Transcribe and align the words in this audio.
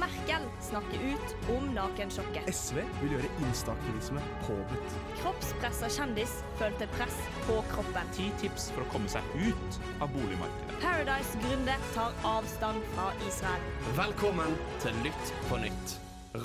Merkel 0.00 0.46
snakker 0.60 1.02
ut 1.12 1.34
om 1.56 1.66
nakensjokket. 1.74 2.48
SV 2.48 2.80
vil 3.02 3.14
gjøre 3.16 3.30
instaaktivisme 3.48 4.22
påbudt. 4.46 4.94
Kroppspressa 5.20 5.90
kjendis 5.92 6.38
følte 6.60 6.88
press 6.96 7.18
på 7.44 7.58
kroppen. 7.74 8.08
Ti 8.16 8.30
tips 8.40 8.70
for 8.74 8.86
å 8.86 8.88
komme 8.94 9.10
seg 9.12 9.26
ut 9.36 9.80
av 10.00 10.08
boligmarkedet. 10.14 10.78
Paradise-gründer 10.80 11.84
tar 11.92 12.16
avstand 12.32 12.88
fra 12.94 13.10
Israel. 13.28 13.68
Velkommen 13.98 14.56
til 14.80 14.96
Lytt 15.04 15.36
på 15.50 15.60
nytt. 15.66 15.96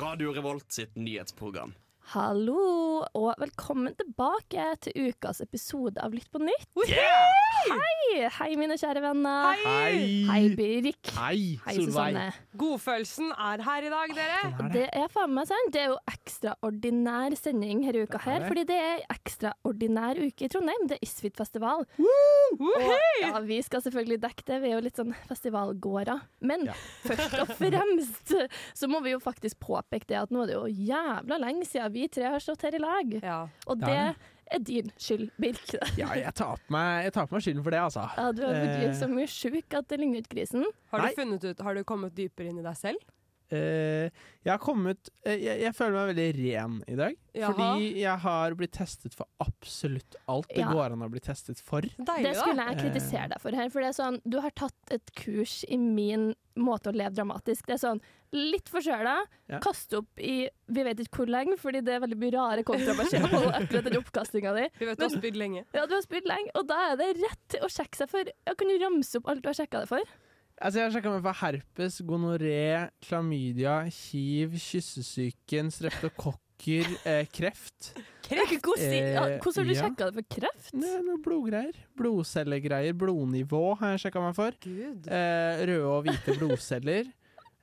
Radio 0.02 0.36
Revolt 0.36 0.68
sitt 0.76 0.96
nyhetsprogram. 1.00 1.76
Hallo, 2.12 3.06
og 3.18 3.32
velkommen 3.42 3.96
tilbake 3.98 4.68
til 4.86 5.10
ukas 5.10 5.42
episode 5.42 6.02
av 6.04 6.14
Lytt 6.14 6.30
på 6.34 6.44
nytt. 6.44 6.70
Hei! 7.66 8.27
Hei, 8.38 8.50
mine 8.59 8.75
kjære 8.79 9.02
venner. 9.04 9.57
Hei! 9.65 10.25
Hei, 10.29 10.41
Birk. 10.57 11.09
Hei, 11.18 11.39
Hei, 11.65 11.73
Solveig. 11.75 11.88
Susanne. 11.89 12.25
Godfølelsen 12.61 13.32
er 13.33 13.64
her 13.65 13.87
i 13.87 13.92
dag, 13.93 14.14
dere. 14.18 14.69
Det 14.75 14.83
er 14.96 15.07
faen 15.11 15.33
meg 15.36 15.47
sant. 15.50 15.71
Det 15.73 15.82
er 15.82 15.89
jo 15.92 15.97
ekstraordinær 16.11 17.36
sending 17.39 17.82
her 17.87 17.97
uka 18.06 18.21
her, 18.25 18.46
fordi 18.47 18.65
det 18.70 18.78
er 18.79 19.04
ekstraordinær 19.15 20.21
uke 20.21 20.46
i 20.47 20.51
Trondheim. 20.54 20.86
Det 20.92 21.00
er 21.00 21.06
Isfit-festival. 21.07 21.86
Og 22.56 22.86
ja, 23.23 23.33
vi 23.46 23.59
skal 23.65 23.84
selvfølgelig 23.86 24.20
dekke 24.23 24.47
det, 24.51 24.61
vi 24.64 24.71
er 24.71 24.78
jo 24.78 24.84
litt 24.86 25.01
sånn 25.01 25.15
festivalgårder. 25.29 26.21
Men 26.45 26.65
Ja. 26.70 26.73
først 27.06 27.36
og 27.42 27.51
fremst 27.57 28.32
så 28.78 28.87
må 28.92 29.01
vi 29.06 29.11
jo 29.15 29.20
faktisk 29.23 29.59
påpeke 29.65 30.07
det 30.14 30.21
at 30.21 30.32
nå 30.34 30.43
er 30.45 30.47
det 30.54 30.56
jo 30.56 30.65
jævla 30.92 31.37
lenge 31.42 31.65
siden 31.68 31.92
vi 31.93 32.08
tre 32.08 32.30
har 32.31 32.39
stått 32.44 32.64
her 32.67 32.78
i 32.78 32.81
lag. 32.81 33.17
Ja. 33.22 33.42
Og 33.67 33.81
det. 33.84 34.16
Er 34.52 34.59
din 34.59 34.92
skyld, 34.98 35.30
Birk. 35.42 35.62
Ja, 36.02 36.12
jeg 36.16 36.34
tar 36.38 36.56
på 36.62 36.72
meg, 36.76 37.04
jeg 37.08 37.14
tar 37.14 37.28
på 37.28 37.36
meg 37.38 37.42
skylden 37.45 37.64
for 37.66 37.72
det, 37.76 37.80
altså. 37.81 38.06
Ja, 38.17 38.31
du 38.31 38.42
har 38.45 38.54
Eh. 38.54 38.78
blitt 38.80 38.98
så 39.00 39.08
mye 39.12 39.28
sjuk 39.31 39.73
at 39.80 39.88
det 39.90 40.00
ligner 40.00 40.22
ikke 40.22 40.36
grisen. 40.38 40.66
Har 40.92 41.02
du 41.02 41.50
ut, 41.50 41.59
har 41.59 41.73
du 41.76 41.84
kommet 41.84 42.16
dypere 42.16 42.50
inn 42.52 42.59
i 42.59 42.66
deg 42.66 42.78
selv? 42.78 42.98
Eh, 43.54 44.09
jeg 44.46 44.50
har 44.52 44.62
kommet 44.62 45.10
uh, 45.28 45.32
jeg, 45.34 45.60
jeg 45.62 45.74
føler 45.78 45.94
meg 46.00 46.10
veldig 46.16 46.28
ren 46.40 46.78
i 46.90 46.96
dag. 46.98 47.18
Jaha. 47.36 47.52
Fordi 47.54 47.90
jeg 48.02 48.22
har 48.26 48.56
blitt 48.58 48.74
testet 48.78 49.14
for 49.18 49.28
absolutt 49.44 50.16
alt 50.32 50.50
det 50.50 50.64
Ja. 50.64 50.72
går 50.74 50.96
an 50.96 51.06
å 51.06 51.10
bli 51.12 51.22
testet 51.22 51.62
for. 51.62 51.82
Deilig, 51.82 52.24
Det 52.32 52.36
skulle 52.40 52.66
jeg 52.72 52.80
kritisere 52.82 53.30
deg 53.36 53.42
for 53.44 53.52
her. 53.58 53.70
For 53.70 53.82
det 53.86 53.92
er 53.92 53.98
sånn, 54.00 54.20
du 54.26 54.40
har 54.42 54.54
tatt 54.58 54.96
et 54.96 55.14
kurs 55.20 55.64
i 55.70 55.78
min 55.78 56.34
måte 56.58 56.90
å 56.90 56.96
leve 56.96 57.14
dramatisk. 57.18 57.66
Det 57.68 57.76
er 57.76 57.82
sånn 57.84 58.02
litt 58.36 58.68
forkjøla, 58.72 59.16
Ja. 59.52 59.59
kaste 59.64 60.00
opp 60.02 60.20
i 60.20 60.50
vi 60.68 60.84
vet 60.84 61.00
ikke 61.00 61.22
hvor 61.22 61.30
lenge, 61.30 61.58
fordi 61.62 61.84
det 61.86 61.94
er 61.96 62.00
veldig 62.04 62.18
mye 62.20 62.34
rare 62.34 62.64
kontrabasjer 62.68 63.22
på 63.30 63.42
akkurat 63.62 63.84
den 63.86 63.98
oppkastinga 64.00 64.54
di. 64.58 64.70
Vi 64.80 64.86
vet 64.90 64.98
du 64.98 65.06
har 65.06 65.14
spydd 65.14 65.38
lenge. 65.40 65.66
Ja, 65.76 65.86
du 65.86 65.94
har 65.94 66.02
spydd 66.02 66.26
lenge, 66.28 66.50
og 66.56 66.68
da 66.68 66.80
er 66.92 66.96
det 67.00 67.12
rett 67.22 67.58
å 67.62 67.70
sjekke 67.70 67.96
seg 68.02 68.09
for. 68.09 68.24
Jeg 68.26 68.58
kan 68.58 68.68
du 68.72 68.78
ramse 68.82 69.20
opp 69.22 69.30
alt 69.30 69.44
du 69.44 69.50
har 69.52 69.58
sjekka 69.59 69.84
det 69.86 69.92
for? 69.92 70.16
Altså, 70.56 70.80
jeg 70.80 70.86
har 70.88 70.94
sjekka 70.95 71.11
meg 71.11 71.23
for 71.25 71.36
herpes, 71.42 71.98
gonoré, 72.08 72.59
klamydia, 73.03 73.73
hiv, 73.92 74.53
kyssesyken, 74.62 75.67
streptokokker, 75.75 76.88
eh, 77.12 77.25
kreft. 77.36 77.89
Kreft? 78.25 78.56
Hvordan, 78.64 78.94
ja, 78.95 79.25
Eh, 79.36 79.39
hvordan 79.44 79.59
har 79.59 79.67
du 79.67 79.73
ja. 79.75 79.81
sjekka 79.84 80.08
det 80.08 80.16
for 80.22 80.30
kreft? 80.38 80.72
Det 80.72 80.94
er 80.95 81.03
noe 81.06 81.20
blodgreier. 81.25 81.75
Blodcellegreier. 82.00 82.95
Blodnivå 82.97 83.66
har 83.81 83.97
jeg 83.97 84.06
sjekka 84.06 84.23
meg 84.23 84.38
for. 84.38 84.56
Gud. 84.64 85.09
Eh, 85.12 85.66
røde 85.67 85.92
og 85.92 86.08
hvite 86.08 86.38
blodceller. 86.39 87.12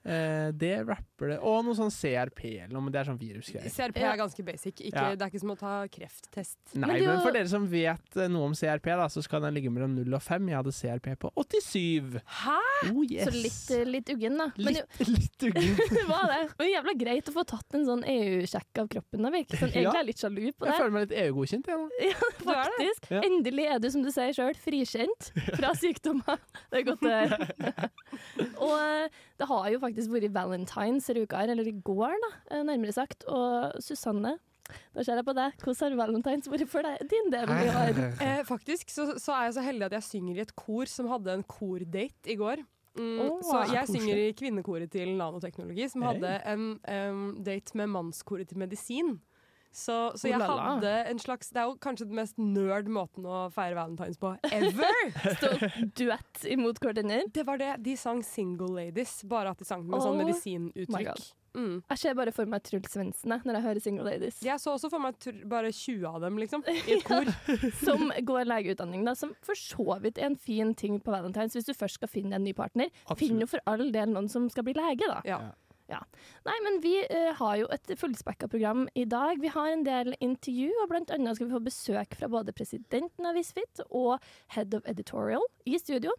Eh, 0.05 0.49
det 0.59 0.73
rapper 0.83 1.29
det. 1.31 1.37
Og 1.47 1.61
noe 1.65 1.77
sånn 1.79 1.91
CRP 1.95 2.41
eller 2.65 2.73
noe, 2.75 2.83
men 2.83 2.91
det 2.95 2.99
er 3.03 3.07
sånn 3.07 3.19
virusgreier. 3.21 3.71
CRP 3.71 4.01
er 4.03 4.17
ganske 4.19 4.43
basic. 4.47 4.81
Ikke, 4.83 4.97
Ja. 4.99 5.15
Det 5.15 5.23
er 5.23 5.31
ikke 5.31 5.41
som 5.45 5.53
å 5.55 5.59
ta 5.59 5.75
krefttest. 5.87 6.59
Nei, 6.75 6.89
Men 6.99 7.05
men 7.07 7.21
for 7.23 7.31
dere 7.37 7.49
som 7.49 7.69
vet 7.71 8.17
eh, 8.19 8.27
noe 8.33 8.49
om 8.51 8.57
CRP, 8.59 8.89
da, 8.99 9.07
så 9.13 9.23
skal 9.23 9.43
den 9.47 9.55
ligge 9.55 9.71
mellom 9.71 9.95
0 9.95 10.17
og 10.19 10.23
5. 10.25 10.49
Jeg 10.51 10.59
hadde 10.59 10.75
CRP 10.75 11.09
på 11.23 11.31
87. 11.39 12.19
Hæ?! 12.43 12.59
Oh 12.91 13.05
yes. 13.07 13.29
Så 13.29 13.35
litt, 13.37 13.71
eh, 13.79 13.85
litt 13.87 14.11
uggen, 14.11 14.39
da. 14.43 14.49
Men 14.59 14.81
jo, 14.81 14.83
litt, 14.99 15.09
litt 15.23 15.47
uggen. 15.53 15.71
det 15.97 16.05
var 16.11 16.27
det. 16.33 16.41
Men 16.59 16.73
jævla 16.73 16.97
greit 16.99 17.31
å 17.31 17.37
få 17.37 17.47
tatt 17.55 17.79
en 17.79 17.87
sånn 17.87 18.03
EU-sjekk 18.03 18.83
av 18.83 18.91
kroppen. 18.97 19.23
Da, 19.23 19.31
virker 19.31 19.63
sånn, 19.63 19.71
egentlig 19.71 19.87
Ja. 19.87 19.95
er 19.95 20.03
jeg 20.03 20.11
litt 20.11 20.25
sjalu 20.25 20.43
på 20.59 20.67
Jeg 20.67 20.79
føler 20.83 20.95
meg 20.97 21.07
litt 21.07 21.17
EU-godkjent, 21.23 21.71
jeg 21.71 21.79
nå. 21.79 21.89
Ja, 22.11 22.33
faktisk. 22.43 23.07
er 23.13 23.15
Ja. 23.15 23.23
Endelig 23.31 23.69
er 23.71 23.79
du, 23.79 23.89
som 23.95 24.03
du 24.03 24.11
sier 24.11 24.35
sjøl, 24.35 24.59
frikjent 24.59 25.31
fra 25.55 25.71
sykdommer. 25.79 26.43
Det 26.73 26.83
er 26.83 26.87
godt 26.91 27.07
å 27.07 27.15
høre. 27.15 27.91
Og 28.59 28.75
eh, 28.83 29.23
det 29.43 29.51
har 29.51 29.69
jo 29.75 29.83
faktisk 29.83 30.15
vært 30.15 30.33
valentines 30.35 31.11
i 31.11 31.19
uka, 31.19 31.43
her, 31.43 31.53
eller 31.53 31.67
i 31.67 31.75
går, 31.85 32.15
da, 32.25 32.33
eh, 32.51 32.65
nærmere 32.69 32.95
sagt. 32.95 33.27
Og 33.27 33.83
Susanne, 33.83 34.37
da 34.95 35.03
ser 35.03 35.19
jeg 35.19 35.27
på 35.27 35.35
deg. 35.37 35.57
Hvordan 35.65 35.83
har 35.83 35.99
valentines 36.07 36.51
vært 36.53 36.71
for 36.71 36.87
deg, 36.87 37.03
din 37.11 37.33
del 37.35 37.51
i 37.51 37.73
år? 37.73 37.99
Eh, 38.23 38.45
faktisk 38.47 38.93
så, 38.93 39.09
så 39.19 39.35
er 39.35 39.49
jeg 39.49 39.57
så 39.59 39.67
heldig 39.67 39.89
at 39.89 39.99
jeg 39.99 40.09
synger 40.13 40.39
i 40.39 40.45
et 40.47 40.55
kor 40.55 40.91
som 40.91 41.11
hadde 41.11 41.35
en 41.35 41.43
kordate 41.43 42.31
i 42.31 42.39
går. 42.39 42.63
Mm, 42.93 43.19
oh, 43.25 43.39
så 43.41 43.65
jeg 43.73 43.87
koselig. 43.89 44.03
synger 44.03 44.21
i 44.21 44.33
kvinnekoret 44.37 44.93
til 44.93 45.15
nanoteknologi, 45.17 45.87
som 45.89 46.05
hadde 46.05 46.33
en 46.53 46.67
um, 46.77 47.23
date 47.45 47.77
med 47.81 47.89
mannskoret 47.89 48.51
til 48.51 48.61
medisin. 48.61 49.15
Så, 49.73 49.97
så 50.21 50.29
jeg 50.29 50.41
hadde 50.41 50.91
en 51.09 51.21
slags 51.23 51.49
Det 51.49 51.63
er 51.63 51.71
jo 51.71 51.77
kanskje 51.81 52.05
den 52.11 52.19
mest 52.19 52.37
nerd 52.37 52.91
måten 52.93 53.25
å 53.25 53.47
feire 53.55 53.79
valentines 53.79 54.21
på 54.21 54.35
ever! 54.53 54.99
Stå 55.39 55.53
duett 55.97 56.45
imot 56.53 56.81
hverandre. 56.83 57.23
Det 57.33 57.47
var 57.49 57.61
det. 57.63 57.75
De 57.85 57.97
sang 57.97 58.21
'Single 58.23 58.69
Ladies', 58.77 59.23
bare 59.25 59.55
at 59.57 59.63
de 59.63 59.65
sang 59.69 59.87
med 59.87 59.97
Oh 59.97 60.05
sånn 60.05 60.21
medisinuttrykk. 60.21 61.33
Mm. 61.53 61.83
Jeg 61.91 62.01
ser 62.01 62.15
bare 62.17 62.33
for 62.33 62.49
meg 62.49 62.63
Truls 62.65 62.95
Svendsen 62.95 63.35
når 63.45 63.59
jeg 63.59 63.65
hører 63.67 63.83
Single 63.85 64.07
Ladies. 64.09 64.39
Jeg 64.45 64.61
så 64.63 64.73
også 64.73 64.89
for 64.93 65.03
meg 65.05 65.19
tr- 65.21 65.43
bare 65.49 65.73
20 65.73 66.07
av 66.09 66.21
dem, 66.25 66.39
liksom, 66.41 66.65
i 66.73 66.97
et 66.97 67.05
kor. 67.05 67.29
Som 67.83 68.09
går 68.29 68.49
legeutdanning, 68.49 69.05
da, 69.09 69.15
som 69.19 69.35
for 69.45 69.59
så 69.59 69.99
vidt 70.03 70.21
er 70.21 70.31
en 70.31 70.39
fin 70.41 70.73
ting 70.79 70.99
på 71.03 71.13
valentines. 71.13 71.57
Hvis 71.57 71.69
du 71.69 71.75
først 71.77 72.01
skal 72.01 72.09
finne 72.13 72.39
en 72.39 72.47
ny 72.47 72.55
partner, 72.57 72.89
finn 73.21 73.41
jo 73.43 73.49
for 73.51 73.61
all 73.69 73.91
del 73.93 74.15
noen 74.15 74.31
som 74.33 74.49
skal 74.53 74.65
bli 74.69 74.77
lege, 74.79 75.09
da. 75.09 75.21
Ja. 75.29 75.41
Ja. 75.93 76.01
Nei, 76.49 76.55
men 76.65 76.79
vi 76.85 76.95
uh, 77.05 77.33
har 77.39 77.59
jo 77.61 77.69
et 77.75 77.93
fullspekka 78.01 78.49
program 78.53 78.87
i 78.99 79.05
dag. 79.09 79.41
Vi 79.43 79.51
har 79.53 79.73
en 79.73 79.85
del 79.87 80.15
intervju, 80.21 80.71
og 80.83 80.89
blant 80.93 81.13
annet 81.15 81.37
skal 81.37 81.51
vi 81.51 81.57
få 81.57 81.65
besøk 81.67 82.17
fra 82.19 82.31
både 82.33 82.55
presidenten 82.57 83.29
av 83.29 83.37
Visfit 83.39 83.85
og 83.91 84.23
Head 84.57 84.77
of 84.79 84.89
Editorial 84.89 85.45
i 85.69 85.77
studio. 85.81 86.15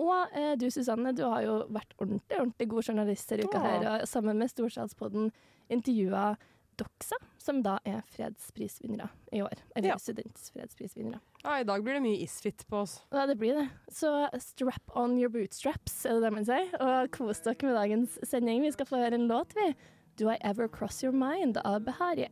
Og 0.00 0.32
uh, 0.32 0.54
du 0.56 0.70
Susanne, 0.72 1.12
du 1.16 1.26
har 1.26 1.44
jo 1.44 1.58
vært 1.68 1.92
ordentlig 2.00 2.38
ordentlig 2.40 2.70
god 2.72 2.92
journalist 2.92 3.34
denne 3.34 3.50
uka 3.50 3.64
her, 3.66 3.88
og 3.90 4.08
sammen 4.08 4.40
med 4.40 4.52
Storsalspodden 4.52 5.28
intervjua 5.70 6.32
Doxa, 6.80 7.18
som 7.40 7.60
da 7.64 7.76
er 7.88 8.00
fredsprisvinnere 8.14 9.10
i 9.36 9.42
år. 9.44 9.60
Eller 9.76 9.92
Ja. 9.92 9.96
studentfredsprisvinnere. 10.00 11.20
Ja, 11.44 11.58
I 11.60 11.64
dag 11.68 11.82
blir 11.84 11.94
det 11.98 12.02
mye 12.04 12.22
isfit 12.24 12.64
på 12.68 12.82
oss. 12.82 12.98
Ja, 13.12 13.26
det 13.26 13.36
blir 13.40 13.54
det. 13.60 13.68
Så 13.92 14.10
strap 14.40 14.96
on 14.96 15.18
your 15.18 15.28
bootstraps, 15.30 16.04
er 16.06 16.18
det 16.18 16.22
det 16.28 16.32
man 16.32 16.44
sier. 16.48 16.68
Og 16.80 17.10
kos 17.12 17.40
dere 17.44 17.56
med 17.68 17.76
dagens 17.76 18.18
sending. 18.24 18.62
Vi 18.62 18.72
skal 18.72 18.86
få 18.86 18.96
høre 19.04 19.14
en 19.20 19.28
låt, 19.28 19.52
vi. 19.54 19.74
Do 20.16 20.28
I 20.30 20.36
Ever 20.42 20.68
Cross 20.68 21.02
Your 21.04 21.12
Mind 21.12 21.56
av 21.64 21.80
Behari. 21.84 22.28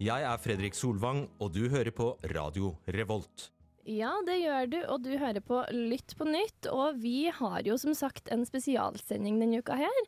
Jeg 0.00 0.22
er 0.24 0.38
Fredrik 0.40 0.74
Solvang, 0.74 1.26
og 1.40 1.52
du 1.52 1.68
hører 1.68 1.92
på 1.92 2.14
Radio 2.32 2.76
Revolt. 2.88 3.50
Ja, 3.86 4.10
det 4.26 4.40
gjør 4.40 4.70
du, 4.70 4.78
og 4.90 5.02
du 5.04 5.12
hører 5.14 5.42
på 5.46 5.60
Lytt 5.70 6.16
på 6.18 6.26
nytt. 6.26 6.66
Og 6.72 6.98
vi 6.98 7.28
har 7.30 7.60
jo 7.66 7.76
som 7.78 7.94
sagt 7.94 8.30
en 8.34 8.42
spesialsending 8.46 9.38
denne 9.38 9.60
uka 9.62 9.76
her. 9.78 10.00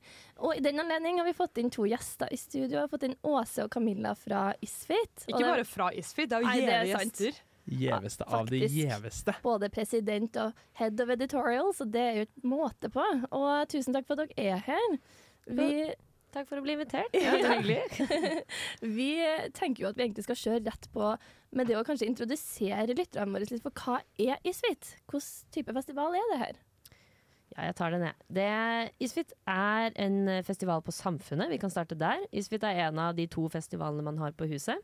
Og 0.43 0.57
i 0.59 0.63
den 0.65 0.83
anledning 0.83 1.21
har 1.21 1.29
vi 1.29 1.37
fått 1.39 1.61
inn 1.63 1.71
to 1.75 1.87
gjester 1.87 2.33
i 2.35 2.39
studio. 2.41 2.73
Vi 2.75 2.81
har 2.83 2.91
fått 2.91 3.07
inn 3.07 3.15
Åse 3.23 3.69
og 3.69 3.71
Camilla 3.75 4.17
fra 4.19 4.49
Isfit. 4.65 5.29
Ikke 5.29 5.45
det 5.45 5.53
bare 5.53 5.69
fra 5.69 5.93
isfit, 5.95 6.31
det 6.33 6.41
er 6.41 6.47
jo 6.49 6.57
gjeve 6.59 6.91
gjester. 6.91 7.39
Gjeveste 7.69 8.25
av 8.25 8.49
det 8.49 8.65
gjeveste. 8.73 9.35
Både 9.45 9.69
president 9.71 10.37
og 10.41 10.67
head 10.81 11.01
of 11.05 11.11
editorial, 11.13 11.71
så 11.77 11.85
det 11.85 12.03
er 12.03 12.21
jo 12.23 12.27
et 12.27 12.45
måte 12.49 12.91
på. 12.93 13.05
Og 13.31 13.69
tusen 13.71 13.95
takk 13.95 14.09
for 14.09 14.19
at 14.19 14.33
dere 14.33 14.55
er 14.57 14.63
her. 14.71 15.01
Vi 15.49 15.71
Takk 16.35 16.49
for 16.51 16.61
å 16.61 16.63
bli 16.65 16.75
invitert. 16.77 17.15
Ja, 17.17 17.33
det 17.33 17.45
er 17.49 17.55
hyggelig. 17.59 18.45
vi 18.85 19.09
tenker 19.57 19.83
jo 19.87 19.89
at 19.91 19.97
vi 19.97 20.05
egentlig 20.05 20.27
skal 20.27 20.37
kjøre 20.37 20.65
rett 20.69 20.89
på 20.93 21.13
med 21.57 21.71
det 21.71 21.79
å 21.79 21.85
kanskje 21.89 22.09
introdusere 22.11 22.93
lytterne 22.99 23.33
våre 23.33 23.49
litt 23.49 23.65
for 23.65 23.73
hva 23.85 24.01
er 24.21 24.37
Isfit? 24.47 24.91
Hvilken 25.09 25.55
type 25.57 25.73
festival 25.79 26.19
er 26.19 26.27
det 26.35 26.41
her? 26.43 26.59
Ja, 27.57 27.63
jeg 27.71 27.79
tar 27.79 27.95
den, 27.97 28.05
jeg. 28.05 28.15
Det- 28.37 29.07
Isfit 29.09 29.33
er 29.49 29.97
en 30.05 30.19
festival 30.45 30.83
på 30.85 30.93
Samfunnet. 30.93 31.49
Vi 31.49 31.59
kan 31.63 31.73
starte 31.73 31.97
der. 31.99 32.21
Isfit 32.31 32.63
er 32.69 32.85
en 32.91 33.01
av 33.01 33.17
de 33.17 33.25
to 33.27 33.47
festivalene 33.49 34.05
man 34.05 34.21
har 34.21 34.37
på 34.37 34.47
huset. 34.53 34.77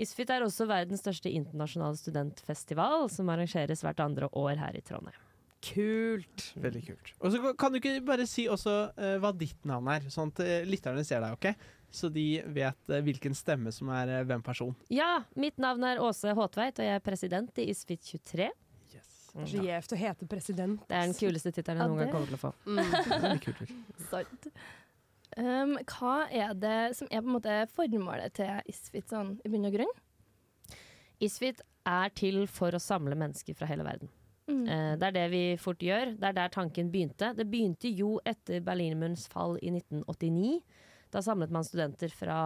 Isfit 0.00 0.30
er 0.32 0.46
også 0.46 0.64
verdens 0.70 1.02
største 1.02 1.28
internasjonale 1.28 1.98
studentfestival, 2.00 3.10
som 3.12 3.28
arrangeres 3.34 3.82
hvert 3.84 4.00
andre 4.00 4.30
år 4.32 4.56
her 4.62 4.78
i 4.78 4.80
Trondheim. 4.86 5.18
Kult. 5.62 6.48
Veldig 6.58 6.82
kult. 6.88 7.12
Og 7.22 7.30
så 7.32 7.52
kan 7.58 7.70
du 7.70 7.78
ikke 7.78 8.00
bare 8.06 8.26
si 8.26 8.48
også 8.50 8.74
uh, 8.96 9.14
hva 9.22 9.30
ditt 9.36 9.68
navn 9.68 9.92
er, 9.94 10.08
sånn 10.10 10.32
at 10.34 10.42
uh, 10.42 10.56
lytterne 10.66 11.04
ser 11.06 11.22
deg, 11.22 11.36
OK? 11.36 11.70
Så 11.92 12.08
de 12.10 12.26
vet 12.50 12.90
uh, 12.90 12.98
hvilken 13.04 13.36
stemme 13.36 13.70
som 13.74 13.92
er 13.94 14.26
hvem 14.26 14.42
person. 14.42 14.74
Ja, 14.90 15.22
mitt 15.38 15.60
navn 15.62 15.86
er 15.86 16.02
Åse 16.02 16.34
Håtveit, 16.34 16.80
og 16.82 16.88
jeg 16.88 16.98
er 16.98 17.04
president 17.04 17.62
i 17.62 17.68
Isfit 17.70 18.02
23. 18.10 18.48
Yes. 18.90 19.10
Så 19.32 19.62
gjevt 19.62 19.94
å 19.94 19.98
hete 20.00 20.28
president. 20.28 20.82
Det 20.88 20.98
er 20.98 21.06
den 21.06 21.18
kuleste 21.20 21.52
tittelen 21.54 21.84
jeg 21.84 21.92
noen 21.92 22.02
gang 22.02 22.14
kommer 22.16 22.32
til 22.32 22.40
å 22.40 22.42
få. 22.42 22.54
Mm. 22.66 23.36
Kult. 23.44 23.60
kult. 23.62 24.06
Sant. 24.10 24.48
Um, 25.32 25.78
hva 25.88 26.16
er 26.28 26.50
det 26.60 26.80
som 26.98 27.08
er 27.08 27.22
på 27.22 27.30
en 27.30 27.36
måte 27.38 27.54
formålet 27.72 28.34
til 28.36 28.66
Isfit 28.68 29.14
sånn 29.14 29.38
i 29.46 29.52
bunn 29.52 29.70
og 29.70 29.78
grunn? 29.78 29.94
Isfit 31.22 31.62
er 31.88 32.10
til 32.18 32.42
for 32.50 32.74
å 32.74 32.82
samle 32.82 33.16
mennesker 33.18 33.56
fra 33.56 33.70
hele 33.70 33.86
verden. 33.86 34.10
Mm. 34.52 34.62
Eh, 34.68 34.92
det 35.00 35.08
er 35.08 35.16
det 35.16 35.26
vi 35.32 35.42
fort 35.60 35.82
gjør. 35.82 36.14
Det 36.18 36.30
er 36.30 36.38
der 36.38 36.54
tanken 36.54 36.92
begynte. 36.92 37.32
Det 37.36 37.48
begynte 37.48 37.90
jo 37.90 38.18
etter 38.28 38.62
Berlinmurens 38.64 39.26
fall 39.32 39.58
i 39.62 39.72
1989. 39.72 40.62
Da 41.12 41.20
samlet 41.24 41.52
man 41.52 41.66
studenter 41.66 42.12
fra 42.14 42.38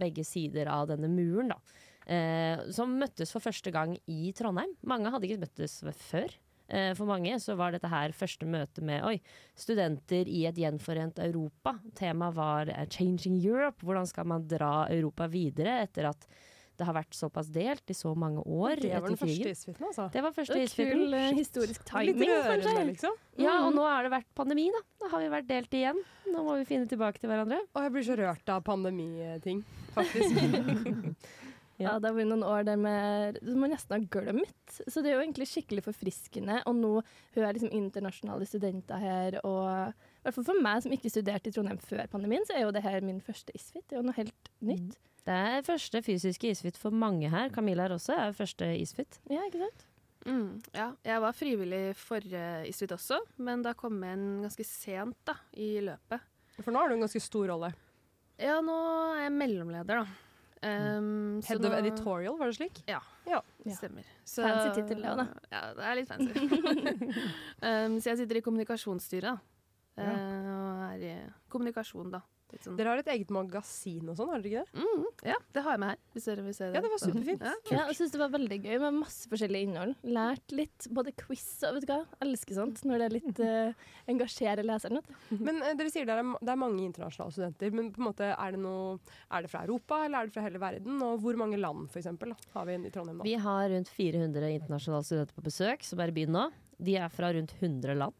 begge 0.00 0.24
sider 0.26 0.70
av 0.72 0.88
denne 0.90 1.10
muren, 1.10 1.52
da. 1.54 1.60
Eh, 2.08 2.68
som 2.72 2.94
møttes 2.98 3.34
for 3.34 3.44
første 3.44 3.70
gang 3.74 3.94
i 4.08 4.32
Trondheim. 4.36 4.72
Mange 4.88 5.12
hadde 5.12 5.28
ikke 5.28 5.44
møttes 5.44 5.82
før. 6.08 6.32
Eh, 6.68 6.92
for 6.96 7.08
mange 7.08 7.32
så 7.40 7.56
var 7.56 7.72
dette 7.72 7.88
her 7.88 8.12
første 8.16 8.48
møte 8.48 8.82
med 8.84 9.04
oi, 9.08 9.16
studenter 9.56 10.28
i 10.28 10.44
et 10.48 10.58
gjenforent 10.60 11.20
Europa. 11.24 11.78
Temaet 11.96 12.36
var 12.36 12.66
'Changing 12.66 13.40
Europe'. 13.40 13.84
Hvordan 13.84 14.06
skal 14.06 14.26
man 14.26 14.48
dra 14.48 14.88
Europa 14.90 15.26
videre 15.26 15.82
etter 15.82 16.08
at 16.10 16.26
det 16.78 16.86
har 16.86 16.94
vært 16.94 17.16
såpass 17.18 17.48
delt 17.50 17.90
i 17.90 17.96
så 17.98 18.14
mange 18.16 18.38
år 18.46 18.76
Det 18.80 18.92
var 18.92 19.00
etter 19.00 19.08
den 19.08 19.16
første 19.18 19.34
krigen? 19.34 19.50
isfitten, 19.56 19.86
altså. 19.88 20.04
Det 20.14 20.22
var 20.22 20.32
første 20.36 20.54
Det 20.54 20.62
er 20.62 20.68
isfitten. 20.70 21.02
kul 21.02 21.14
eh, 21.18 21.32
historisk 21.34 21.80
Litt 21.82 21.90
timing, 21.90 22.28
rørende, 22.30 22.62
kanskje. 22.62 22.86
liksom. 22.92 23.16
Ja, 23.38 23.56
og 23.66 23.72
Mm. 23.72 23.76
nå 23.80 23.82
har 23.88 24.02
det 24.06 24.12
vært 24.12 24.30
pandemi, 24.38 24.68
da. 24.72 24.80
Da 25.02 25.08
har 25.12 25.20
vi 25.20 25.28
vært 25.36 25.48
delt 25.48 25.70
igjen. 25.74 25.98
Nå 26.32 26.44
må 26.46 26.56
vi 26.58 26.64
finne 26.70 26.86
tilbake 26.88 27.18
til 27.18 27.28
hverandre. 27.30 27.58
Og 27.74 27.82
jeg 27.82 27.92
blir 27.92 28.06
så 28.08 28.16
rørt 28.16 28.48
av 28.48 28.62
pandemiting, 28.64 29.64
faktisk. 29.94 30.32
Ja, 31.78 31.92
det 32.02 32.08
har 32.10 32.16
vært 32.16 32.26
noen 32.26 32.42
år 32.42 32.64
der 32.66 32.76
med, 32.76 33.36
som 33.46 33.60
man 33.62 33.70
nesten 33.70 33.94
har 33.94 34.06
glemt. 34.10 34.78
Så 34.90 34.98
det 35.00 35.12
er 35.12 35.20
jo 35.20 35.22
egentlig 35.22 35.46
skikkelig 35.46 35.84
forfriskende 35.86 36.56
Og 36.66 36.74
nå 36.74 37.04
høre 37.36 37.52
liksom 37.54 37.70
internasjonale 37.70 38.48
studenter 38.50 38.98
her. 38.98 39.36
Og 39.46 39.94
hvert 40.28 40.38
fall 40.38 40.48
for 40.52 40.62
meg 40.64 40.82
som 40.84 40.94
ikke 40.94 41.10
studerte 41.12 41.50
i 41.50 41.54
Trondheim 41.56 41.80
før 41.82 42.06
pandemien, 42.12 42.46
så 42.48 42.54
er 42.56 42.64
jo 42.66 42.72
det 42.76 42.82
her 42.86 43.00
min 43.04 43.20
første 43.24 43.52
ISFIT. 43.56 43.84
Det 43.88 43.96
er 43.96 44.02
jo 44.02 44.06
noe 44.08 44.16
helt 44.18 44.50
nytt. 44.64 44.96
Det 45.28 45.36
er 45.36 45.64
første 45.66 46.00
fysiske 46.06 46.48
isfit 46.54 46.78
for 46.80 46.94
mange 46.94 47.28
her. 47.28 47.50
Camilla 47.52 47.84
er 47.88 47.96
også 47.98 48.14
er 48.16 48.32
første 48.36 48.68
isfit. 48.80 49.18
Ja, 49.28 49.42
ikke 49.48 49.60
sant? 49.66 49.84
Mm, 50.28 50.60
ja, 50.74 50.86
jeg 51.06 51.20
var 51.22 51.32
frivillig 51.36 51.82
forrige 51.96 52.44
ISFIT 52.68 52.92
også, 52.96 53.20
men 53.44 53.62
da 53.64 53.72
kom 53.78 54.00
jeg 54.04 54.16
inn 54.18 54.42
ganske 54.44 54.64
sent 54.66 55.16
da, 55.28 55.34
i 55.56 55.78
løpet. 55.84 56.24
For 56.62 56.74
nå 56.74 56.80
har 56.82 56.88
du 56.90 56.96
en 56.96 57.04
ganske 57.04 57.20
stor 57.22 57.46
rolle. 57.52 57.70
Ja, 58.40 58.56
nå 58.64 58.74
er 59.14 59.22
jeg 59.28 59.36
mellomleder, 59.36 60.02
da. 60.02 60.24
Um, 60.58 61.38
så 61.38 61.52
Head 61.54 61.64
of 61.68 61.70
nå- 61.70 61.78
editorial, 61.78 62.34
var 62.40 62.50
det 62.50 62.56
slik? 62.58 62.80
Ja, 62.90 62.98
Ja. 63.30 63.38
stemmer. 63.76 64.02
Så, 64.26 64.42
Fancy 64.42 64.72
tittel, 64.80 65.04
det 65.04 65.12
da. 65.20 65.26
Ja, 65.52 65.60
det 65.78 65.84
er 65.86 65.94
litt 66.00 66.08
fancy. 66.08 66.32
um, 67.68 68.00
så 68.02 68.10
jeg 68.10 68.18
sitter 68.24 68.40
i 68.40 68.42
kommunikasjonsstyret, 68.42 69.28
da. 69.36 69.57
Ja. 69.98 70.16
Eh, 70.16 70.50
og 70.54 70.82
er 70.88 71.06
i 71.06 71.14
kommunikasjon, 71.52 72.12
da. 72.14 72.24
Litt 72.48 72.64
sånn. 72.64 72.76
Dere 72.78 72.94
har 72.94 73.00
et 73.02 73.08
eget 73.12 73.32
magasin 73.34 74.08
og 74.08 74.16
sånn, 74.16 74.30
har 74.32 74.40
dere 74.40 74.48
ikke 74.48 74.62
det? 74.64 74.80
Mm, 74.80 75.02
ja, 75.28 75.34
det 75.52 75.62
har 75.66 75.74
jeg 75.74 75.80
med 75.82 75.90
her, 75.92 75.98
hvis 76.14 76.28
dere 76.30 76.44
vil 76.46 76.54
se 76.56 76.64
det. 76.64 76.78
Ja, 76.78 76.82
det 76.84 76.90
var 76.94 77.00
superfint. 77.02 77.42
Ja. 77.44 77.52
Ja, 77.74 77.82
jeg 77.90 77.96
syns 77.98 78.14
det 78.14 78.20
var 78.22 78.30
veldig 78.32 78.58
gøy 78.64 78.76
med 78.84 78.96
masse 79.02 79.28
forskjellig 79.28 79.60
innhold. 79.66 79.92
Lært 80.16 80.54
litt, 80.56 80.86
både 80.96 81.12
quiz 81.20 81.44
og 81.68 81.76
vet 81.76 81.84
du 81.84 81.90
hva. 81.92 81.98
Elsker 82.24 82.56
sånt 82.56 82.80
når 82.88 83.02
det 83.02 83.08
er 83.08 83.14
litt 83.18 83.42
uh, 83.44 83.90
engasjerer 84.14 84.64
leseren. 84.64 85.02
vet 85.02 85.10
du. 85.12 85.42
Men 85.44 85.60
uh, 85.60 85.74
dere 85.76 85.92
sier 85.92 86.08
det 86.08 86.16
er, 86.16 86.30
det 86.40 86.54
er 86.54 86.60
mange 86.62 86.80
internasjonale 86.86 87.36
studenter. 87.36 87.74
Men 87.76 87.90
på 87.92 88.00
en 88.00 88.08
måte 88.08 88.30
er 88.32 88.56
det 88.56 88.62
noe 88.62 88.96
Er 89.28 89.44
det 89.44 89.50
fra 89.52 89.66
Europa, 89.66 90.00
eller 90.06 90.22
er 90.22 90.30
det 90.30 90.36
fra 90.38 90.46
hele 90.46 90.62
verden? 90.62 91.02
Og 91.04 91.20
hvor 91.20 91.36
mange 91.36 91.60
land, 91.60 91.90
for 91.92 92.00
eksempel, 92.00 92.32
har 92.54 92.70
vi 92.70 92.78
i 92.80 92.94
Trondheim 92.94 93.20
nå? 93.20 93.28
Vi 93.28 93.36
har 93.44 93.68
rundt 93.74 93.92
400 93.92 94.54
internasjonale 94.56 95.04
studenter 95.04 95.36
på 95.36 95.44
besøk 95.50 95.84
som 95.84 96.00
er 96.00 96.14
i 96.14 96.16
byen 96.16 96.32
nå. 96.38 96.48
De 96.80 96.96
er 96.96 97.12
fra 97.12 97.34
rundt 97.36 97.52
100 97.60 97.98
land. 97.98 98.16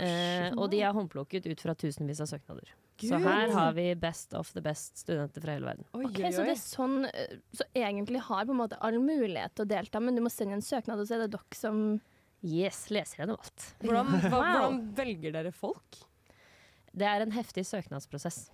Eh, 0.00 0.52
og 0.56 0.70
de 0.72 0.80
er 0.80 0.94
håndplukket 0.96 1.46
ut 1.50 1.60
fra 1.64 1.74
tusenvis 1.78 2.22
av 2.24 2.30
søknader. 2.30 2.70
Så 3.00 3.16
her 3.20 3.50
har 3.54 3.72
vi 3.76 3.86
best 3.96 4.34
of 4.36 4.50
the 4.52 4.60
best 4.64 5.00
studenter 5.00 5.40
fra 5.40 5.54
hele 5.56 5.68
verden. 5.70 5.86
Oi, 5.96 6.04
okay, 6.04 6.26
oi, 6.28 6.32
Så 6.36 6.44
det 6.44 6.52
er 6.52 6.60
sånn 6.60 6.96
eh, 7.08 7.38
Så 7.56 7.64
egentlig 7.72 8.20
har 8.26 8.44
på 8.44 8.52
en 8.52 8.60
måte 8.60 8.76
all 8.84 8.98
mulighet 9.00 9.54
til 9.56 9.64
å 9.64 9.70
delta, 9.70 10.02
men 10.04 10.18
du 10.18 10.20
må 10.24 10.32
sende 10.32 10.58
en 10.58 10.64
søknad, 10.64 11.00
og 11.00 11.08
så 11.08 11.16
er 11.16 11.24
det 11.24 11.32
dere 11.36 11.58
som 11.58 11.82
Yes, 12.40 12.86
leser 12.88 13.20
gjennom 13.20 13.36
alt. 13.36 13.64
Hvordan, 13.84 14.14
hva, 14.32 14.38
hvordan 14.40 14.78
velger 14.96 15.34
dere 15.34 15.50
folk? 15.52 15.98
Det 16.96 17.04
er 17.04 17.20
en 17.20 17.34
heftig 17.36 17.66
søknadsprosess. 17.68 18.46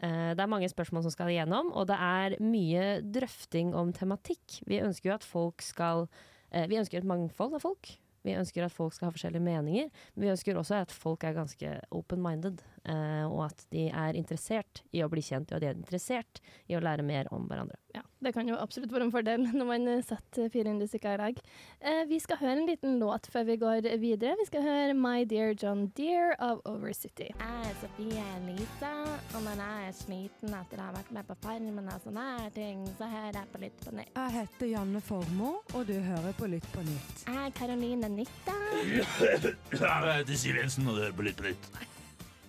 Eh, 0.00 0.30
Det 0.34 0.40
er 0.40 0.50
mange 0.50 0.68
spørsmål 0.72 1.04
som 1.04 1.12
skal 1.12 1.28
igjennom, 1.32 1.68
og 1.76 1.86
det 1.90 1.98
er 2.00 2.38
mye 2.40 2.86
drøfting 3.04 3.74
om 3.76 3.92
tematikk. 3.92 4.62
Vi 4.68 4.80
ønsker 4.80 5.10
jo 5.12 5.18
at 5.18 5.26
folk 5.28 5.62
skal 5.62 6.08
eh, 6.50 6.64
Vi 6.68 6.80
ønsker 6.80 6.98
et 6.98 7.08
mangfold 7.08 7.54
av 7.60 7.64
folk. 7.68 7.92
Vi 8.24 8.36
ønsker 8.40 8.64
at 8.64 8.72
folk 8.72 8.94
skal 8.96 9.10
ha 9.10 9.14
forskjellige 9.14 9.44
meninger, 9.44 9.90
men 10.14 10.24
vi 10.24 10.32
ønsker 10.32 10.56
også 10.56 10.80
at 10.80 10.92
folk 10.94 11.24
er 11.24 11.36
ganske 11.36 11.74
open-minded, 11.92 12.62
eh, 12.88 13.24
og 13.26 13.46
at 13.48 13.64
de 13.74 13.88
er 13.90 14.18
interessert 14.18 14.82
i 14.94 15.02
å 15.04 15.08
bli 15.12 15.22
kjent, 15.24 15.50
og 15.50 15.58
at 15.58 15.64
de 15.64 15.70
er 15.70 15.78
interessert 15.78 16.40
i 16.70 16.76
å 16.76 16.82
lære 16.84 17.04
mer 17.06 17.30
om 17.34 17.46
hverandre. 17.48 17.78
Ja, 17.94 18.02
det 18.24 18.32
kan 18.34 18.48
jo 18.48 18.56
absolutt 18.58 18.92
være 18.92 19.06
en 19.06 19.14
fordel 19.14 19.44
når 19.58 19.68
man 19.68 19.88
eh, 19.90 20.02
setter 20.06 20.50
400 20.52 20.90
stykker 20.90 21.14
i 21.14 21.20
lag. 21.20 21.40
Eh, 21.80 22.02
vi 22.10 22.18
skal 22.22 22.40
høre 22.40 22.56
en 22.60 22.68
liten 22.70 22.98
låt 23.02 23.28
før 23.30 23.46
vi 23.50 23.58
går 23.62 23.88
videre. 24.02 24.34
Vi 24.40 24.48
skal 24.48 24.66
høre 24.66 24.96
My 24.98 25.24
Dear 25.30 25.54
John 25.54 25.86
Deere 25.96 26.34
av 26.42 26.62
Overcity. 26.70 27.30
Jeg 27.32 27.70
er 27.70 27.78
Sofie 27.82 28.26
Elise, 28.38 28.92
og 29.34 29.46
når 29.46 29.62
jeg 29.64 29.88
er 29.88 29.96
sliten 30.00 30.58
etter 30.60 30.82
å 30.82 30.88
ha 30.88 30.96
vært 30.98 31.14
med 31.14 31.28
på 31.30 31.38
Farmen 31.44 31.90
og 31.92 32.04
sånne 32.06 32.26
her 32.40 32.52
ting, 32.56 32.84
så 32.98 33.08
hører 33.10 33.40
jeg 33.40 33.52
på 33.54 33.62
Lytt 33.64 33.80
på 33.86 33.94
nytt. 33.94 34.12
Jeg 34.18 34.36
heter 34.40 34.72
Janne 34.74 35.04
Formoe, 35.04 35.62
og 35.74 35.88
du 35.88 35.94
hører 36.02 36.36
på 36.38 36.50
Lytt 36.50 36.70
på 36.74 36.84
nytt. 36.86 37.26
Jeg 37.28 37.40
er 37.46 37.56
Karoline 37.58 38.10
Nytta. 38.12 38.58
Jeg 38.84 40.20
heter 40.20 40.36
Siv 40.38 40.56
Jensen, 40.58 40.88
og 40.88 40.96
du 40.98 41.04
hører 41.04 41.16
på 41.16 41.28
Lytt 41.28 41.38
på 41.40 41.48
nytt. 41.48 41.93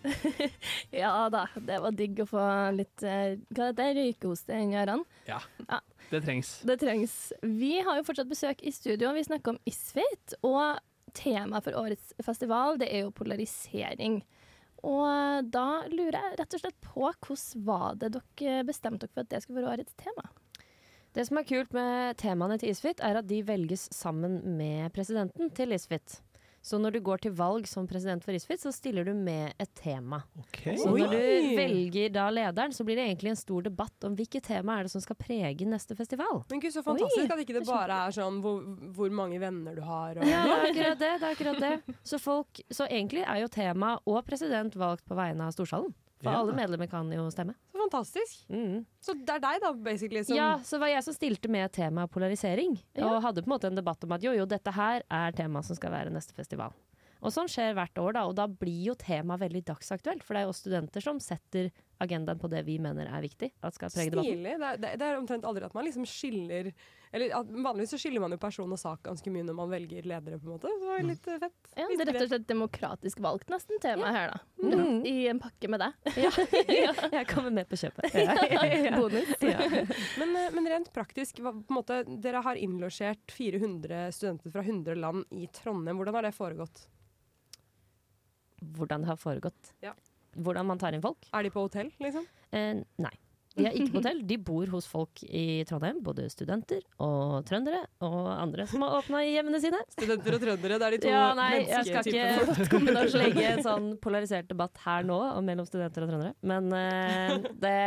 Ja 1.04 1.14
da, 1.34 1.46
det 1.56 1.80
var 1.84 1.96
digg 1.98 2.20
å 2.24 2.28
få 2.30 2.44
litt 2.76 3.04
eh, 3.04 3.36
Hva 3.52 3.70
heter 3.72 3.78
det? 3.80 3.88
Røykehoste 4.00 4.58
inni 4.62 4.78
ørene. 4.80 5.06
Ja, 5.30 5.40
Ja. 5.68 5.80
det 6.12 6.24
trengs. 6.26 6.52
Det 6.68 6.78
trengs. 6.82 7.16
Vi 7.42 7.74
har 7.82 8.00
jo 8.00 8.06
fortsatt 8.08 8.30
besøk 8.32 8.62
i 8.64 8.72
studio. 8.76 9.14
Vi 9.18 9.24
snakker 9.28 9.56
om 9.56 9.62
Isfit. 9.70 10.36
Og 10.46 10.78
temaet 11.16 11.64
for 11.64 11.78
årets 11.80 12.14
festival 12.26 12.78
det 12.82 12.90
er 12.92 13.06
jo 13.06 13.14
polarisering. 13.16 14.22
Og 14.86 15.48
da 15.50 15.68
lurer 15.90 16.18
jeg 16.20 16.40
rett 16.42 16.54
og 16.58 16.62
slett 16.62 16.82
på 16.84 17.08
hvordan 17.10 17.64
var 17.66 17.96
det 18.02 18.12
dere 18.18 18.66
bestemte 18.68 19.08
dere 19.08 19.14
for 19.16 19.24
at 19.26 19.32
det 19.32 19.40
skulle 19.46 19.64
være 19.64 19.78
årets 19.80 19.96
tema? 19.98 20.28
Det 21.16 21.24
som 21.30 21.40
er 21.40 21.48
kult 21.48 21.72
med 21.74 22.18
temaene 22.20 22.58
til 22.60 22.74
Isfit, 22.74 23.00
er 23.00 23.16
at 23.22 23.28
de 23.30 23.38
velges 23.48 23.86
sammen 23.96 24.42
med 24.58 24.92
presidenten 24.94 25.48
til 25.56 25.72
Isfit. 25.72 26.18
Så 26.66 26.80
når 26.82 26.96
du 26.96 27.00
går 27.06 27.22
til 27.22 27.34
valg 27.38 27.68
som 27.70 27.86
president 27.86 28.24
for 28.26 28.34
Isfit, 28.34 28.58
så 28.64 28.72
stiller 28.74 29.06
du 29.06 29.12
med 29.14 29.54
et 29.62 29.70
tema. 29.78 30.24
Så 30.66 30.90
når 30.90 31.12
du 31.12 31.18
velger 31.60 32.10
da 32.16 32.24
lederen, 32.34 32.74
så 32.74 32.82
blir 32.88 32.98
det 32.98 33.04
egentlig 33.06 33.36
en 33.36 33.38
stor 33.38 33.68
debatt 33.68 34.08
om 34.08 34.16
hvilket 34.18 34.48
tema 34.48 34.80
er 34.80 34.88
det 34.88 34.94
som 34.96 35.04
skal 35.04 35.20
prege 35.20 35.68
neste 35.70 35.94
festival. 35.98 36.42
Men 36.50 36.64
gud, 36.64 36.74
så 36.74 36.82
fantastisk 36.86 37.36
at 37.36 37.44
ikke 37.44 37.60
det 37.60 37.66
bare 37.70 38.00
er 38.08 38.16
sånn 38.18 38.40
hvor, 38.42 38.64
hvor 38.98 39.14
mange 39.14 39.38
venner 39.44 39.78
du 39.78 39.84
har. 39.86 40.18
Og, 40.18 40.26
Ja, 40.26 40.42
det 40.42 40.56
er 40.56 40.66
akkurat 40.72 41.04
det. 41.04 41.12
det, 41.22 41.28
er 41.30 41.36
akkurat 41.38 41.62
det. 41.62 42.00
Så, 42.02 42.18
folk, 42.24 42.64
så 42.74 42.90
egentlig 42.90 43.22
er 43.28 43.44
jo 43.44 43.52
tema 43.54 44.00
og 44.02 44.24
president 44.26 44.74
valgt 44.80 45.06
på 45.06 45.18
vegne 45.22 45.46
av 45.46 45.54
Storsalen. 45.54 45.94
For 46.26 46.34
Ja. 46.34 46.42
alle 46.42 46.56
medlemmer 46.58 46.90
kan 46.92 47.12
jo 47.14 47.28
stemme. 47.34 47.54
Så 47.72 47.82
fantastisk. 47.86 48.40
Så 49.06 49.14
det 49.22 49.36
er 49.38 49.44
deg, 49.44 49.62
da, 49.62 49.72
basically. 49.74 50.24
Som, 50.26 50.36
Ja, 50.40 50.50
så 50.66 50.80
var 50.82 50.90
jeg 50.92 51.04
som 51.06 51.14
stilte 51.16 51.50
med 51.54 51.72
temaet 51.72 52.12
polarisering. 52.12 52.80
Og 52.98 53.22
hadde 53.22 53.44
på 53.46 53.48
en 53.50 53.54
måte 53.56 53.70
en 53.70 53.78
debatt 53.78 54.04
om 54.04 54.12
at 54.18 54.26
jo, 54.26 54.34
jo, 54.34 54.46
dette 54.50 54.74
her 54.74 55.04
er 55.10 55.32
temaet 55.38 55.66
som 55.70 55.78
skal 55.78 55.92
være 55.94 56.12
neste 56.14 56.34
festival. 56.34 56.74
Og 57.26 57.32
sånn 57.34 57.48
skjer 57.50 57.74
hvert 57.74 57.98
år, 57.98 58.12
da. 58.14 58.26
Og 58.30 58.36
da 58.38 58.46
blir 58.46 58.84
jo 58.92 58.94
temaet 58.94 59.40
veldig 59.42 59.64
dagsaktuelt. 59.66 60.22
For 60.22 60.36
det 60.36 60.42
er 60.44 60.46
jo 60.46 60.52
oss 60.54 60.60
studenter 60.62 61.02
som 61.02 61.18
setter 61.24 61.72
agendaen 62.04 62.38
på 62.42 62.50
det 62.52 62.64
vi 62.68 62.76
mener 62.78 63.08
er 63.08 63.24
viktig. 63.24 63.50
At 63.64 63.74
skal 63.74 63.90
prege 63.90 64.12
debatten. 64.14 64.36
Stilig. 64.44 64.58
Det 64.60 64.90
er, 64.92 64.98
det 65.00 65.08
er 65.08 65.18
omtrent 65.18 65.48
aldri 65.48 65.66
at 65.66 65.74
man 65.74 65.88
liksom 65.88 66.06
skiller 66.06 66.70
Eller 67.16 67.32
at 67.38 67.48
Vanligvis 67.48 67.94
så 67.96 68.00
skiller 68.02 68.20
man 68.20 68.34
jo 68.36 68.38
person 68.42 68.72
og 68.76 68.80
sak 68.82 69.00
ganske 69.06 69.32
mye 69.32 69.46
når 69.48 69.56
man 69.56 69.70
velger 69.72 70.04
ledere, 70.04 70.36
på 70.42 70.50
en 70.50 70.54
måte. 70.58 70.68
Så 70.68 70.82
det 70.82 70.90
var 70.90 71.00
Mm. 71.06 71.08
litt 71.14 71.28
eh, 71.32 71.38
fett. 71.40 71.70
Ja, 71.80 71.86
det 71.88 72.04
er 72.04 72.10
rett 72.12 72.22
og 72.26 72.30
slett 72.34 72.48
demokratisk 72.50 73.22
valgt 73.24 73.50
nesten 73.54 73.80
tema 73.84 74.12
her, 74.12 74.34
da. 74.34 74.40
Mm. 74.66 75.00
I 75.08 75.14
en 75.32 75.40
pakke 75.40 75.70
med 75.72 75.80
deg. 75.86 76.10
Jeg 77.16 77.28
kommer 77.32 77.52
med 77.56 77.70
på 77.72 77.80
kjøpet. 77.80 78.12
Bonus. 79.00 79.32
Men, 80.20 80.36
eh, 80.36 80.50
men 80.58 80.68
rent 80.74 80.92
praktisk, 80.96 81.40
hva, 81.40 81.54
på 81.56 81.72
en 81.72 81.80
måte, 81.80 82.02
dere 82.24 82.42
har 82.44 82.60
innlosjert 82.60 83.32
400 83.32 84.12
studenter 84.16 84.52
fra 84.52 84.62
100 84.68 84.96
land 85.00 85.26
i 85.32 85.48
Trondheim. 85.56 85.96
Hvordan 86.02 86.20
har 86.20 86.28
det 86.28 86.36
foregått? 86.36 86.86
Hvordan 88.76 89.04
det 89.04 89.08
har 89.12 89.20
foregått. 89.20 89.74
Ja. 89.84 89.94
Hvordan 90.36 90.66
man 90.68 90.80
tar 90.82 90.96
inn 90.96 91.04
folk. 91.04 91.28
Er 91.36 91.44
de 91.48 91.52
på 91.54 91.64
hotell, 91.64 91.92
liksom? 92.04 92.26
Eh, 92.52 92.82
nei. 93.00 93.14
De 93.56 93.66
er 93.70 93.76
ikke 93.78 93.94
på 93.94 94.02
hotell, 94.02 94.22
de 94.28 94.38
bor 94.50 94.72
hos 94.74 94.88
folk 94.90 95.22
i 95.26 95.64
Trondheim. 95.68 96.02
Både 96.04 96.28
studenter 96.32 96.82
og 97.02 97.46
trøndere 97.48 97.86
og 98.04 98.18
andre 98.34 98.66
som 98.70 98.84
har 98.84 98.98
åpna 99.00 99.22
hjemmene 99.24 99.62
sine. 99.64 99.80
Studenter 99.96 100.38
og 100.38 100.44
trøndere, 100.44 100.80
det 100.82 100.88
er 100.88 100.96
de 100.96 101.02
to 101.06 101.14
ja, 101.14 101.24
nei, 101.38 101.52
jeg 101.70 101.88
skal 101.88 102.10
ikke 102.12 103.20
legge 103.22 103.46
en 103.54 103.64
sånn 103.66 103.88
polarisert 104.04 104.50
debatt 104.52 104.82
her 104.86 105.08
nå 105.08 105.20
mellom 105.46 105.68
studenter 105.70 106.06
og 106.06 106.12
trøndere. 106.12 106.36
Men 106.46 106.68
uh, 106.74 107.52
det, 107.64 107.78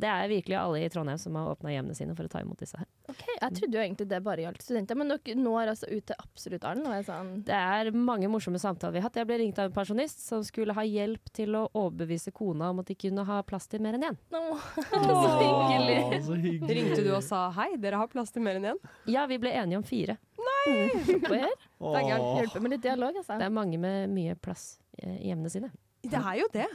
det 0.00 0.14
er 0.14 0.32
virkelig 0.32 0.58
alle 0.62 0.84
i 0.84 0.92
Trondheim 0.92 1.20
som 1.20 1.36
har 1.38 1.52
åpna 1.52 1.76
hjemmene 1.76 1.98
sine 1.98 2.16
for 2.16 2.28
å 2.28 2.32
ta 2.32 2.42
imot 2.44 2.64
disse 2.64 2.80
her. 2.80 2.88
Ok, 3.08 3.22
Jeg 3.40 3.54
trodde 3.56 3.78
jo 3.78 3.80
egentlig 3.80 4.06
det 4.10 4.18
bare 4.24 4.42
gjaldt 4.44 4.64
studenter, 4.66 4.98
men 5.00 5.08
dere 5.08 5.36
når 5.38 5.70
altså 5.72 5.88
ut 5.88 6.04
til 6.10 6.18
absolutt 6.20 6.66
alle. 6.68 6.90
Er 6.98 7.06
sånn 7.06 7.30
Det 7.46 7.56
er 7.56 7.88
mange 7.96 8.28
morsomme 8.28 8.60
samtaler 8.60 8.98
vi 8.98 9.00
har 9.00 9.08
hatt. 9.08 9.16
Jeg 9.16 9.28
ble 9.30 9.38
ringt 9.40 9.60
av 9.62 9.70
en 9.70 9.76
pensjonist 9.76 10.20
som 10.26 10.44
skulle 10.44 10.76
ha 10.76 10.84
hjelp 10.84 11.32
til 11.32 11.56
å 11.56 11.64
overbevise 11.72 12.34
kona 12.36 12.68
om 12.74 12.82
at 12.82 12.90
de 12.92 12.98
kunne 13.00 13.24
ha 13.24 13.40
plass 13.48 13.68
til 13.72 13.80
mer 13.84 13.96
enn 13.96 14.10
én. 14.10 14.20
så 14.92 15.32
hyggelig. 15.40 16.22
så 16.26 16.36
hyggelig. 16.36 16.76
Ringte 16.80 17.00
du 17.06 17.10
og 17.16 17.24
sa 17.24 17.46
hei, 17.56 17.70
dere 17.80 18.02
har 18.02 18.12
plass 18.12 18.34
til 18.34 18.44
mer 18.44 18.60
enn 18.60 18.74
én? 18.74 18.82
Ja, 19.08 19.24
vi 19.30 19.40
ble 19.40 19.56
enige 19.56 19.80
om 19.80 19.88
fire. 19.88 20.18
Nei! 20.38 20.78
Det 21.08 21.40
er 21.40 22.08
gærent. 22.12 22.30
Hjelper 22.42 22.64
med 22.64 22.76
litt 22.76 22.84
dialog, 22.84 23.16
altså. 23.16 23.40
Det 23.40 23.48
er 23.48 23.54
mange 23.54 23.80
med 23.80 24.12
mye 24.12 24.36
plass 24.36 24.74
eh, 25.00 25.16
i 25.16 25.30
hjemmene 25.30 25.52
sine. 25.52 25.72
Det 26.02 26.14
er 26.14 26.36
jo 26.38 26.46
det. 26.54 26.66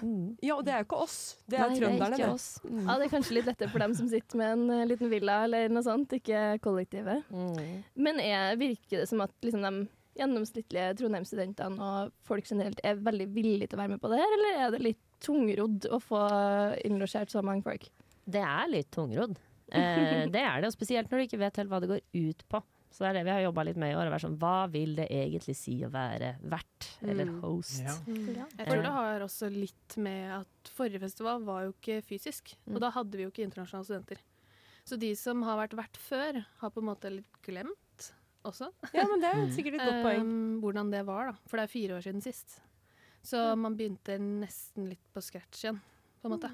Ja, 0.43 0.55
og 0.57 0.65
det 0.67 0.73
er 0.73 0.81
jo 0.81 0.87
ikke 0.89 0.99
oss. 1.05 1.17
Det 1.47 1.57
er 1.57 1.69
Nei, 1.71 1.77
trønderne, 1.79 2.17
ikke 2.17 2.25
det. 2.27 2.33
oss. 2.35 2.47
Ja, 2.67 2.95
det 2.99 3.05
er 3.05 3.11
kanskje 3.13 3.37
litt 3.37 3.47
lettere 3.47 3.71
for 3.71 3.83
dem 3.85 3.93
som 3.95 4.09
sitter 4.11 4.39
med 4.41 4.51
en 4.57 4.63
eh, 4.75 4.85
liten 4.89 5.11
villa 5.11 5.37
eller 5.47 5.71
noe 5.71 5.85
sånt, 5.85 6.11
ikke 6.17 6.41
kollektivet. 6.63 7.29
Men 7.95 8.19
er, 8.19 8.57
virker 8.59 9.03
det 9.03 9.07
som 9.09 9.23
at 9.23 9.31
liksom, 9.45 9.63
de 9.63 9.87
gjennomsnittlige 10.19 10.91
Trondheim-studentene 10.99 11.87
og 11.87 12.11
folk 12.27 12.45
generelt 12.49 12.83
er 12.85 12.99
veldig 13.01 13.29
villige 13.33 13.71
til 13.71 13.79
å 13.79 13.83
være 13.85 13.95
med 13.95 14.03
på 14.03 14.11
det 14.11 14.19
her, 14.21 14.35
eller 14.37 14.59
er 14.65 14.75
det 14.75 14.83
litt 14.91 15.01
tungrodd 15.23 15.87
å 15.89 16.01
få 16.03 16.21
innlosjert 16.83 17.31
så 17.33 17.41
mange 17.45 17.65
folk? 17.65 17.87
Det 18.27 18.43
er 18.43 18.69
litt 18.71 18.91
tungrodd. 18.93 19.39
Eh, 19.73 20.27
det 20.29 20.43
er 20.43 20.61
det, 20.61 20.69
og 20.69 20.75
spesielt 20.75 21.09
når 21.09 21.23
du 21.23 21.27
ikke 21.29 21.41
vet 21.41 21.57
helt 21.61 21.71
hva 21.71 21.79
det 21.81 21.89
går 21.95 22.03
ut 22.13 22.45
på. 22.51 22.61
Så 22.93 23.01
det 23.01 23.07
er 23.09 23.15
det 23.17 23.23
vi 23.25 23.31
har 23.33 23.41
jobba 23.47 23.63
litt 23.65 23.77
med 23.81 23.89
i 23.89 23.95
år. 23.97 24.05
å 24.05 24.11
være 24.13 24.21
Sånn, 24.21 24.35
hva 24.37 24.69
vil 24.69 24.91
det 24.99 25.07
egentlig 25.09 25.55
si 25.57 25.79
å 25.81 25.89
være 25.89 26.35
vert 26.45 26.89
eller 27.01 27.25
Mm. 27.25 27.39
host? 27.41 27.81
Jeg 27.81 28.67
tror 28.67 28.83
det 28.85 28.91
har 28.93 29.19
også 29.25 29.49
litt 29.49 29.97
med 29.97 30.31
at 30.41 30.69
forrige 30.75 30.99
festival 31.01 31.41
var 31.43 31.63
jo 31.65 31.73
ikke 31.73 32.03
fysisk. 32.05 32.53
Mm. 32.67 32.75
Og 32.75 32.81
da 32.85 32.91
hadde 32.91 33.17
vi 33.17 33.23
jo 33.25 33.31
ikke 33.31 33.47
internasjonale 33.47 33.85
studenter. 33.89 34.17
Så 34.85 34.99
de 34.99 35.13
som 35.15 35.41
har 35.47 35.57
vært 35.57 35.73
vert 35.79 35.97
før, 35.97 36.45
har 36.59 36.69
på 36.69 36.81
en 36.83 36.89
måte 36.91 37.09
litt 37.09 37.41
glemt 37.41 38.11
også. 38.45 38.69
Ja, 38.93 39.07
men 39.07 39.21
det 39.23 39.31
er 39.33 39.47
sikkert 39.57 39.79
et 39.79 39.87
godt 39.89 40.03
poeng. 40.03 40.21
Um, 40.21 40.61
hvordan 40.61 40.91
det 40.91 41.05
var, 41.07 41.31
da. 41.31 41.33
For 41.47 41.57
det 41.57 41.63
er 41.63 41.73
fire 41.73 41.97
år 41.97 42.03
siden 42.05 42.21
sist. 42.21 42.59
Så 43.23 43.55
man 43.57 43.75
begynte 43.79 44.19
nesten 44.19 44.89
litt 44.89 45.05
på 45.15 45.21
scratch 45.23 45.63
igjen, 45.63 45.79
på 46.23 46.29
en 46.29 46.35
måte. 46.37 46.49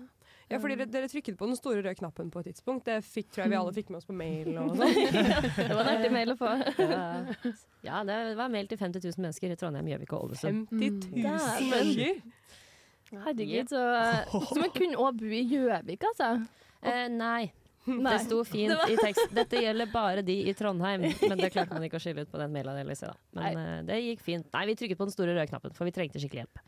Ja, 0.49 0.57
fordi 0.57 0.79
dere, 0.79 0.89
dere 0.89 1.07
trykket 1.11 1.35
på 1.38 1.45
den 1.45 1.57
store 1.59 1.83
røde 1.83 1.93
knappen 1.99 2.31
på 2.33 2.41
et 2.41 2.47
tidspunkt. 2.49 2.88
Det 2.89 3.03
fikk, 3.05 3.27
tror 3.35 3.43
jeg 3.45 3.51
vi 3.53 3.57
alle 3.59 3.73
fikk 3.75 3.91
med 3.93 3.99
oss 3.99 4.07
på 4.09 4.15
mail 4.17 4.49
og 4.57 4.71
sånn. 4.79 4.95
Det 4.97 5.67
var 5.69 5.83
en 5.83 5.91
artig 5.93 6.09
mail 6.15 6.33
å 6.33 6.38
få. 6.39 6.53
Ja. 7.85 8.01
det 8.03 8.17
var 8.35 8.49
mail 8.51 8.67
til 8.67 8.79
50 8.81 9.05
000 9.05 9.23
mennesker 9.23 9.53
i 9.53 9.57
Trondheim, 9.59 9.88
Gjøvik 9.93 10.15
og 10.17 10.25
Ålesund. 10.25 10.65
50 10.73 11.13
000 11.13 11.29
Dæven. 11.29 11.69
mennesker! 11.75 12.19
Herregud, 13.09 13.71
så, 13.71 13.83
så 14.49 14.57
man 14.59 14.73
kunne 14.73 14.99
òg 15.01 15.21
bo 15.21 15.29
i 15.33 15.45
Gjøvik, 15.47 16.03
altså? 16.11 16.33
Eh, 16.81 17.05
nei. 17.13 17.47
Nei. 17.89 18.11
Det 18.11 18.19
sto 18.25 18.41
fint 18.45 18.73
i 18.91 18.97
tekst. 18.99 19.31
Dette 19.33 19.61
gjelder 19.63 19.89
bare 19.93 20.21
de 20.25 20.35
i 20.49 20.53
Trondheim. 20.57 21.07
Men 21.23 21.39
det 21.39 21.49
klarte 21.53 21.73
man 21.77 21.85
ikke 21.88 21.97
å 21.97 22.03
skille 22.03 22.25
ut 22.25 22.31
på 22.31 22.41
den 22.41 22.51
mailen. 22.53 22.77
Men 22.83 23.55
Nei. 23.55 23.79
det 23.88 24.01
gikk 24.03 24.25
fint. 24.25 24.49
Nei, 24.53 24.65
vi 24.69 24.75
trykket 24.77 24.99
på 24.99 25.07
den 25.07 25.15
store 25.15 25.33
røde 25.33 25.47
knappen, 25.49 25.73
for 25.77 25.89
vi 25.89 25.93
trengte 25.95 26.21
skikkelig 26.21 26.43
hjelp. 26.43 26.61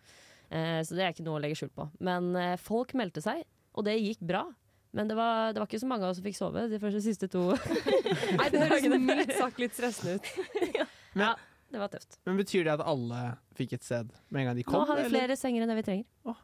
Eh, 0.52 0.82
så 0.84 0.98
det 0.98 1.06
er 1.06 1.14
ikke 1.14 1.26
noe 1.26 1.40
å 1.40 1.44
legge 1.44 1.58
skjul 1.60 1.72
på. 1.74 1.88
Men 2.04 2.34
eh, 2.36 2.58
folk 2.60 2.92
meldte 3.00 3.24
seg, 3.24 3.46
og 3.72 3.88
det 3.88 3.96
gikk 4.00 4.24
bra. 4.28 4.44
Men 4.92 5.08
det 5.08 5.16
var, 5.16 5.54
det 5.56 5.62
var 5.62 5.70
ikke 5.70 5.80
så 5.80 5.88
mange 5.88 6.04
av 6.04 6.12
oss 6.12 6.20
som 6.20 6.26
fikk 6.28 6.36
sove 6.36 6.66
de 6.68 6.80
første 6.82 7.00
siste 7.00 7.30
to 7.32 7.46
Nei, 8.40 8.48
det 8.52 8.66
høres 8.66 8.88
mildt 9.00 9.32
sagt 9.38 9.62
litt 9.64 9.78
stressende 9.78 10.18
ut. 10.20 10.32
Ja, 11.22 11.34
det 11.72 11.80
var 11.80 11.92
tøft. 11.92 12.18
Men 12.28 12.38
betyr 12.40 12.68
det 12.68 12.74
at 12.78 12.84
alle 12.88 13.22
fikk 13.56 13.74
et 13.76 13.84
sted 13.84 14.12
med 14.32 14.44
en 14.44 14.50
gang 14.50 14.60
de 14.60 14.64
kom? 14.68 14.80
Nå 14.80 14.88
har 14.88 15.00
vi 15.00 15.08
eller? 15.08 15.24
flere 15.24 15.36
senger 15.40 15.64
enn 15.64 15.72
det 15.72 15.78
vi 15.80 15.88
trenger. 15.88 16.38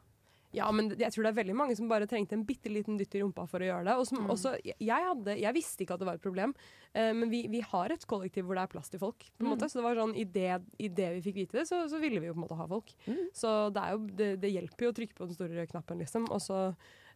Ja, 0.56 0.70
men 0.72 0.94
jeg 0.96 1.12
tror 1.12 1.26
det 1.26 1.32
er 1.34 1.38
veldig 1.44 1.56
mange 1.60 1.76
som 1.76 1.90
bare 1.92 2.08
trengte 2.08 2.34
en 2.38 2.46
bitte 2.48 2.72
liten 2.72 2.96
dytt 2.98 3.14
i 3.18 3.20
rumpa 3.22 3.44
for 3.52 3.60
å 3.60 3.68
gjøre 3.68 3.84
det. 3.90 3.96
Og 4.00 4.08
som 4.08 4.22
Mm. 4.24 4.30
også, 4.32 4.54
jeg, 4.64 4.88
hadde, 4.88 5.36
jeg 5.42 5.54
visste 5.54 5.84
ikke 5.84 5.94
at 5.98 6.00
det 6.00 6.08
var 6.08 6.16
et 6.16 6.24
problem, 6.24 6.54
eh, 6.96 7.12
men 7.14 7.30
vi, 7.30 7.48
vi 7.52 7.60
har 7.62 7.92
et 7.92 8.06
kollektiv 8.08 8.46
hvor 8.48 8.56
det 8.56 8.64
er 8.64 8.72
plass 8.72 8.90
til 8.90 9.00
folk. 9.00 9.18
på 9.38 9.44
en 9.44 9.48
Mm. 9.48 9.52
måte. 9.58 9.68
Så 9.70 9.80
det 9.82 9.84
var 9.84 9.96
sånn, 10.00 10.16
i 10.16 10.24
det, 10.24 10.62
vi 10.80 11.22
fikk 11.22 11.36
vite 11.36 11.60
det, 11.60 11.68
så, 11.68 11.84
så 11.92 12.00
ville 12.00 12.20
vi 12.24 12.28
jo 12.28 12.34
på 12.34 12.40
en 12.40 12.46
måte 12.48 12.56
ha 12.58 12.68
folk. 12.68 12.94
Mm. 13.08 13.28
Så 13.34 13.74
det, 13.76 13.84
jo, 13.92 13.98
det, 14.16 14.30
det 14.42 14.54
hjelper 14.56 14.88
jo 14.88 14.92
å 14.94 14.98
trykke 15.02 15.16
på 15.20 15.28
den 15.28 15.36
store 15.36 15.68
knappen, 15.68 16.00
liksom. 16.00 16.30
Og 16.32 16.40
så 16.42 16.62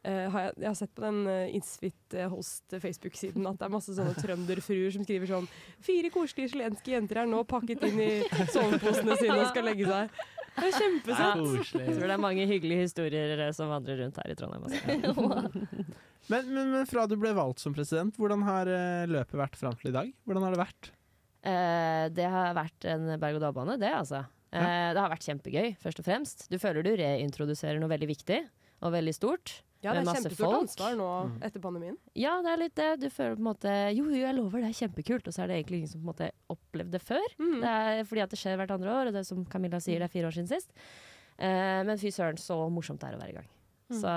eh, 0.03 0.27
har 0.29 0.41
jeg, 0.49 0.53
jeg 0.57 0.67
har 0.67 0.75
sett 0.81 0.93
på 0.97 1.01
den 1.07 1.21
uh, 1.27 1.55
Insfit 1.55 2.13
eh, 2.13 2.27
Host 2.27 2.67
Facebook-siden 2.83 3.47
at 3.47 3.57
det 3.61 3.65
er 3.69 3.73
masse 3.73 3.95
sånne 3.95 4.15
trønderfruer 4.19 4.91
som 4.91 5.03
skriver 5.07 5.27
sånn 5.29 5.47
Fire 5.79 6.09
koselige 6.11 6.51
chilenske 6.51 6.91
jenter 6.91 7.21
er 7.23 7.31
nå 7.31 7.43
pakket 7.47 7.83
inn 7.87 7.99
i 8.01 8.11
soveposene 8.51 9.15
sine 9.21 9.39
og 9.39 9.49
skal 9.53 9.63
legge 9.71 9.87
seg. 9.87 10.09
Det 10.57 10.67
er 10.67 10.77
kjempesøtt. 10.77 11.75
Jeg 11.79 11.95
tror 11.95 12.07
det 12.07 12.15
er 12.15 12.21
mange 12.21 12.45
hyggelige 12.49 12.85
historier 12.85 13.45
eh, 13.47 13.51
som 13.55 13.71
vandrer 13.71 14.01
rundt 14.03 14.17
her 14.19 14.33
i 14.33 14.37
Trondheim. 14.37 14.65
Altså. 14.67 15.83
Men, 16.29 16.51
men, 16.53 16.67
men 16.69 16.85
fra 16.85 17.07
du 17.09 17.15
ble 17.19 17.31
valgt 17.33 17.63
som 17.63 17.73
president, 17.73 18.13
hvordan 18.21 18.43
har 18.45 18.69
eh, 18.69 19.07
løpet 19.09 19.39
vært 19.39 19.55
fram 19.57 19.73
til 19.79 19.89
i 19.89 19.95
dag? 19.95 20.11
Hvordan 20.29 20.45
har 20.45 20.53
det 20.53 20.59
vært? 20.61 20.91
Eh, 21.41 22.03
det 22.13 22.27
har 22.29 22.53
vært 22.55 22.85
en 22.91 23.07
berg-og-dal-bane, 23.17 23.79
det 23.81 23.89
altså. 23.97 24.21
Eh, 24.53 24.91
det 24.93 25.01
har 25.01 25.11
vært 25.11 25.25
kjempegøy, 25.25 25.71
først 25.81 26.03
og 26.03 26.07
fremst. 26.07 26.45
Du 26.53 26.59
føler 26.61 26.85
du 26.85 26.91
reintroduserer 26.99 27.81
noe 27.81 27.89
veldig 27.91 28.09
viktig 28.11 28.39
og 28.85 28.93
veldig 28.93 29.15
stort. 29.17 29.55
Ja, 29.81 29.93
det 29.97 30.03
er 30.03 30.17
kjempestort 30.19 30.57
ansvar 30.59 30.97
nå 30.99 31.07
etter 31.41 31.61
pandemien. 31.63 31.95
Ja, 32.13 32.35
det 32.45 32.51
er 32.51 32.59
litt 32.61 32.75
det. 32.77 32.89
Du 33.01 33.07
føler 33.09 33.37
på 33.37 33.41
en 33.41 33.47
måte 33.49 33.71
Jo, 33.95 34.03
jo, 34.11 34.19
jeg 34.21 34.37
lover, 34.37 34.61
det 34.61 34.69
er 34.69 34.77
kjempekult. 34.77 35.27
Og 35.27 35.33
så 35.33 35.41
er 35.43 35.49
det 35.49 35.55
egentlig 35.57 35.79
ingen 35.81 35.93
som 35.93 36.01
på 36.01 36.05
en 36.05 36.11
måte 36.11 36.27
opplevde 36.53 36.97
det 36.97 37.01
før. 37.01 37.25
Det 37.63 37.71
er 37.71 38.03
fordi 38.05 38.21
at 38.25 38.35
det 38.35 38.41
skjer 38.43 38.59
hvert 38.61 38.75
andre 38.77 38.93
år, 38.99 39.09
og 39.09 39.17
det 39.17 39.25
som 39.25 39.41
Camilla 39.49 39.79
sier, 39.81 39.97
det 40.03 40.09
er 40.09 40.13
fire 40.13 40.29
år 40.29 40.37
siden 40.37 40.51
sist. 40.51 40.69
Eh, 41.41 41.81
men 41.87 41.97
fy 41.97 42.11
søren, 42.13 42.37
så 42.37 42.59
morsomt 42.69 43.01
det 43.01 43.09
er 43.09 43.17
å 43.17 43.23
være 43.23 43.33
i 43.33 43.39
gang. 43.39 43.49
Mm. 43.91 43.99
Så 43.99 44.11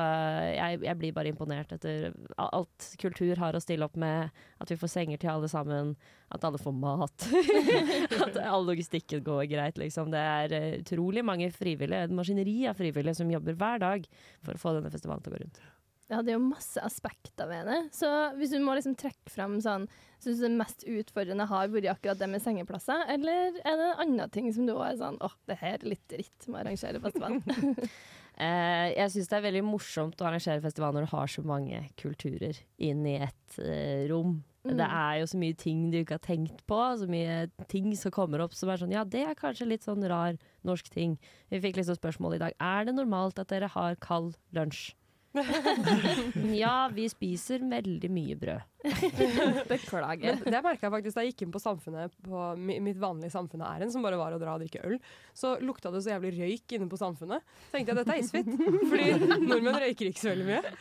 jeg, 0.54 0.80
jeg 0.86 0.98
blir 1.00 1.14
bare 1.16 1.30
imponert 1.32 1.74
etter 1.74 2.12
alt 2.38 2.88
kultur 3.02 3.40
har 3.42 3.56
å 3.56 3.62
stille 3.62 3.86
opp 3.86 3.98
med. 4.00 4.30
At 4.62 4.70
vi 4.70 4.78
får 4.78 4.92
senger 4.92 5.20
til 5.20 5.32
alle 5.34 5.50
sammen. 5.50 5.94
At 6.34 6.46
alle 6.46 6.60
får 6.62 6.76
mat. 6.78 7.28
at 8.26 8.40
all 8.46 8.66
logistikken 8.68 9.24
går 9.26 9.46
greit, 9.50 9.78
liksom. 9.80 10.14
Det 10.14 10.22
er 10.22 10.56
eh, 10.56 10.72
utrolig 10.80 11.24
mange 11.26 11.50
frivillige, 11.54 12.06
et 12.06 12.14
maskineri 12.14 12.60
av 12.70 12.78
frivillige 12.78 13.18
som 13.20 13.30
jobber 13.30 13.58
hver 13.58 13.82
dag 13.82 14.10
for 14.44 14.54
å 14.54 14.62
få 14.62 14.76
denne 14.78 14.92
festivalen 14.94 15.24
til 15.24 15.34
å 15.34 15.36
gå 15.38 15.44
rundt. 15.44 15.64
Ja, 16.12 16.20
det 16.20 16.34
er 16.34 16.36
jo 16.36 16.50
masse 16.50 16.82
aspekter 16.84 17.48
ved 17.48 17.68
det. 17.70 17.78
Så 17.96 18.08
hvis 18.38 18.52
du 18.52 18.58
må 18.62 18.74
liksom 18.76 18.96
trekke 19.00 19.32
fram 19.32 19.56
sånn 19.64 19.88
Syns 20.20 20.38
du 20.40 20.46
det 20.46 20.56
mest 20.56 20.84
utfordrende 20.88 21.44
har 21.50 21.68
vært 21.68 21.88
akkurat 21.92 22.16
det 22.16 22.28
med 22.32 22.40
sengeplasser, 22.40 23.02
eller 23.12 23.58
er 23.60 23.74
det 23.76 23.88
andre 24.00 24.24
ting 24.32 24.46
som 24.56 24.64
du 24.64 24.72
òg 24.72 24.86
er 24.86 25.00
sånn 25.02 25.18
åh, 25.20 25.34
det 25.50 25.58
her 25.60 25.74
er 25.76 25.90
litt 25.90 26.04
dritt 26.08 26.46
med 26.48 26.56
å 26.56 26.60
arrangere 26.62 27.02
festival? 27.04 27.36
Eh, 28.34 28.88
jeg 28.96 29.12
syns 29.14 29.30
det 29.30 29.36
er 29.38 29.44
veldig 29.44 29.62
morsomt 29.66 30.18
å 30.18 30.26
arrangere 30.26 30.62
festival 30.64 30.96
når 30.96 31.06
du 31.06 31.12
har 31.12 31.30
så 31.30 31.44
mange 31.46 31.84
kulturer 32.00 32.58
inn 32.82 33.04
i 33.06 33.20
ett 33.22 33.58
eh, 33.62 34.08
rom. 34.10 34.40
Mm. 34.64 34.78
Det 34.80 34.88
er 34.88 35.20
jo 35.20 35.28
så 35.28 35.38
mye 35.38 35.56
ting 35.60 35.84
du 35.92 35.98
ikke 36.00 36.16
har 36.16 36.24
tenkt 36.24 36.64
på, 36.66 36.80
så 36.98 37.06
mye 37.10 37.44
ting 37.70 37.92
som 38.00 38.14
kommer 38.14 38.42
opp 38.42 38.56
som 38.56 38.72
er 38.72 38.80
sånn 38.80 38.94
Ja, 38.94 39.04
det 39.04 39.22
er 39.28 39.38
kanskje 39.38 39.68
litt 39.68 39.86
sånn 39.86 40.02
rar 40.10 40.38
norsk 40.66 40.88
ting. 40.94 41.18
Vi 41.52 41.60
fikk 41.62 41.78
liksom 41.78 41.98
spørsmål 42.00 42.38
i 42.38 42.42
dag. 42.46 42.56
Er 42.58 42.88
det 42.88 42.96
normalt 42.96 43.38
at 43.38 43.52
dere 43.52 43.70
har 43.70 44.00
kald 44.02 44.38
lunsj? 44.56 44.94
ja, 46.64 46.88
vi 46.94 47.08
spiser 47.10 47.64
veldig 47.66 48.10
mye 48.12 48.36
brød. 48.38 48.70
Beklager. 49.70 50.38
Men 50.44 50.54
det 50.54 50.60
merka 50.62 50.86
jeg 50.86 50.92
faktisk 50.92 51.16
da 51.16 51.24
jeg 51.24 51.32
gikk 51.32 51.44
inn 51.46 51.54
på 51.54 51.62
samfunnet 51.62 52.14
på 52.26 52.42
mitt 52.60 52.98
vanlige 53.00 53.32
samfunnet 53.32 53.66
Æren, 53.66 53.90
som 53.90 54.04
bare 54.04 54.18
var 54.20 54.36
å 54.36 54.38
dra 54.38 54.54
og 54.54 54.62
drikke 54.62 54.82
øl. 54.86 54.98
Så 55.34 55.54
lukta 55.64 55.90
det 55.94 56.04
så 56.04 56.12
jævlig 56.14 56.34
røyk 56.36 56.76
inne 56.76 56.88
på 56.92 57.00
samfunnet. 57.00 57.42
Så 57.66 57.74
tenkte 57.74 57.94
jeg 57.94 58.00
dette 58.00 58.14
er 58.14 58.22
isfit. 58.22 58.50
Fordi 58.90 59.36
nordmenn 59.48 59.80
røyker 59.82 60.10
ikke 60.10 60.22
så 60.22 60.32
veldig 60.32 60.48
mye. 60.50 60.74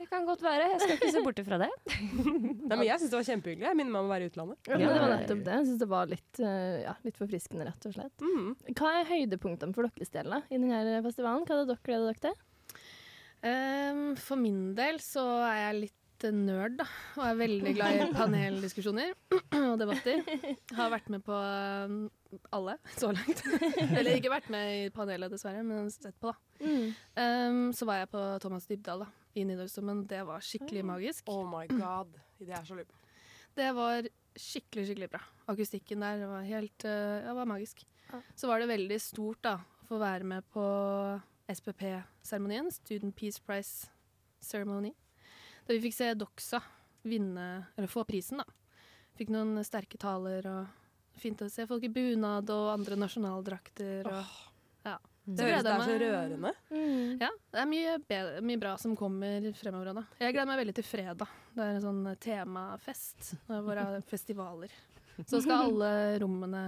Det 0.00 0.08
kan 0.10 0.26
godt 0.28 0.44
være. 0.44 0.70
Jeg 0.74 0.80
skal 0.82 0.96
ikke 0.98 1.12
se 1.14 1.24
bort 1.24 1.40
ifra 1.40 1.60
det. 1.64 1.70
Nei, 1.94 2.74
men 2.74 2.84
jeg 2.84 3.00
syns 3.00 3.12
det 3.14 3.20
var 3.20 3.28
kjempehyggelig. 3.30 3.68
Jeg 3.70 3.78
minner 3.80 3.94
meg 3.94 4.02
om 4.02 4.10
å 4.10 4.14
være 4.14 4.26
i 4.26 4.32
utlandet. 4.32 4.58
Ja, 4.68 4.80
det 4.82 4.90
var 4.90 5.14
nettopp 5.14 5.44
det. 5.46 5.60
Jeg 5.60 5.68
syns 5.70 5.80
det 5.80 5.88
var 5.94 6.10
litt, 6.10 6.40
eh, 6.44 6.80
ja, 6.84 6.96
litt 7.06 7.20
forfriskende, 7.20 7.68
rett 7.70 7.88
og 7.88 7.96
slett. 7.96 8.26
Hva 8.74 8.96
er 9.00 9.08
høydepunktene 9.14 9.76
for 9.76 9.88
deres 9.88 10.12
del 10.12 10.34
i 10.42 10.58
denne 10.58 11.00
festivalen? 11.06 11.46
Hva 11.48 11.56
er 11.56 11.62
det 11.64 11.72
dere 11.72 11.86
gleder 11.88 12.12
dere 12.12 12.22
til? 12.28 12.42
Ehm, 13.44 14.14
for 14.16 14.40
min 14.40 14.72
del 14.76 15.00
så 15.04 15.24
er 15.44 15.60
jeg 15.66 15.80
litt 15.84 16.00
nerd, 16.32 16.78
da. 16.78 16.86
Og 17.18 17.24
er 17.26 17.36
veldig 17.36 17.72
glad 17.76 17.98
i 17.98 18.04
paneldiskusjoner 18.16 19.10
og 19.72 19.74
debatter. 19.80 20.22
Har 20.78 20.92
vært 20.94 21.10
med 21.12 21.24
på 21.26 21.36
eh, 21.36 22.38
alle 22.56 22.78
så 22.94 23.10
langt. 23.12 23.42
Eller 23.98 24.14
ikke 24.16 24.32
vært 24.32 24.48
med 24.54 24.70
i 24.78 24.86
panelet, 24.94 25.32
dessverre, 25.34 25.64
men 25.66 25.90
sett 25.92 26.16
på, 26.22 26.32
da. 26.32 26.38
Um, 26.64 27.66
så 27.76 27.84
var 27.88 28.00
jeg 28.00 28.12
på 28.14 28.22
Thomas 28.40 28.68
Dybdahl 28.70 29.04
da, 29.04 29.10
i 29.36 29.44
Nidarosdomen. 29.44 30.04
Det 30.08 30.22
var 30.24 30.44
skikkelig 30.44 30.86
magisk. 30.94 31.28
Oh 31.28 31.44
my 31.50 31.66
god. 31.74 32.16
Det 32.40 32.56
er 32.56 32.64
så 32.64 32.78
lurt. 32.78 32.96
Det 33.54 33.68
var 33.76 34.08
skikkelig, 34.32 34.88
skikkelig 34.88 35.10
bra. 35.12 35.20
Akustikken 35.52 36.02
der 36.06 36.24
var 36.30 36.48
helt 36.48 36.88
uh, 36.88 37.20
ja, 37.20 37.36
var 37.36 37.50
magisk. 37.52 37.84
Så 38.38 38.48
var 38.48 38.62
det 38.62 38.70
veldig 38.70 38.96
stort 39.02 39.44
da, 39.44 39.58
å 39.58 39.88
få 39.88 40.00
være 40.00 40.26
med 40.30 40.46
på 40.54 40.64
SPP-seremonien, 41.50 42.70
Student 42.72 43.16
Peace 43.16 43.40
Prize 43.44 43.88
Ceremony. 44.40 44.92
Da 45.66 45.74
vi 45.74 45.80
fikk 45.86 45.96
se 45.96 46.10
Doxa 46.18 46.60
vinne, 47.04 47.66
eller 47.76 47.88
få 47.90 48.04
prisen, 48.08 48.40
da. 48.40 48.46
Fikk 49.18 49.30
noen 49.32 49.60
sterke 49.66 49.98
taler 50.00 50.46
og 50.50 51.20
fint 51.20 51.42
å 51.44 51.48
se 51.52 51.66
folk 51.70 51.84
i 51.86 51.92
bunad 51.92 52.48
og 52.50 52.70
andre 52.72 52.96
nasjonaldrakter. 52.98 54.08
Og, 54.10 54.32
ja. 54.88 54.96
Det 55.24 55.38
Så 55.40 55.44
høres 55.48 55.62
det 55.64 55.70
er 55.72 55.80
så 55.80 55.94
rørende. 56.02 56.50
rørende. 56.68 57.20
Ja, 57.22 57.28
det 57.54 57.60
er 57.62 57.68
mye, 57.70 57.92
bedre, 58.10 58.40
mye 58.44 58.60
bra 58.60 58.74
som 58.76 58.96
kommer 58.98 59.46
fremover. 59.56 59.94
Da. 59.96 60.02
Jeg 60.20 60.34
gleder 60.34 60.50
meg 60.50 60.58
veldig 60.60 60.74
til 60.76 60.84
fredag. 60.84 61.30
Det 61.54 61.64
er 61.64 61.78
en 61.78 61.86
sånn 61.86 62.02
temafest. 62.20 63.30
Det 63.46 63.56
er 63.56 63.62
våre 63.64 63.86
festivaler. 64.10 64.74
Så 65.24 65.40
skal 65.44 65.68
alle 65.70 65.90
rommene 66.20 66.60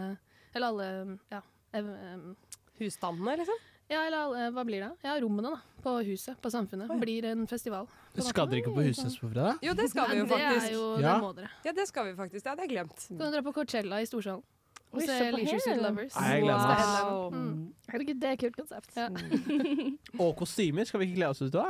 Eller 0.54 0.68
alle 0.70 1.18
ja, 1.34 1.40
Husstandene, 2.78 3.34
liksom? 3.42 3.58
Ja, 3.88 4.00
eller 4.08 4.50
hva 4.50 4.64
blir 4.66 4.80
det? 4.82 4.90
Ja, 5.06 5.14
rommene 5.22 5.52
da, 5.54 5.60
på 5.84 5.92
huset, 6.08 6.34
på 6.42 6.50
Samfunnet, 6.50 6.90
blir 7.00 7.24
en 7.30 7.46
festival. 7.46 7.86
på. 8.16 8.22
Skal 8.26 8.48
dere 8.50 8.62
ikke 8.64 8.74
på 8.74 8.82
Husnes 8.82 9.14
på 9.20 9.28
fredag? 9.30 9.58
Jo, 9.62 9.74
det 9.78 9.88
skal 9.92 10.10
vi 10.10 10.16
jo 10.18 10.26
faktisk. 10.26 10.60
det 10.66 10.70
er 10.70 10.74
jo- 10.74 10.98
Ja. 11.00 11.14
det 11.14 11.22
må 11.22 11.32
dere. 11.36 11.50
Ja, 11.64 11.72
det 11.72 11.86
skal 11.88 12.04
vi 12.06 12.14
faktisk. 12.18 12.42
Det 12.44 12.50
hadde 12.50 12.62
jeg 12.66 12.70
glemt. 12.70 12.98
Så 12.98 13.08
kan 13.08 13.18
dere 13.18 13.30
dra 13.42 13.42
på 13.42 13.54
Coachella 13.54 14.00
i 14.02 14.06
Storsalen. 14.06 14.42
Og 14.92 15.02
se 15.02 15.30
Leisure 15.30 15.60
Suit. 15.60 15.76
Lovers. 15.82 16.14
Nei, 16.16 16.28
jeg 16.32 16.42
gleder 16.42 16.68
meg. 16.68 16.78
Wow. 17.06 17.30
Mm. 17.30 17.72
Herregud, 17.90 18.20
det 18.20 18.24
er 18.24 18.32
et 18.32 18.40
kult 18.40 18.56
konsept. 18.56 18.90
Ja. 18.96 19.08
Og 20.24 20.36
kostymer, 20.38 20.86
skal 20.86 21.00
vi 21.00 21.06
ikke 21.06 21.16
kle 21.18 21.28
oss 21.28 21.42
ut 21.42 21.52
da? 21.52 21.64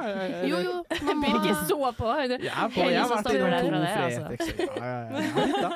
Jo, 0.46 0.58
jo, 0.62 0.74
man 1.02 1.20
Blir 1.24 1.34
ikke 1.40 1.56
så 1.66 1.78
på. 1.96 2.12
Jeg 2.16 2.40
er 2.44 2.68
på, 2.70 2.84
jeg 2.86 3.00
har 3.00 3.08
vært 3.10 3.32
innom 3.34 3.52
to 3.60 3.70
det, 3.76 3.96
altså. 3.96 4.76
Ja, 4.76 5.10
ja, 5.10 5.46
ja. 5.60 5.70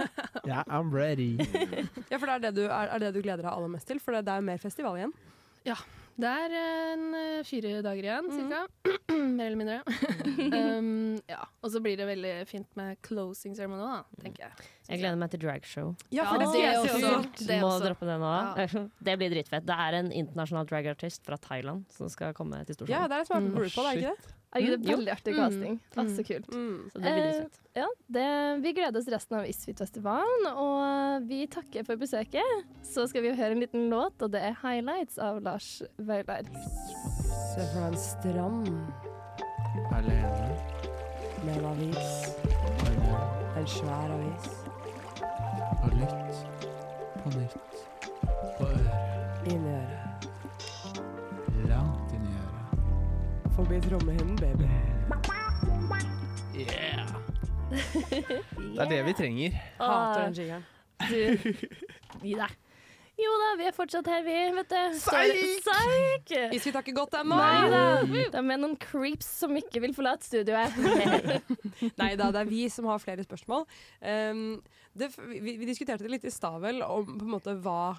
Ja, 0.47 0.62
I'm 0.68 0.92
ready. 0.94 1.37
Ja, 2.12 2.16
for 2.18 2.26
det 2.26 2.35
er 2.35 2.38
det, 2.47 2.54
du, 2.54 2.62
er, 2.68 2.87
er 2.94 2.99
det 2.99 3.14
du 3.14 3.20
gleder 3.23 3.42
deg 3.42 3.50
aller 3.52 3.68
mest 3.68 3.87
til? 3.88 3.99
For 4.00 4.12
det, 4.12 4.25
det 4.25 4.32
er 4.32 4.37
jo 4.44 4.47
mer 4.47 4.59
festival 4.59 4.97
igjen. 5.00 5.12
Det 6.21 6.31
er 6.45 6.55
en 6.59 7.05
eh, 7.17 7.43
fire 7.47 7.81
dager 7.85 8.09
igjen, 8.09 8.31
Mm. 8.31 9.26
Mer 9.37 9.47
eller 9.47 9.59
mindre. 9.59 9.79
um, 10.81 11.19
ja. 11.29 11.40
Og 11.62 11.73
så 11.73 11.81
blir 11.83 11.97
det 11.99 12.07
veldig 12.09 12.33
fint 12.49 12.69
med 12.79 12.99
closing 13.07 13.55
ceremony, 13.57 13.83
da, 13.85 14.23
tenker 14.23 14.47
jeg. 14.47 14.69
Jeg 14.90 15.02
gleder 15.02 15.21
meg 15.21 15.31
til 15.33 15.43
dragshow. 15.45 15.93
Ja, 16.14 16.26
for 16.31 16.43
Ja, 16.43 16.49
det, 16.50 16.50
det 16.57 16.64
det 16.64 17.12
også. 17.12 17.47
Det 17.47 17.61
Må 17.62 17.71
også. 17.71 17.85
droppe 17.87 18.09
det 18.11 18.19
nå. 18.23 18.35
Det 19.11 19.17
blir 19.21 19.35
dritfett. 19.37 19.67
Det 19.69 19.79
er 19.87 19.99
en 20.00 20.11
internasjonal 20.12 20.69
dragartist 20.71 21.25
fra 21.26 21.38
Thailand 21.40 21.87
som 21.95 22.11
skal 22.12 22.35
komme 22.37 22.62
til 22.69 22.85
Ja, 22.90 23.07
det 23.07 23.21
er 23.21 23.25
det 23.25 23.31
som 23.31 23.47
er 23.47 23.57
på 23.57 23.64
RuPaul, 23.67 23.90
er 23.90 24.00
det 24.00 24.05
ikke 24.11 24.17
det? 24.19 24.37
Herregud, 24.52 24.83
det 24.83 24.88
Mm, 24.90 24.97
veldig 24.99 25.12
artig 25.12 25.35
Mm. 25.35 25.40
casting. 25.40 25.80
Ah, 25.97 26.02
Mm. 26.02 26.16
så 26.16 26.23
kult. 26.26 26.49
Mm. 26.50 26.90
Så 26.90 26.99
det 26.99 27.02
blir 27.02 27.40
Eh, 27.40 27.47
ja, 27.76 27.87
det, 28.11 28.62
vi 28.62 28.73
gleder 28.73 28.99
oss 28.99 29.07
resten 29.09 29.37
av 29.38 29.47
Isfit-festivalen, 29.47 30.47
og 30.57 31.28
vi 31.28 31.47
takker 31.47 31.85
for 31.87 31.97
besøket. 31.97 32.42
Så 32.83 33.07
skal 33.09 33.23
vi 33.23 33.28
høre 33.35 33.52
en 33.52 33.61
liten 33.61 33.88
låt, 33.90 34.21
og 34.23 34.30
det 34.33 34.42
er 34.42 34.54
'Highlights' 34.54 35.19
av 35.19 35.40
Lars 35.42 35.83
Vaular. 35.99 36.42
Se 37.54 37.61
fra 37.75 37.87
en 37.88 37.97
strand 37.97 38.69
Alene. 39.92 40.59
med 41.45 41.57
en 41.59 41.64
avis. 41.64 42.35
En 43.57 43.66
svær 43.66 44.11
avis. 44.11 44.64
På 45.80 45.88
nytt. 45.95 46.35
På 47.23 47.28
nytt. 47.38 47.69
Forbi 53.61 53.76
trommehinnen, 53.81 54.37
baby. 54.37 54.64
Yeah! 56.57 57.05
Det 58.57 58.81
er 58.81 58.88
det 58.88 59.00
vi 59.05 59.12
trenger. 59.12 59.59
Hater 59.76 60.23
den 60.23 60.35
jingeren. 60.38 60.62
Du, 61.11 61.50
gi 62.23 62.33
deg. 62.38 62.55
Jo 63.21 63.35
da, 63.43 63.50
vi 63.61 63.67
er 63.69 63.75
fortsatt 63.76 64.09
her, 64.09 64.23
vi, 64.25 64.37
vet 64.57 64.73
du. 64.73 64.97
Psyk! 64.97 66.33
Isfit 66.57 66.79
har 66.79 66.87
ikke 66.87 66.97
gått 67.02 67.19
ennå! 67.21 67.37
Nei 67.37 67.69
da. 67.69 67.83
De 68.33 68.40
er 68.40 68.62
noen 68.62 68.79
creeps 68.81 69.29
som 69.43 69.52
ikke 69.61 69.85
vil 69.85 69.93
forlate 69.99 70.25
studioet. 70.25 70.81
Nei 72.00 72.14
da, 72.17 72.31
det 72.33 72.40
er 72.40 72.49
vi 72.49 72.64
som 72.73 72.88
har 72.88 73.05
flere 73.05 73.29
spørsmål. 73.29 73.69
Um, 74.00 74.57
det, 74.97 75.12
vi, 75.35 75.59
vi 75.61 75.69
diskuterte 75.69 76.09
det 76.09 76.14
litt 76.17 76.25
i 76.25 76.33
stad 76.33 76.62
vel, 76.64 76.81
om 76.81 77.12
på 77.12 77.29
en 77.29 77.37
måte 77.37 77.59
hva 77.61 77.99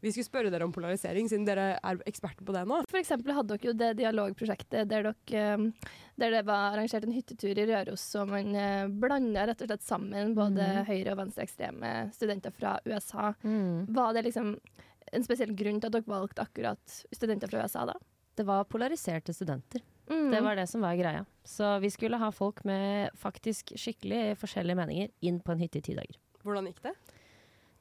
Vi 0.00 0.12
skulle 0.12 0.28
spørre 0.28 0.52
dere 0.52 0.66
om 0.66 0.72
polarisering, 0.74 1.28
siden 1.28 1.46
dere 1.48 1.74
er 1.76 2.02
eksperter 2.08 2.46
på 2.46 2.54
det 2.56 2.64
nå. 2.68 2.80
For 2.90 3.00
eksempel 3.00 3.34
hadde 3.36 3.56
dere 3.56 3.70
jo 3.70 3.74
det 3.76 3.90
dialogprosjektet 4.00 4.88
der, 4.88 5.10
dere, 5.10 5.14
eh, 5.36 5.90
der 6.20 6.36
det 6.36 6.44
var 6.48 6.74
arrangert 6.74 7.04
en 7.04 7.16
hyttetur 7.16 7.58
i 7.58 7.66
Røros, 7.68 8.04
og 8.20 8.32
man 8.32 8.54
uh, 8.56 8.92
blanda 9.02 9.46
rett 9.50 9.64
og 9.64 9.70
slett 9.70 9.84
sammen 9.84 10.34
både 10.36 10.64
mm. 10.64 10.86
høyre- 10.88 11.14
og 11.14 11.20
venstreekstreme 11.20 11.92
studenter 12.16 12.54
fra 12.54 12.78
USA. 12.88 13.32
Mm. 13.44 13.90
Var 13.96 14.16
det 14.16 14.24
liksom 14.28 14.54
en 15.10 15.26
spesiell 15.26 15.52
grunn 15.58 15.80
til 15.80 15.90
at 15.90 15.98
dere 15.98 16.10
valgte 16.10 16.44
akkurat 16.44 17.00
studenter 17.12 17.50
fra 17.50 17.64
USA 17.64 17.86
da? 17.92 17.96
Det 18.40 18.46
var 18.48 18.68
polariserte 18.70 19.34
studenter. 19.36 19.82
Mm. 20.10 20.30
Det 20.32 20.40
var 20.40 20.56
det 20.56 20.66
som 20.66 20.80
var 20.80 20.96
greia. 20.98 21.24
Så 21.44 21.78
vi 21.78 21.90
skulle 21.90 22.18
ha 22.18 22.30
folk 22.32 22.64
med 22.64 23.12
faktisk 23.18 23.74
skikkelig 23.78 24.38
forskjellige 24.40 24.78
meninger 24.78 25.10
inn 25.26 25.42
på 25.44 25.54
en 25.54 25.60
hytte 25.62 25.78
i 25.82 25.84
ti 25.86 25.96
dager. 25.98 26.16
Hvordan 26.42 26.70
gikk 26.70 26.80
det? 26.88 26.94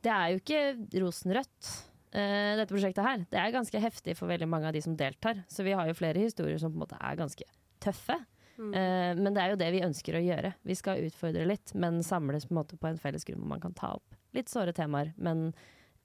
Det 0.05 0.11
er 0.13 0.31
jo 0.31 0.39
ikke 0.39 0.99
rosenrødt, 1.03 1.69
eh, 2.11 2.57
dette 2.59 2.71
prosjektet 2.71 3.05
her. 3.05 3.23
Det 3.29 3.39
er 3.39 3.55
ganske 3.55 3.81
heftig 3.83 4.15
for 4.19 4.31
veldig 4.31 4.49
mange 4.49 4.69
av 4.69 4.75
de 4.75 4.83
som 4.85 4.97
deltar. 4.97 5.43
Så 5.51 5.65
vi 5.67 5.75
har 5.77 5.89
jo 5.89 5.97
flere 5.97 6.21
historier 6.23 6.59
som 6.61 6.73
på 6.73 6.79
en 6.79 6.85
måte 6.85 6.99
er 6.99 7.19
ganske 7.19 7.47
tøffe. 7.83 8.17
Mm. 8.59 8.73
Uh, 8.75 9.11
men 9.23 9.31
det 9.31 9.41
er 9.41 9.53
jo 9.53 9.59
det 9.61 9.69
vi 9.71 9.83
ønsker 9.85 10.17
å 10.19 10.23
gjøre. 10.23 10.53
Vi 10.67 10.75
skal 10.75 11.05
utfordre 11.07 11.45
litt, 11.47 11.71
men 11.79 12.01
samles 12.03 12.47
på 12.47 12.53
en 12.53 12.59
måte 12.59 12.79
på 12.79 12.89
en 12.89 12.99
felles 12.99 13.23
grunn 13.27 13.39
hvor 13.43 13.53
man 13.53 13.63
kan 13.63 13.77
ta 13.77 13.93
opp 13.95 14.17
litt 14.35 14.51
såre 14.51 14.73
temaer, 14.75 15.13
men 15.17 15.49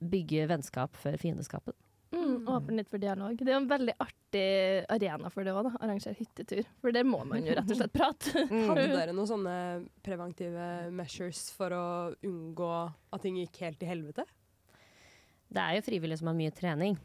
bygge 0.04 0.46
vennskap 0.50 0.96
før 0.96 1.18
fiendeskapet. 1.20 1.76
Mm, 2.14 2.48
åpen 2.48 2.78
litt 2.78 2.90
for 2.90 3.02
dialog. 3.02 3.34
Det 3.38 3.50
er 3.50 3.56
jo 3.56 3.62
en 3.64 3.70
veldig 3.70 3.94
artig 3.98 4.46
arena 4.92 5.30
for 5.34 5.46
det 5.46 5.54
òg, 5.56 5.72
arrangere 5.80 6.14
hyttetur. 6.18 6.62
For 6.78 6.94
der 6.94 7.06
må 7.08 7.24
man 7.26 7.42
jo 7.42 7.56
rett 7.58 7.72
og 7.74 7.80
slett 7.80 7.94
prate. 7.94 8.44
Hadde 8.68 8.86
dere 8.92 9.16
noen 9.16 9.30
sånne 9.30 9.56
preventive 10.06 10.68
measures 10.94 11.48
for 11.56 11.74
å 11.74 11.84
unngå 12.22 12.70
at 12.86 13.24
ting 13.24 13.40
gikk 13.40 13.64
helt 13.64 13.80
til 13.82 13.90
helvete? 13.90 14.26
Det 15.54 15.62
er 15.62 15.78
jo 15.78 15.84
frivillige 15.86 16.20
som 16.20 16.32
har 16.32 16.38
mye 16.38 16.54
trening. 16.54 16.98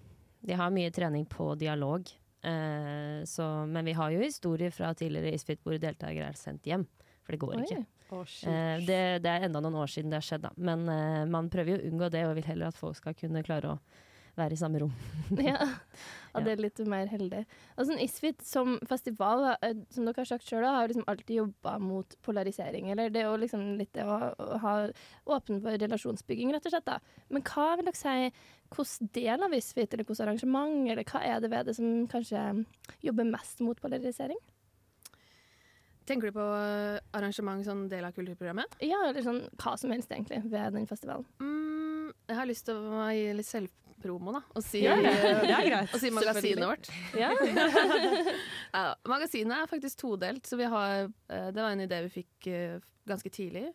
De 0.45 0.55
har 0.57 0.73
mye 0.73 0.91
trening 0.93 1.27
på 1.29 1.51
dialog. 1.59 2.09
Eh, 2.41 3.21
så, 3.27 3.45
men 3.69 3.85
vi 3.85 3.93
har 3.93 4.11
jo 4.15 4.23
historier 4.23 4.71
fra 4.73 4.93
tidligere 4.97 5.35
Isfit 5.35 5.61
hvor 5.65 5.77
deltakere 5.77 6.31
er 6.31 6.39
sendt 6.39 6.69
hjem. 6.69 6.87
For 7.25 7.35
det 7.35 7.41
går 7.43 7.57
Oi. 7.57 7.63
ikke. 7.67 7.81
Oh. 8.09 8.25
Eh, 8.49 8.79
det, 8.87 9.01
det 9.21 9.31
er 9.31 9.45
enda 9.45 9.61
noen 9.61 9.77
år 9.83 9.91
siden 9.91 10.09
det 10.09 10.21
har 10.21 10.25
skjedd, 10.25 10.47
da. 10.47 10.53
Men 10.57 10.87
eh, 10.89 11.25
man 11.29 11.51
prøver 11.53 11.75
jo 11.75 11.81
å 11.81 11.89
unngå 11.91 12.09
det, 12.15 12.23
og 12.25 12.37
vil 12.39 12.47
heller 12.49 12.71
at 12.71 12.79
folk 12.79 12.97
skal 12.97 13.17
kunne 13.17 13.45
klare 13.45 13.75
å 13.75 14.05
være 14.39 14.55
i 14.55 14.59
samme 14.59 14.81
rom. 14.81 14.93
ja. 15.49 15.57
ja, 16.33 16.43
det 16.45 16.53
er 16.53 16.63
litt 16.63 16.81
mer 16.89 17.09
heldig. 17.11 17.41
Altså, 17.75 17.97
Isfit 18.03 18.43
som 18.45 18.77
festival, 18.89 19.45
eh, 19.59 19.81
som 19.93 20.07
dere 20.07 20.23
har 20.23 20.29
sagt 20.31 20.47
sjøl, 20.47 20.65
har 20.65 20.91
liksom 20.91 21.07
alltid 21.11 21.41
jobba 21.41 21.77
mot 21.83 22.15
polarisering. 22.25 22.91
Eller 22.93 23.13
det 23.13 23.23
er 23.23 23.29
jo 23.29 23.39
liksom 23.41 23.65
litt 23.79 23.93
det 23.97 24.05
å, 24.07 24.19
å 24.33 24.61
ha 24.63 24.75
åpen 25.37 25.61
for 25.63 25.79
relasjonsbygging, 25.81 26.53
rett 26.55 26.69
og 26.69 26.75
slett. 26.75 26.87
da. 26.89 26.99
Men 27.33 27.45
hva 27.49 27.71
vil 27.79 27.89
dere 27.89 27.99
si, 27.99 28.45
hvilken 28.75 29.11
del 29.17 29.49
av 29.49 29.57
Isfit, 29.57 29.91
eller 29.93 30.05
hvilket 30.05 30.27
arrangement, 30.27 30.79
eller 30.93 31.07
hva 31.09 31.25
er 31.25 31.43
det 31.43 31.51
ved 31.53 31.69
det 31.69 31.77
som 31.79 32.07
kanskje 32.11 32.45
jobber 33.05 33.29
mest 33.29 33.61
mot 33.65 33.81
polarisering? 33.81 34.39
Tenker 36.09 36.31
du 36.31 36.39
på 36.39 36.45
eh, 36.57 36.97
arrangement 37.13 37.61
som 37.65 37.83
del 37.89 38.07
av 38.07 38.15
kulturprogrammet? 38.15 38.79
Ja, 38.81 39.03
eller 39.11 39.21
sånn 39.21 39.43
hva 39.61 39.75
som 39.77 39.93
helst, 39.93 40.09
egentlig, 40.09 40.41
ved 40.49 40.73
den 40.73 40.87
festivalen. 40.89 41.27
Mm, 41.43 42.09
jeg 42.31 42.37
har 42.39 42.49
lyst 42.49 42.65
til 42.69 42.79
å 42.79 43.03
gi 43.13 43.27
litt 43.37 43.49
selvpromo, 43.99 44.33
da. 44.33 44.41
Og 44.55 44.63
si, 44.63 44.83
ja, 44.83 44.95
det. 44.95 45.11
Det 45.43 45.51
er 45.53 45.67
greit. 45.67 45.93
og 45.93 45.99
si 46.01 46.09
magasinet 46.11 46.65
vårt. 46.67 46.89
Ja. 47.17 47.33
Ja, 48.69 48.93
magasinet 49.09 49.55
er 49.63 49.69
faktisk 49.69 49.97
todelt, 50.03 50.45
så 50.45 50.57
vi 50.59 50.67
har 50.69 51.07
eh, 51.07 51.47
Det 51.49 51.57
var 51.57 51.71
en 51.73 51.81
idé 51.81 52.03
vi 52.05 52.11
fikk 52.19 52.47
eh, 52.47 52.83
ganske 53.09 53.29
tidlig. 53.33 53.65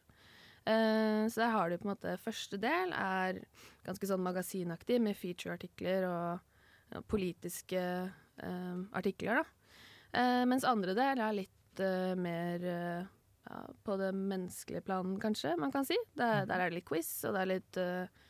Eh, 0.65 1.25
så 1.27 1.43
der 1.43 1.51
har 1.51 1.71
du 1.71 1.79
på 1.79 1.89
en 1.89 1.93
måte 1.97 2.15
Første 2.23 2.61
del 2.63 2.95
er 2.95 3.41
ganske 3.85 4.07
sånn 4.07 4.23
magasinaktig, 4.23 5.01
med 5.03 5.19
feature-artikler 5.19 6.07
og 6.09 7.03
politiske 7.11 7.83
eh, 7.83 8.79
artikler, 8.95 9.43
da. 9.43 9.75
Eh, 10.15 10.45
mens 10.47 10.65
andre 10.65 10.95
del 10.95 11.21
er 11.21 11.39
litt 11.43 11.83
mer 12.23 12.63
ja, 12.63 13.57
på 13.83 13.97
det 13.99 14.13
menneskelige 14.15 14.85
planen, 14.87 15.19
kanskje, 15.19 15.57
man 15.59 15.75
kan 15.75 15.85
si. 15.89 15.99
Der, 16.15 16.47
der 16.47 16.61
er 16.61 16.71
det 16.71 16.79
litt 16.79 16.87
quiz, 16.87 17.11
og 17.27 17.35
det 17.35 17.43
er 17.43 17.51
litt 17.51 17.81
eh, 17.83 18.23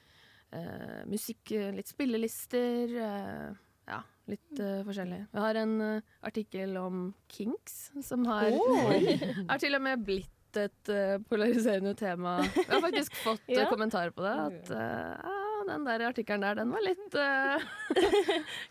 eh, 0.55 1.01
musikk, 1.11 1.51
litt 1.77 1.91
spillelister. 1.91 2.95
eh, 3.09 3.51
ja, 3.91 3.99
litt 4.31 4.61
uh, 4.61 4.81
forskjellig. 4.87 5.19
Vi 5.35 5.43
har 5.43 5.59
en 5.61 5.75
uh, 5.85 6.15
artikkel 6.25 6.77
om 6.81 7.11
kinks, 7.29 7.91
som 8.07 8.25
har, 8.31 8.47
er 8.49 9.59
til 9.65 9.77
og 9.77 9.83
med 9.85 10.07
blitt 10.07 10.31
et 10.55 10.89
eh, 10.95 11.17
polariserende 11.29 11.97
tema. 11.99 12.37
Vi 12.55 12.63
har 12.71 12.81
faktisk 12.81 13.17
fått 13.25 13.43
eh, 13.51 13.57
Ja. 13.59 13.65
kommentarer 13.69 14.13
på 14.15 14.23
det. 14.23 14.35
At 14.39 14.71
eh, 14.71 15.41
den 15.69 15.87
der 15.87 16.05
artikkelen 16.09 16.45
der, 16.45 16.59
den 16.59 16.73
var 16.75 16.85
litt 16.85 17.17
uh... 17.21 17.65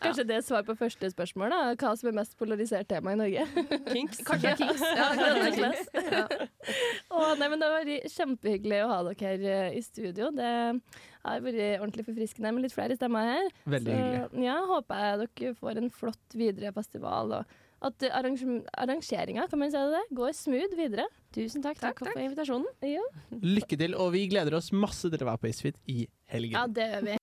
Kanskje 0.04 0.26
det 0.30 0.38
er 0.40 0.46
svar 0.46 0.66
på 0.68 0.76
første 0.80 1.10
spørsmål, 1.14 1.54
da. 1.54 1.62
Hva 1.80 1.94
som 2.00 2.12
er 2.12 2.18
mest 2.20 2.38
polarisert 2.40 2.90
tema 2.92 3.14
i 3.14 3.20
Norge? 3.20 3.48
Kinks. 3.90 4.22
Kanskje 4.28 4.56
kinks. 4.62 4.84
Ja, 4.98 5.10
kinks. 5.56 5.90
Ja. 6.12 6.28
Oh, 7.14 7.34
nei, 7.40 7.50
men 7.50 7.60
Det 7.60 7.70
har 7.70 7.76
vært 7.80 8.14
kjempehyggelig 8.14 8.84
å 8.84 8.92
ha 8.92 9.02
dere 9.10 9.34
her 9.34 9.50
eh, 9.56 9.80
i 9.80 9.84
studio. 9.86 10.30
Det 10.36 10.52
har 11.24 11.44
vært 11.44 11.62
ordentlig 11.80 12.08
forfriskende 12.08 12.54
med 12.54 12.68
litt 12.68 12.76
flere 12.76 12.98
stemmer 13.00 13.30
her. 13.34 13.52
Veldig 13.78 13.98
hyggelig. 14.00 14.46
Ja, 14.46 14.58
håper 14.70 15.04
jeg 15.04 15.22
dere 15.24 15.54
får 15.60 15.82
en 15.82 15.94
flott 15.94 16.38
videre 16.38 16.74
festival. 16.76 17.38
Og 17.40 17.60
at 17.84 18.00
arrange- 18.16 18.64
arrangeringa 18.80 19.48
kan 19.52 19.60
man 19.60 19.72
si 19.72 19.78
det, 19.92 20.02
går 20.16 20.32
smooth 20.38 20.76
videre. 20.78 21.06
Tusen 21.36 21.62
takk, 21.66 21.80
takk, 21.82 22.00
for 22.00 22.20
invitasjonen. 22.22 22.66
Ja, 22.82 23.02
Lykke 23.42 23.78
til, 23.78 23.96
og 24.00 24.12
vi 24.14 24.28
gleder 24.32 24.56
oss 24.56 24.72
masse 24.72 25.10
til 25.12 25.20
å 25.20 25.26
være 25.32 25.42
på 25.44 25.50
Isfit 25.50 25.76
i 25.92 26.08
helgen. 26.32 26.52
ja 26.56 26.68
det 26.68 26.88
gjør 26.94 27.04
vi. 27.10 27.18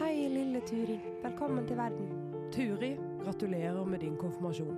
Hei, 0.00 0.14
lille 0.28 0.60
Turi. 0.66 0.98
Velkommen 1.22 1.66
til 1.68 1.76
verden. 1.76 2.10
Turi, 2.52 2.96
gratulerer 3.22 3.84
med 3.86 4.00
din 4.00 4.16
konfirmasjon. 4.18 4.76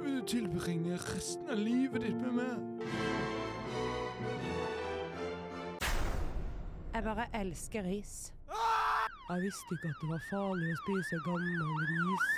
Vil 0.00 0.16
du 0.20 0.26
tilbringe 0.26 0.96
resten 0.98 1.48
av 1.52 1.58
livet 1.60 2.02
ditt 2.02 2.16
med 2.20 2.32
meg? 2.32 2.86
Jeg 6.94 7.04
bare 7.06 7.26
elsker 7.38 7.84
ris. 7.86 8.32
Jeg 9.30 9.42
visste 9.42 9.74
ikke 9.76 9.88
at 9.88 9.98
det 10.02 10.08
var 10.10 10.22
farlig 10.26 10.70
å 10.74 10.78
spise 10.80 11.18
gammel 11.22 11.82
ris. 11.86 12.30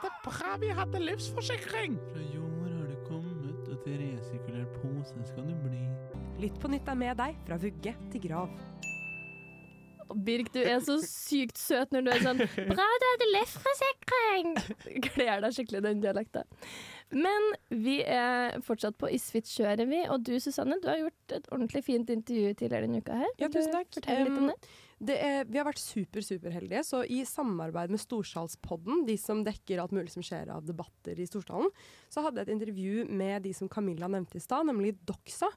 Det 0.00 0.08
er 0.08 0.16
bra 0.24 0.56
vi 0.58 0.70
hadde 0.74 1.02
livsforsikring! 1.04 1.94
Fra 2.08 2.24
jord 2.32 2.72
har 2.72 2.88
du 2.90 2.96
kommet, 3.06 3.68
og 3.70 3.84
til 3.84 4.00
resirkulert 4.00 4.72
pose 4.80 5.28
skal 5.28 5.46
du 5.46 5.54
bli. 5.62 5.84
Lytt 6.42 6.58
på 6.58 6.72
nytt 6.72 6.90
er 6.90 6.98
med 6.98 7.14
deg 7.22 7.38
fra 7.46 7.60
vugge 7.62 7.94
til 8.10 8.24
grav. 8.26 8.58
Birk, 10.26 10.50
du 10.54 10.58
er 10.64 10.82
så 10.82 10.98
sykt 11.02 11.62
søt 11.62 11.94
når 11.94 12.02
du 12.08 12.10
er 12.16 12.26
sånn 12.26 12.42
Bra, 12.72 12.90
du 12.90 13.06
hadde 13.12 13.30
livsforsikring! 13.36 14.52
Kler 15.12 15.46
deg 15.46 15.60
skikkelig 15.60 15.86
den 15.86 16.02
dialekten. 16.02 16.58
Men 17.14 17.52
vi 17.70 18.00
er 18.02 18.56
fortsatt 18.66 18.96
på 18.98 19.08
Isfit-kjøret, 19.14 19.86
vi. 19.86 20.00
Og 20.10 20.24
du 20.26 20.32
Susanne, 20.42 20.78
du 20.82 20.88
har 20.90 20.98
gjort 21.04 21.34
et 21.36 21.46
ordentlig 21.54 21.84
fint 21.86 22.10
intervju 22.10 22.56
tidligere 22.58 22.88
denne 22.88 23.02
uka 23.04 23.20
her. 23.20 23.30
Ja, 23.38 23.50
tusen 23.52 23.76
takk. 23.76 23.92
Fortell 23.94 24.24
litt 24.26 24.40
om 24.40 24.50
det. 24.50 24.56
det 25.10 25.18
er, 25.22 25.38
vi 25.46 25.60
har 25.60 25.68
vært 25.68 25.82
super, 25.82 26.24
superheldige, 26.26 26.82
så 26.88 27.04
i 27.06 27.20
samarbeid 27.28 27.94
med 27.94 28.02
Storsalspodden, 28.02 29.04
de 29.06 29.14
som 29.22 29.44
dekker 29.46 29.82
alt 29.82 29.94
mulig 29.94 30.10
som 30.16 30.26
skjer 30.26 30.50
av 30.56 30.66
debatter 30.66 31.22
i 31.22 31.28
Storsalen, 31.30 31.70
så 32.10 32.26
hadde 32.26 32.42
jeg 32.42 32.50
et 32.50 32.56
intervju 32.56 33.06
med 33.06 33.46
de 33.46 33.54
som 33.54 33.70
Camilla 33.70 34.10
nevnte 34.10 34.40
i 34.40 34.42
stad, 34.42 34.66
nemlig 34.66 34.96
Doxa. 35.06 35.52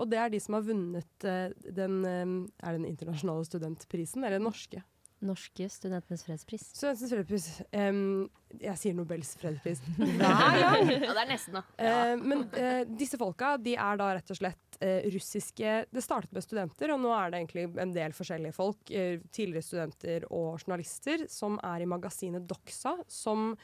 Og 0.00 0.08
det 0.10 0.18
er 0.18 0.32
de 0.32 0.40
som 0.42 0.56
har 0.56 0.64
vunnet 0.66 1.28
eh, 1.28 1.52
den 1.70 2.00
Er 2.02 2.72
det 2.72 2.80
den 2.80 2.88
internasjonale 2.88 3.44
studentprisen, 3.46 4.24
eller 4.24 4.40
den 4.40 4.48
norske? 4.48 4.80
Norske 5.24 5.68
studentenes 5.72 6.24
fredspris. 6.26 6.66
Studentenes 6.76 7.12
fredspris. 7.14 7.46
Um, 7.72 8.26
jeg 8.60 8.76
sier 8.80 8.96
Nobels 8.96 9.32
fredspris 9.40 9.80
hver 9.96 10.58
gang! 10.60 10.90
Ja, 10.92 11.14
det 11.14 11.22
er 11.22 11.30
nesten, 11.30 11.56
da. 11.56 11.62
Uh, 11.78 12.24
men 12.24 12.44
uh, 12.52 12.82
disse 13.00 13.18
folka 13.20 13.54
de 13.60 13.76
er 13.80 14.00
da 14.00 14.10
rett 14.18 14.34
og 14.34 14.38
slett 14.38 14.78
uh, 14.80 15.06
russiske 15.14 15.76
Det 15.90 16.04
startet 16.04 16.34
med 16.36 16.44
studenter, 16.44 16.92
og 16.94 17.00
nå 17.02 17.14
er 17.16 17.32
det 17.32 17.40
egentlig 17.40 17.66
en 17.82 17.94
del 17.94 18.16
forskjellige 18.16 18.56
folk, 18.56 18.82
tidligere 18.84 19.64
studenter 19.64 20.28
og 20.30 20.60
journalister, 20.62 21.26
som 21.32 21.56
er 21.64 21.84
i 21.84 21.88
magasinet 21.88 22.44
Doxa, 22.48 22.94
som 23.10 23.54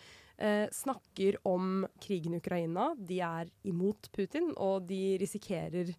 eh, 0.40 0.66
snakker 0.72 1.36
om 1.46 1.84
krigen 2.02 2.34
i 2.34 2.40
Ukraina. 2.40 2.90
De 2.96 3.20
er 3.24 3.50
imot 3.68 4.08
Putin, 4.14 4.50
og 4.56 4.86
de 4.88 5.18
risikerer 5.20 5.92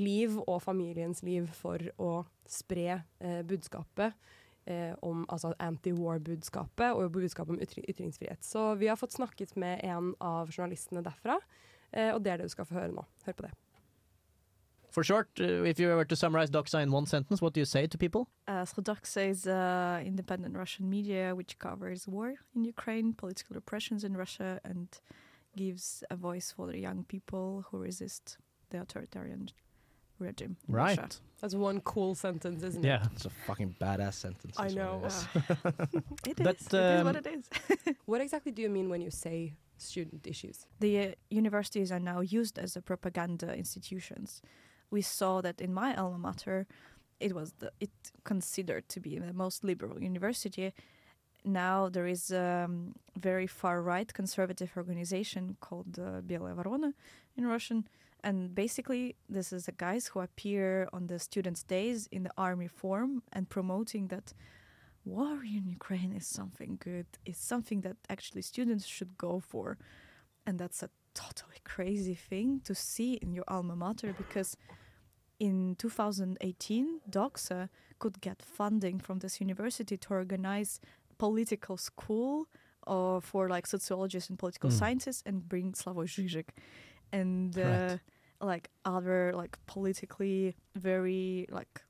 liv 0.00 0.38
og 0.46 0.62
familiens 0.64 1.22
liv 1.26 1.50
for 1.54 1.82
å 2.02 2.14
spre 2.50 3.02
budskapet 3.46 4.16
eh, 4.66 4.94
om 5.02 5.24
altså 5.28 5.54
anti-war-budskapet 5.58 6.92
og 6.92 7.12
budskapet 7.12 7.56
om 7.56 7.60
ytring, 7.60 7.84
ytringsfrihet. 7.90 8.44
Så 8.44 8.74
vi 8.74 8.86
har 8.86 8.96
fått 8.96 9.16
snakket 9.16 9.56
med 9.56 9.80
en 9.84 10.14
av 10.20 10.50
journalistene 10.52 11.04
derfra, 11.04 11.38
eh, 11.92 12.14
og 12.14 12.24
det 12.24 12.32
er 12.32 12.42
det 12.42 12.50
du 12.50 12.56
skal 12.56 12.68
få 12.68 12.80
høre 12.80 12.92
nå. 12.94 13.06
Hør 13.26 13.38
på 13.38 13.46
det. 13.48 13.54
For 14.94 15.02
short, 15.02 15.40
uh, 15.40 15.64
if 15.64 15.80
you 15.80 15.88
were 15.88 16.04
to 16.04 16.14
summarize 16.14 16.50
Doxa 16.50 16.80
in 16.80 16.92
one 16.92 17.04
sentence, 17.04 17.42
what 17.42 17.52
do 17.52 17.60
you 17.60 17.64
say 17.64 17.88
to 17.88 17.98
people? 17.98 18.28
Uh, 18.46 18.64
so 18.64 18.80
Doxa 18.80 19.28
is 19.28 19.44
uh, 19.44 20.00
independent 20.06 20.56
Russian 20.56 20.88
media 20.88 21.34
which 21.34 21.58
covers 21.58 22.06
war 22.06 22.34
in 22.54 22.64
Ukraine, 22.64 23.12
political 23.12 23.54
repressions 23.56 24.04
in 24.04 24.16
Russia, 24.16 24.60
and 24.64 24.86
gives 25.56 26.04
a 26.10 26.16
voice 26.16 26.52
for 26.52 26.68
the 26.68 26.78
young 26.78 27.02
people 27.02 27.64
who 27.68 27.78
resist 27.78 28.38
the 28.70 28.80
authoritarian 28.80 29.48
regime. 30.23 30.57
in 30.67 30.73
Right. 30.75 30.97
Russia. 30.97 31.09
That's 31.41 31.55
one 31.55 31.79
cool 31.81 32.15
sentence, 32.15 32.61
isn't 32.63 32.83
Yeah, 32.83 33.01
it? 33.03 33.09
it's 33.13 33.25
a 33.25 33.29
fucking 33.47 33.75
badass 33.79 34.15
sentence. 34.15 34.55
I 34.59 34.65
is 34.67 34.75
what 34.75 34.83
know. 34.83 35.01
it 35.03 35.07
is. 35.07 35.27
It 36.31 36.37
But, 36.43 36.55
is. 36.59 36.67
It 36.67 36.73
is 36.73 37.03
what 37.03 37.15
um, 37.15 37.21
it 37.25 37.27
is. 37.27 37.95
what 38.05 38.21
exactly 38.21 38.51
do 38.51 38.61
you 38.61 38.69
mean 38.69 38.89
when 38.89 39.01
you 39.01 39.11
say 39.11 39.53
student 39.77 40.27
issues? 40.27 40.65
the 40.81 40.99
uh, 40.99 41.11
universities 41.29 41.89
are 41.91 41.99
now 42.13 42.19
used 42.19 42.59
as 42.59 42.75
a 42.75 42.81
propaganda 42.81 43.53
institutions. 43.55 44.41
We 44.91 45.01
saw 45.01 45.41
that 45.41 45.61
in 45.61 45.73
my 45.73 45.95
alma 45.95 46.17
mater, 46.17 46.67
it 47.19 47.33
was 47.33 47.53
the, 47.59 47.71
it 47.79 47.91
considered 48.25 48.89
to 48.89 48.99
be 48.99 49.17
the 49.19 49.33
most 49.33 49.63
liberal 49.63 50.01
university. 50.01 50.73
Now 51.45 51.87
there 51.89 52.07
is 52.07 52.31
a 52.31 52.65
um, 52.65 52.95
very 53.17 53.47
far 53.47 53.81
right 53.81 54.11
conservative 54.13 54.71
organization 54.75 55.55
called 55.61 55.97
uh, 55.97 56.19
Белая 56.21 56.55
Ворона 56.55 56.93
in 57.37 57.45
Russian. 57.47 57.87
and 58.28 58.54
basically, 58.54 59.04
this 59.36 59.48
is 59.52 59.62
the 59.66 59.76
guys 59.86 60.02
who 60.10 60.20
appear 60.20 60.88
on 60.96 61.02
the 61.08 61.18
students' 61.18 61.62
days 61.62 61.98
in 62.16 62.22
the 62.26 62.32
army 62.48 62.68
form 62.68 63.10
and 63.34 63.42
promoting 63.56 64.04
that 64.08 64.26
war 65.04 65.34
in 65.56 65.62
Ukraine 65.78 66.12
is 66.20 66.26
something 66.26 66.72
good. 66.88 67.06
It's 67.28 67.44
something 67.54 67.82
that 67.86 67.96
actually 68.14 68.42
students 68.52 68.86
should 68.86 69.12
go 69.18 69.32
for. 69.40 69.76
And 70.46 70.58
that's 70.58 70.82
a 70.82 70.90
totally 71.14 71.60
crazy 71.74 72.14
thing 72.30 72.48
to 72.68 72.74
see 72.74 73.12
in 73.24 73.30
your 73.34 73.44
alma 73.56 73.76
mater 73.76 74.14
because 74.22 74.56
in 75.38 75.76
2018, 75.76 77.00
Doxa 77.10 77.68
could 77.98 78.20
get 78.20 78.40
funding 78.42 78.98
from 79.00 79.18
this 79.18 79.40
university 79.40 79.96
to 79.98 80.08
organize 80.14 80.80
political 81.18 81.76
school 81.76 82.46
uh, 82.86 83.20
for 83.20 83.48
like 83.48 83.66
sociologists 83.66 84.30
and 84.30 84.38
political 84.38 84.70
Mm. 84.70 84.78
scientists 84.78 85.22
and 85.26 85.36
bring 85.48 85.72
Slavoj 85.72 86.08
Žižek 86.16 86.48
and 87.12 87.56
uh, 87.58 87.62
Right. 87.62 88.00
Like 88.44 88.68
other 88.84 89.32
like 89.34 89.58
politically 89.66 90.54
very 90.74 91.46
like 91.50 91.82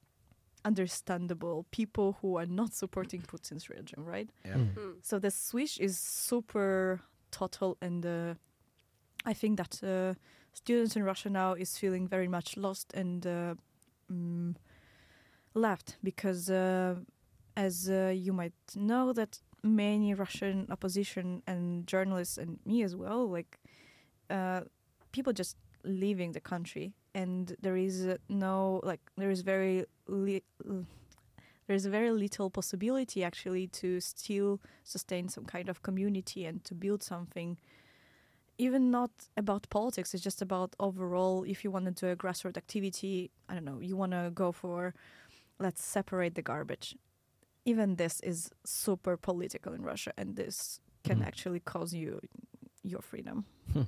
understandable 0.65 1.67
people 1.71 2.17
who 2.21 2.37
are 2.37 2.47
not 2.47 2.73
supporting 2.73 3.21
Putin's 3.21 3.69
regime, 3.69 4.05
right? 4.05 4.31
Yeah. 4.45 4.55
Mm. 4.55 4.75
Mm. 4.75 4.95
So 5.03 5.19
the 5.19 5.31
switch 5.31 5.79
is 5.79 5.99
super 5.99 7.01
total, 7.31 7.77
and 7.81 8.05
uh, 8.07 8.35
I 9.27 9.35
think 9.35 9.59
that 9.59 9.83
uh, 9.83 10.15
students 10.53 10.97
in 10.97 11.03
Russia 11.03 11.31
now 11.31 11.53
is 11.53 11.77
feeling 11.77 12.09
very 12.09 12.29
much 12.29 12.57
lost 12.57 12.93
and 12.95 13.27
uh, 13.27 13.55
mm, 14.11 14.55
left 15.55 15.97
because, 16.03 16.49
uh, 16.51 16.97
as 17.57 17.89
uh, 17.89 18.13
you 18.15 18.33
might 18.33 18.55
know, 18.75 19.13
that 19.13 19.41
many 19.63 20.15
Russian 20.15 20.67
opposition 20.71 21.43
and 21.47 21.87
journalists 21.87 22.39
and 22.39 22.59
me 22.65 22.83
as 22.83 22.95
well, 22.97 23.29
like 23.29 23.59
uh, 24.31 24.63
people 25.13 25.33
just 25.33 25.57
leaving 25.85 26.33
the 26.33 26.41
country, 26.41 26.93
and 27.15 27.57
there 27.61 27.77
is 27.77 28.09
no 28.29 28.81
like 28.83 29.01
there 29.17 29.31
is 29.31 29.43
very 29.43 29.85
li- 30.09 30.43
there's 31.67 31.87
very 31.87 32.11
little 32.11 32.51
possibility 32.51 33.25
actually 33.25 33.67
to 33.69 34.01
still 34.01 34.61
sustain 34.83 35.29
some 35.29 35.45
kind 35.45 35.69
of 35.69 35.83
community 35.83 36.45
and 36.45 36.65
to 36.65 36.75
build 36.75 37.03
something 37.03 37.57
even 38.59 38.91
not 38.91 39.11
about 39.37 39.69
politics 39.71 40.15
it's 40.15 40.23
just 40.23 40.41
about 40.43 40.77
overall 40.79 41.43
if 41.45 41.65
you 41.65 41.71
want 41.73 41.85
to 41.87 41.91
do 41.91 42.07
a 42.13 42.15
grassroots 42.17 42.57
activity 42.57 43.31
i 43.49 43.55
don't 43.55 43.65
know 43.65 43.81
you 43.81 43.97
want 43.97 44.13
to 44.13 44.31
go 44.35 44.53
for 44.53 44.95
let's 45.59 45.83
separate 45.83 46.35
the 46.37 46.43
garbage 46.43 46.97
even 47.65 47.97
this 47.97 48.21
is 48.21 48.51
super 48.65 49.17
political 49.17 49.73
in 49.73 49.83
russia 49.83 50.13
and 50.17 50.37
this 50.37 50.81
can 51.03 51.19
Mhm. 51.19 51.27
actually 51.27 51.61
cause 51.61 51.93
you 51.95 52.21
your 52.85 53.01
freedom 53.03 53.45
Hmm. 53.73 53.83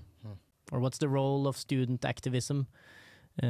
Or 0.72 0.80
what's 0.80 0.98
the 0.98 1.08
role 1.08 1.46
of 1.46 1.56
student 1.56 2.04
activism 2.04 2.66
uh, 3.42 3.46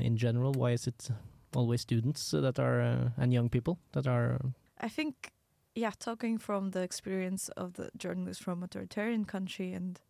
in 0.00 0.16
general? 0.16 0.52
Why 0.52 0.72
is 0.72 0.86
it 0.86 1.10
always 1.54 1.80
students 1.82 2.30
that 2.32 2.58
are 2.58 2.80
uh, 2.80 3.08
and 3.16 3.32
young 3.32 3.48
people 3.48 3.78
that 3.92 4.06
are? 4.06 4.40
I 4.80 4.88
think, 4.88 5.32
yeah, 5.74 5.92
talking 5.98 6.38
from 6.38 6.70
the 6.70 6.80
experience 6.82 7.48
of 7.56 7.74
the 7.74 7.90
journalist 7.96 8.42
from 8.42 8.62
authoritarian 8.62 9.24
country 9.24 9.72
and 9.72 10.00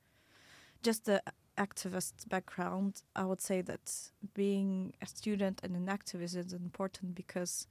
just 0.82 1.04
the 1.04 1.22
activist 1.56 2.28
background, 2.28 3.02
I 3.14 3.24
would 3.24 3.40
say 3.40 3.62
that 3.62 3.92
being 4.34 4.94
a 5.02 5.06
student 5.06 5.60
and 5.62 5.76
an 5.76 5.86
activist 5.86 6.36
is 6.36 6.52
important 6.52 7.14
because 7.14 7.66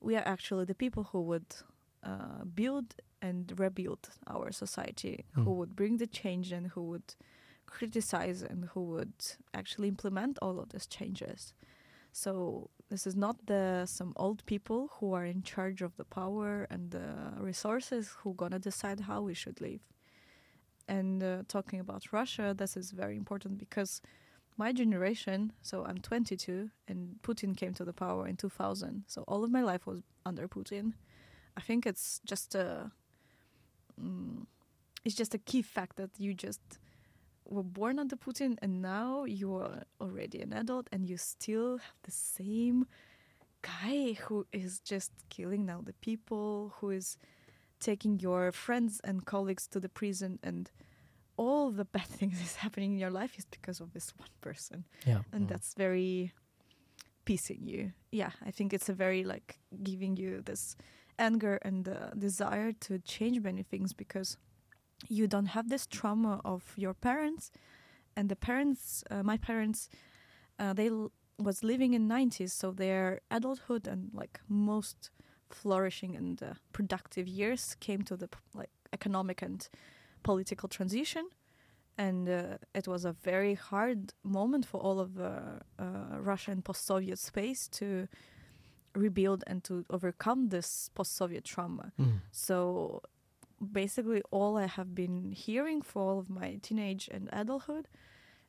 we 0.00 0.16
are 0.16 0.26
actually 0.26 0.64
the 0.64 0.74
people 0.74 1.04
who 1.12 1.20
would 1.22 1.54
uh, 2.02 2.44
build 2.54 2.94
and 3.22 3.52
rebuild 3.58 4.08
our 4.26 4.52
society, 4.52 5.24
who 5.34 5.50
Mm. 5.50 5.56
would 5.56 5.76
bring 5.76 5.98
the 5.98 6.06
change 6.06 6.52
and 6.52 6.66
who 6.68 6.82
would 6.82 7.14
criticize 7.66 8.42
and 8.42 8.66
who 8.72 8.82
would 8.84 9.14
actually 9.52 9.88
implement 9.88 10.38
all 10.40 10.58
of 10.60 10.70
these 10.70 10.86
changes. 10.86 11.54
So 12.12 12.70
this 12.90 13.06
is 13.06 13.16
not 13.16 13.46
the 13.46 13.86
some 13.86 14.12
old 14.16 14.46
people 14.46 14.90
who 14.94 15.12
are 15.14 15.24
in 15.24 15.42
charge 15.42 15.82
of 15.82 15.96
the 15.96 16.04
power 16.04 16.66
and 16.70 16.90
the 16.90 17.32
resources 17.38 18.14
who 18.20 18.34
gonna 18.34 18.60
decide 18.60 19.00
how 19.00 19.22
we 19.22 19.34
should 19.34 19.60
live. 19.60 19.80
And 20.86 21.22
uh, 21.22 21.42
talking 21.48 21.80
about 21.80 22.12
Russia, 22.12 22.54
this 22.56 22.76
is 22.76 22.90
very 22.92 23.16
important 23.16 23.58
because 23.58 24.00
my 24.56 24.72
generation, 24.72 25.52
so 25.62 25.84
I'm 25.84 25.98
22, 25.98 26.70
and 26.86 27.16
Putin 27.22 27.56
came 27.56 27.74
to 27.74 27.84
the 27.84 27.92
power 27.92 28.28
in 28.28 28.36
2000. 28.36 29.04
So 29.06 29.24
all 29.26 29.42
of 29.42 29.50
my 29.50 29.62
life 29.62 29.86
was 29.86 30.02
under 30.24 30.46
Putin. 30.46 30.92
I 31.56 31.60
think 31.60 31.86
it's 31.86 32.20
just 32.24 32.54
a, 32.54 32.92
mm, 34.00 34.46
it's 35.04 35.14
just 35.14 35.34
a 35.34 35.38
key 35.38 35.62
fact 35.62 35.96
that 35.96 36.10
you 36.18 36.34
just 36.34 36.78
were 37.46 37.62
born 37.62 37.98
under 37.98 38.16
Putin 38.16 38.56
and 38.62 38.80
now 38.82 39.24
you 39.24 39.54
are 39.54 39.82
already 40.00 40.40
an 40.40 40.52
adult 40.52 40.88
and 40.92 41.06
you 41.08 41.16
still 41.16 41.78
have 41.78 41.96
the 42.02 42.10
same 42.10 42.86
guy 43.62 44.14
who 44.22 44.46
is 44.52 44.80
just 44.80 45.12
killing 45.30 45.64
now 45.66 45.80
the 45.84 45.92
people, 45.94 46.74
who 46.78 46.90
is 46.90 47.18
taking 47.80 48.18
your 48.20 48.52
friends 48.52 49.00
and 49.04 49.24
colleagues 49.26 49.66
to 49.68 49.80
the 49.80 49.88
prison 49.88 50.38
and 50.42 50.70
all 51.36 51.70
the 51.70 51.84
bad 51.84 52.06
things 52.18 52.40
is 52.40 52.56
happening 52.56 52.92
in 52.92 52.98
your 52.98 53.10
life 53.10 53.38
is 53.38 53.44
because 53.46 53.80
of 53.80 53.92
this 53.92 54.12
one 54.16 54.28
person. 54.40 54.84
Yeah. 55.06 55.22
And 55.32 55.44
Mm. 55.46 55.48
that's 55.48 55.74
very 55.74 56.32
piecing 57.24 57.66
you. 57.66 57.92
Yeah, 58.12 58.30
I 58.44 58.50
think 58.50 58.72
it's 58.72 58.88
a 58.88 58.92
very 58.94 59.24
like 59.24 59.58
giving 59.82 60.16
you 60.16 60.42
this 60.42 60.76
anger 61.18 61.58
and 61.62 61.84
the 61.84 62.12
desire 62.18 62.72
to 62.72 62.98
change 62.98 63.40
many 63.40 63.62
things 63.62 63.92
because 63.92 64.36
you 65.08 65.26
don't 65.26 65.46
have 65.46 65.68
this 65.68 65.86
trauma 65.86 66.40
of 66.44 66.62
your 66.76 66.94
parents 66.94 67.50
and 68.16 68.28
the 68.28 68.36
parents 68.36 69.04
uh, 69.10 69.22
my 69.22 69.36
parents 69.36 69.88
uh, 70.58 70.72
they 70.72 70.88
l- 70.88 71.12
was 71.38 71.62
living 71.64 71.94
in 71.94 72.08
90s 72.08 72.52
so 72.52 72.70
their 72.70 73.20
adulthood 73.30 73.86
and 73.88 74.10
like 74.12 74.40
most 74.48 75.10
flourishing 75.50 76.16
and 76.16 76.42
uh, 76.42 76.54
productive 76.72 77.26
years 77.28 77.76
came 77.80 78.02
to 78.02 78.16
the 78.16 78.28
p- 78.28 78.38
like 78.54 78.70
economic 78.92 79.42
and 79.42 79.68
political 80.22 80.68
transition 80.68 81.28
and 81.96 82.28
uh, 82.28 82.58
it 82.74 82.88
was 82.88 83.04
a 83.04 83.12
very 83.12 83.54
hard 83.54 84.12
moment 84.24 84.66
for 84.66 84.80
all 84.80 84.98
of 84.98 85.18
uh, 85.20 85.30
uh, 85.78 86.18
Russia 86.18 86.50
and 86.50 86.64
post-Soviet 86.64 87.18
space 87.18 87.68
to 87.68 88.08
rebuild 88.94 89.44
and 89.46 89.62
to 89.64 89.84
overcome 89.90 90.48
this 90.48 90.90
post-Soviet 90.94 91.44
trauma. 91.44 91.92
Mm. 92.00 92.20
So 92.32 93.02
basically, 93.72 94.22
all 94.30 94.56
I 94.56 94.66
have 94.66 94.94
been 94.94 95.32
hearing 95.32 95.82
for 95.82 96.02
all 96.02 96.18
of 96.18 96.28
my 96.30 96.58
teenage 96.62 97.08
and 97.12 97.28
adulthood 97.32 97.88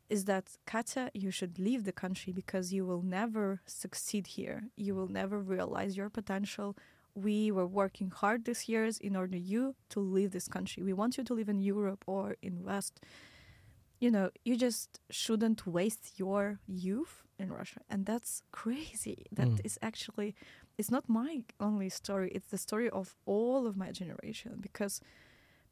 is 0.10 0.26
that 0.26 0.58
Katya, 0.68 1.10
you 1.14 1.32
should 1.32 1.58
leave 1.58 1.84
the 1.84 1.92
country 1.92 2.32
because 2.32 2.72
you 2.72 2.86
will 2.86 3.02
never 3.02 3.62
succeed 3.66 4.28
here. 4.28 4.70
You 4.76 4.94
will 4.96 5.08
never 5.08 5.40
realize 5.40 5.98
your 5.98 6.10
potential. 6.10 6.78
We 7.16 7.50
were 7.52 7.66
working 7.66 8.12
hard 8.12 8.46
these 8.46 8.68
years 8.70 9.00
in 9.00 9.16
order 9.16 9.38
you 9.38 9.76
to 9.90 10.00
leave 10.00 10.32
this 10.32 10.48
country. 10.48 10.84
We 10.84 10.94
want 10.94 11.18
you 11.18 11.24
to 11.24 11.34
live 11.34 11.50
in 11.50 11.60
Europe 11.60 12.04
or 12.06 12.36
in 12.42 12.64
West. 12.64 13.00
You 14.00 14.12
know, 14.12 14.30
you 14.44 14.58
just 14.58 15.00
shouldn't 15.10 15.66
waste 15.66 16.20
your 16.20 16.60
youth 16.68 17.24
in 17.40 17.52
Russia, 17.52 17.82
and 17.90 18.06
that's 18.06 18.44
crazy. 18.52 19.26
That 19.32 19.48
is 19.64 19.76
Mm. 19.82 19.88
actually, 19.88 20.36
it's 20.78 20.92
not 20.92 21.08
my 21.08 21.44
only 21.60 21.90
story. 21.90 22.30
It's 22.36 22.48
the 22.48 22.58
story 22.58 22.90
of 22.90 23.16
all 23.26 23.66
of 23.68 23.76
my 23.78 23.92
generation 23.92 24.60
because 24.62 25.02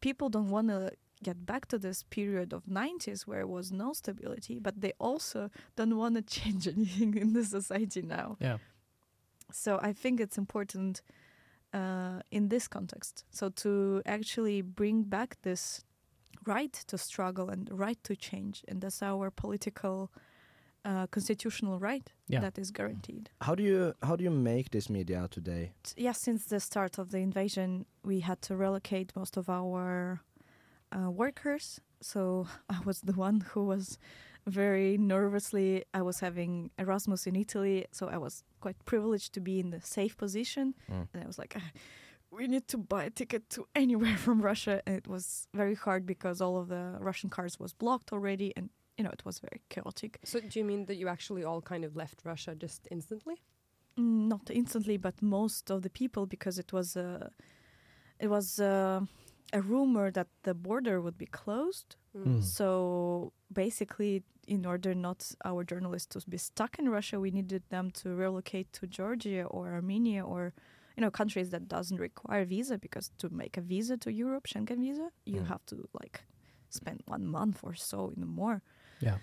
people 0.02 0.30
don't 0.30 0.50
want 0.50 0.68
to 0.70 0.92
get 1.24 1.46
back 1.46 1.68
to 1.68 1.78
this 1.78 2.04
period 2.04 2.52
of 2.54 2.66
90s 2.66 3.22
where 3.28 3.40
there 3.40 3.48
was 3.48 3.72
no 3.72 3.94
stability 3.94 4.60
but 4.60 4.82
they 4.82 4.92
also 5.00 5.50
don't 5.78 5.96
want 5.96 6.16
to 6.16 6.22
change 6.42 6.68
anything 6.68 7.16
in 7.16 7.32
the 7.32 7.46
society 7.46 8.02
now 8.02 8.36
Yeah. 8.42 8.58
so 9.52 9.80
i 9.82 9.94
think 9.94 10.20
it's 10.20 10.38
important 10.38 11.02
uh, 11.74 12.20
in 12.30 12.50
this 12.50 12.68
context 12.68 13.24
so 13.32 13.48
to 13.50 14.02
actually 14.06 14.62
bring 14.62 15.04
back 15.04 15.38
this 15.44 15.86
right 16.46 16.74
to 16.88 16.98
struggle 16.98 17.50
and 17.50 17.70
right 17.72 18.04
to 18.04 18.16
change 18.18 18.66
and 18.68 18.82
that's 18.82 19.02
our 19.02 19.32
political 19.32 20.12
uh, 20.86 21.08
constitutional 21.08 21.80
right 21.80 22.12
Yeah. 22.28 22.42
that 22.42 22.58
is 22.58 22.72
guaranteed 22.72 23.30
How 23.42 23.56
do 23.56 23.64
you 23.64 23.94
how 24.08 24.16
do 24.18 24.24
you 24.24 24.32
make 24.32 24.70
this 24.70 24.90
media 24.90 25.28
today? 25.30 25.72
yeah, 25.98 26.14
since 26.16 26.46
the 26.46 26.60
start 26.60 26.98
of 27.00 27.08
the 27.12 27.18
invasion, 27.20 27.86
we 28.04 28.22
had 28.22 28.42
to 28.48 28.56
relocate 28.56 29.16
most 29.16 29.38
of 29.38 29.50
our 29.50 30.20
uh, 30.92 31.10
workers. 31.10 31.80
So 32.02 32.48
I 32.70 32.80
was 32.86 33.02
the 33.02 33.14
one 33.14 33.42
who 33.54 33.66
was 33.66 33.98
very 34.46 34.98
nervously. 34.98 35.84
I 35.94 36.02
was 36.02 36.20
having 36.20 36.70
Erasmus 36.78 37.28
in 37.28 37.36
Italy, 37.36 37.86
so 37.92 38.08
I 38.10 38.18
was 38.18 38.44
quite 38.60 38.78
privileged 38.86 39.34
to 39.34 39.42
be 39.42 39.60
in 39.60 39.70
the 39.72 39.80
safe 39.82 40.16
position. 40.18 40.74
Mm. 40.92 41.08
And 41.14 41.24
I 41.24 41.28
was 41.28 41.38
like, 41.38 41.54
"Ah, 41.58 41.72
we 42.32 42.48
need 42.48 42.68
to 42.68 42.78
buy 42.78 43.04
a 43.06 43.10
ticket 43.10 43.50
to 43.52 43.66
anywhere 43.76 44.18
from 44.26 44.42
Russia. 44.42 44.82
And 44.86 44.96
it 44.98 45.08
was 45.08 45.48
very 45.54 45.76
hard 45.76 46.06
because 46.06 46.42
all 46.42 46.58
of 46.58 46.68
the 46.68 46.98
Russian 47.00 47.30
cars 47.30 47.60
was 47.60 47.74
blocked 47.74 48.12
already, 48.14 48.52
and 48.58 48.70
you 48.98 49.04
know 49.04 49.12
it 49.12 49.24
was 49.26 49.40
very 49.40 49.62
chaotic. 49.70 50.20
So 50.24 50.40
do 50.40 50.60
you 50.60 50.66
mean 50.66 50.86
that 50.86 50.96
you 50.96 51.08
actually 51.08 51.44
all 51.44 51.62
kind 51.62 51.84
of 51.86 51.96
left 51.96 52.22
Russia 52.24 52.56
just 52.56 52.88
instantly? 52.92 53.36
Mm, 53.98 54.28
not 54.28 54.50
instantly, 54.50 54.98
but 54.98 55.22
most 55.22 55.70
of 55.72 55.82
the 55.82 55.90
people, 55.90 56.26
because 56.26 56.58
it 56.60 56.74
was 56.74 56.96
a, 56.96 57.30
it 58.20 58.28
was 58.28 58.60
a, 58.60 59.08
a 59.52 59.62
rumor 59.62 60.12
that 60.12 60.28
the 60.44 60.54
border 60.54 61.00
would 61.02 61.18
be 61.18 61.28
closed. 61.28 61.96
Mm. 62.16 62.44
So 62.44 63.34
basically, 63.52 64.24
in 64.48 64.66
order 64.66 64.94
not 64.94 65.32
our 65.46 65.64
journalists 65.64 66.16
to 66.16 66.30
be 66.30 66.38
stuck 66.38 66.80
in 66.80 66.90
Russia, 66.90 67.20
we 67.20 67.32
needed 67.32 67.64
them 67.70 67.92
to 67.92 68.16
relocate 68.16 68.72
to 68.74 68.88
Georgia 68.88 69.44
or 69.44 69.72
Armenia 69.72 70.24
or, 70.26 70.54
you 70.98 71.02
know, 71.02 71.12
countries 71.12 71.50
that 71.52 71.68
doesn't 71.68 71.98
require 72.00 72.46
visa 72.46 72.78
because 72.78 73.12
to 73.20 73.30
make 73.30 73.58
a 73.58 73.62
visa 73.62 73.98
to 73.98 74.12
Europe, 74.12 74.48
Schengen 74.48 74.80
visa, 74.80 75.10
you 75.26 75.42
Mm. 75.42 75.48
have 75.48 75.66
to 75.68 75.88
like 76.02 76.24
spend 76.70 77.02
one 77.06 77.26
month 77.28 77.60
or 77.64 77.76
so 77.76 78.12
in 78.18 78.28
more. 78.28 78.62
Yeah. 79.04 79.18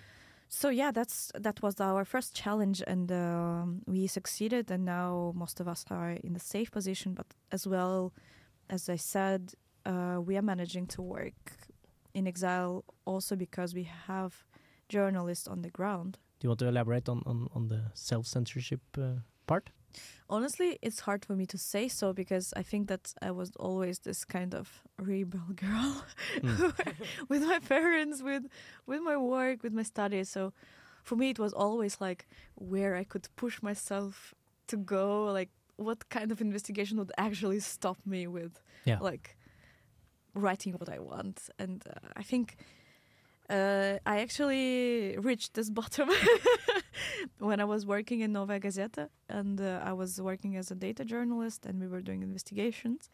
So 0.49 0.69
yeah, 0.69 0.91
that's 0.91 1.31
that 1.39 1.61
was 1.61 1.79
our 1.79 2.03
first 2.03 2.35
challenge, 2.35 2.83
and 2.85 3.11
um, 3.11 3.81
we 3.85 4.07
succeeded. 4.07 4.69
And 4.69 4.83
now 4.83 5.31
most 5.35 5.59
of 5.61 5.67
us 5.67 5.85
are 5.89 6.11
in 6.11 6.33
the 6.33 6.39
safe 6.39 6.71
position, 6.71 7.13
but 7.13 7.27
as 7.51 7.65
well 7.65 8.11
as 8.69 8.89
I 8.89 8.97
said, 8.97 9.53
uh, 9.85 10.19
we 10.23 10.37
are 10.37 10.41
managing 10.41 10.87
to 10.87 11.01
work 11.01 11.53
in 12.13 12.27
exile 12.27 12.83
also 13.05 13.35
because 13.35 13.73
we 13.73 13.89
have 14.07 14.45
journalists 14.89 15.47
on 15.47 15.61
the 15.61 15.69
ground. 15.69 16.17
Do 16.39 16.45
you 16.45 16.49
want 16.49 16.59
to 16.59 16.67
elaborate 16.67 17.07
on, 17.09 17.21
on, 17.25 17.47
on 17.53 17.67
the 17.67 17.83
self 17.93 18.25
censorship 18.25 18.81
uh, 18.97 19.19
part? 19.47 19.69
Honestly, 20.29 20.77
it's 20.81 21.01
hard 21.01 21.25
for 21.25 21.35
me 21.35 21.45
to 21.45 21.57
say 21.57 21.87
so 21.89 22.13
because 22.13 22.53
I 22.55 22.63
think 22.63 22.87
that 22.87 23.13
I 23.21 23.31
was 23.31 23.51
always 23.59 23.99
this 23.99 24.25
kind 24.25 24.53
of 24.55 24.81
rebel 24.97 25.41
girl 25.55 26.03
Mm. 26.41 26.93
with 27.29 27.41
my 27.43 27.59
parents, 27.59 28.21
with 28.23 28.43
with 28.85 29.01
my 29.01 29.17
work, 29.17 29.63
with 29.63 29.73
my 29.73 29.83
studies. 29.83 30.29
So 30.29 30.51
for 31.03 31.15
me, 31.17 31.29
it 31.29 31.39
was 31.39 31.53
always 31.53 31.99
like 32.01 32.27
where 32.55 32.95
I 32.95 33.03
could 33.03 33.27
push 33.35 33.61
myself 33.61 34.33
to 34.67 34.77
go, 34.77 35.25
like 35.33 35.49
what 35.77 36.09
kind 36.09 36.31
of 36.31 36.41
investigation 36.41 36.97
would 36.97 37.11
actually 37.17 37.59
stop 37.59 37.97
me 38.05 38.27
with, 38.27 38.61
Yeah. 38.85 38.99
like 39.01 39.35
writing 40.33 40.73
what 40.73 40.89
I 40.89 40.99
want. 40.99 41.49
And 41.59 41.83
uh, 41.87 42.07
I 42.15 42.23
think 42.23 42.55
uh, 43.51 43.99
I 44.05 44.21
actually 44.21 45.17
reached 45.17 45.53
this 45.55 45.69
bottom 45.69 46.09
when 47.39 47.59
I 47.59 47.65
was 47.65 47.85
working 47.85 48.21
in 48.21 48.31
Nova 48.31 48.59
Gazeta, 48.59 49.09
and 49.27 49.59
uh, 49.59 49.81
I 49.83 49.91
was 49.93 50.21
working 50.21 50.55
as 50.55 50.71
a 50.71 50.75
data 50.75 51.03
journalist, 51.03 51.65
and 51.65 51.79
we 51.79 51.87
were 51.87 52.01
doing 52.01 52.23
investigations. 52.23 53.09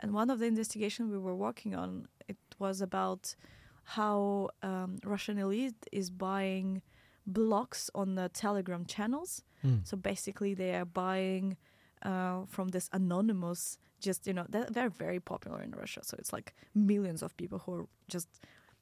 And 0.00 0.14
one 0.14 0.30
of 0.30 0.38
the 0.38 0.46
investigations 0.46 1.10
we 1.10 1.18
were 1.18 1.34
working 1.34 1.74
on, 1.74 2.08
it 2.28 2.38
was 2.58 2.80
about 2.80 3.34
how 3.82 4.50
um, 4.62 4.98
Russian 5.04 5.38
elite 5.38 5.86
is 5.92 6.08
buying 6.10 6.82
blocks 7.26 7.90
on 7.94 8.14
the 8.14 8.30
Telegram 8.30 8.86
channels. 8.86 9.42
Mm. 9.64 9.86
So 9.86 9.96
basically, 9.96 10.54
they 10.54 10.74
are 10.76 10.86
buying 10.86 11.56
uh, 12.02 12.44
from 12.46 12.68
this 12.68 12.88
anonymous. 12.92 13.78
Just 14.00 14.26
you 14.26 14.32
know, 14.32 14.46
they're, 14.48 14.68
they're 14.70 14.90
very 14.90 15.20
popular 15.20 15.60
in 15.60 15.72
Russia. 15.72 16.00
So 16.04 16.16
it's 16.18 16.32
like 16.32 16.54
millions 16.74 17.22
of 17.22 17.36
people 17.36 17.58
who 17.58 17.72
are 17.74 17.86
just 18.08 18.28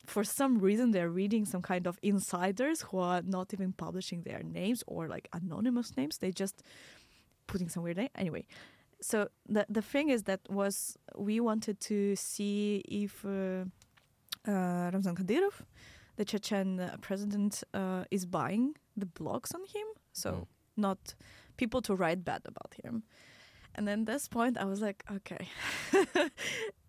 for 0.07 0.25
some 0.25 0.59
reason 0.59 0.90
they're 0.90 1.11
reading 1.11 1.45
some 1.45 1.62
kind 1.62 1.87
of 1.87 1.99
insiders 2.03 2.83
who 2.83 2.99
are 2.99 3.23
not 3.23 3.53
even 3.53 3.73
publishing 3.73 4.23
their 4.23 4.42
names 4.42 4.83
or 4.87 5.09
like 5.09 5.29
anonymous 5.33 5.97
names. 5.97 6.19
They 6.19 6.31
just 6.31 6.62
putting 7.47 7.69
some 7.69 7.83
weird 7.83 7.97
name 7.97 8.09
anyway. 8.14 8.47
So 9.01 9.29
the 9.49 9.66
the 9.69 9.83
thing 9.83 10.09
is 10.09 10.23
that 10.25 10.40
was 10.49 10.97
we 11.16 11.40
wanted 11.40 11.81
to 11.81 12.16
see 12.16 12.83
if 12.88 13.25
uh, 13.25 13.64
uh, 14.49 14.90
Ramzan 14.92 15.16
Kadyrov 15.16 15.62
the 16.16 16.25
Chechen 16.25 16.81
uh, 16.81 16.97
president 17.03 17.62
uh, 17.75 18.05
is 18.11 18.25
buying 18.25 18.75
the 18.97 19.07
blogs 19.07 19.55
on 19.55 19.61
him. 19.62 19.87
So 20.12 20.47
not 20.77 21.14
people 21.59 21.83
to 21.83 21.95
write 21.95 22.25
bad 22.25 22.42
about 22.47 22.75
him. 22.83 23.03
And 23.75 23.87
then 23.87 24.07
this 24.07 24.29
point 24.29 24.57
I 24.57 24.64
was 24.64 24.81
like 24.81 25.05
okay. 25.11 25.49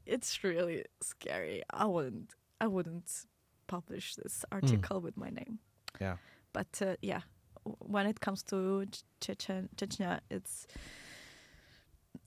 It's 0.07 0.41
really 0.41 0.85
scary. 1.01 1.63
I 1.69 1.85
wouldn't 1.85 2.33
I 2.59 2.67
wouldn't 2.67 3.25
publish 3.67 4.15
this 4.15 4.43
article 4.51 5.01
with 5.01 5.17
my 5.17 5.29
name. 5.29 5.59
Yeah. 5.99 6.17
But 6.53 6.81
uh, 6.81 6.95
yeah, 7.01 7.21
when 7.63 8.07
it 8.07 8.19
comes 8.19 8.43
to 8.43 8.85
Chechen, 9.21 9.69
Chechnya, 9.75 10.21
it's 10.29 10.67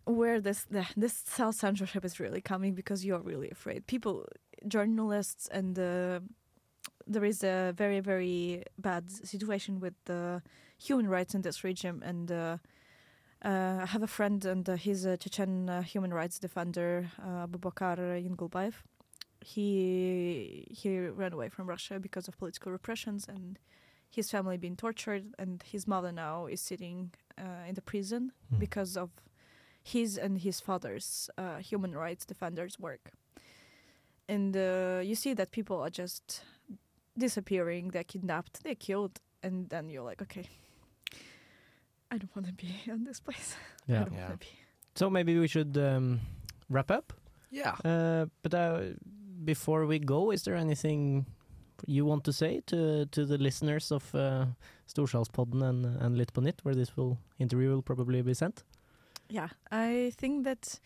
where 0.05 0.41
this 0.41 0.65
the, 0.65 0.87
this 0.97 1.15
self 1.27 1.55
censorship 1.57 2.05
is 2.05 2.21
really 2.21 2.41
coming 2.41 2.75
because 2.75 3.05
you're 3.05 3.21
really 3.21 3.51
afraid. 3.51 3.87
People, 3.87 4.27
journalists, 4.69 5.49
and 5.49 5.79
uh, 5.79 6.21
there 7.07 7.25
is 7.25 7.43
a 7.43 7.73
very 7.77 8.01
very 8.01 8.65
bad 8.79 9.11
situation 9.11 9.81
with 9.81 9.95
the 10.05 10.43
human 10.79 11.09
rights 11.09 11.35
in 11.35 11.43
this 11.43 11.65
regime 11.65 12.03
and. 12.05 12.31
Uh, 12.31 12.57
uh, 13.43 13.79
I 13.81 13.87
have 13.87 14.03
a 14.03 14.07
friend, 14.07 14.45
and 14.45 14.69
uh, 14.69 14.77
he's 14.77 15.07
a 15.07 15.17
Chechen 15.17 15.71
uh, 15.71 15.81
human 15.81 16.13
rights 16.13 16.39
defender, 16.39 17.11
uh, 17.19 17.47
Abubakar 17.47 17.97
Yingulbayev 17.97 18.75
he 19.45 20.67
he 20.71 20.99
ran 20.99 21.33
away 21.33 21.49
from 21.49 21.67
Russia 21.69 21.99
because 21.99 22.29
of 22.29 22.37
political 22.39 22.71
repressions 22.73 23.27
and 23.29 23.59
his 24.11 24.31
family 24.31 24.57
being 24.57 24.77
tortured 24.77 25.25
and 25.39 25.63
his 25.63 25.87
mother 25.87 26.13
now 26.13 26.47
is 26.47 26.61
sitting 26.61 27.11
uh, 27.39 27.69
in 27.69 27.75
the 27.75 27.83
prison 27.83 28.33
Mm. 28.53 28.59
because 28.59 28.97
of 28.97 29.11
his 29.83 30.19
and 30.19 30.39
his 30.39 30.61
father's 30.61 31.31
uh, 31.39 31.59
human 31.59 31.93
rights 31.95 32.27
defenders 32.27 32.79
work 32.79 33.13
and 34.29 34.57
uh, 34.57 35.01
you 35.03 35.15
see 35.15 35.35
that 35.35 35.51
people 35.53 35.81
are 35.81 35.91
just 35.91 36.43
disappearing 37.17 37.89
they're 37.93 38.05
kidnapped 38.05 38.63
they're 38.63 38.75
killed 38.89 39.21
and 39.43 39.69
then 39.71 39.89
you're 39.91 40.05
like 40.11 40.21
okay 40.23 40.45
I 42.13 42.19
don't 42.19 42.35
want 42.35 42.47
to 42.49 42.53
be 42.53 42.75
in 42.93 43.05
this 43.05 43.21
place 43.21 43.55
I 43.89 43.93
Yeah. 43.93 44.05
don't 44.05 44.15
Yeah. 44.15 44.37
be 44.39 44.47
So 44.97 45.09
maybe 45.11 45.39
we 45.39 45.47
should 45.49 45.77
um, 45.79 46.21
wrap 46.69 46.91
up. 46.91 47.13
Yeah. 47.51 47.75
Uh, 47.85 48.27
but 48.43 48.53
uh, 48.55 48.81
before 49.45 49.87
we 49.87 49.99
go, 49.99 50.31
is 50.31 50.43
there 50.43 50.55
anything 50.55 51.27
you 51.87 52.05
want 52.05 52.25
to 52.25 52.33
say 52.33 52.61
to 52.67 53.07
to 53.07 53.25
the 53.25 53.39
listeners 53.39 53.91
of 53.91 54.15
uh, 54.15 54.47
Storsalspodden 54.87 55.63
and 55.63 55.87
and 56.03 56.17
nytt, 56.17 56.61
where 56.63 56.75
this 56.75 56.97
will 56.97 57.19
interview 57.39 57.71
will 57.71 57.83
probably 57.83 58.23
be 58.23 58.35
sent? 58.35 58.65
Yeah, 59.31 59.49
I 59.71 60.13
think 60.17 60.45
that, 60.45 60.81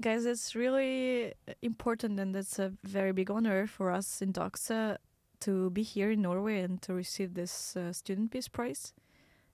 guys, 0.00 0.26
it's 0.26 0.54
really 0.54 1.34
important 1.60 2.20
and 2.20 2.36
it's 2.36 2.58
a 2.60 2.72
very 2.84 3.12
big 3.12 3.30
honor 3.30 3.66
for 3.66 3.90
us 3.90 4.22
in 4.22 4.32
Doxa 4.32 4.98
to 5.40 5.70
be 5.70 5.82
here 5.82 6.12
in 6.12 6.22
Norway 6.22 6.60
and 6.60 6.80
to 6.82 6.94
receive 6.94 7.34
this 7.34 7.76
uh, 7.76 7.92
Student 7.92 8.30
Peace 8.30 8.48
Prize. 8.48 8.92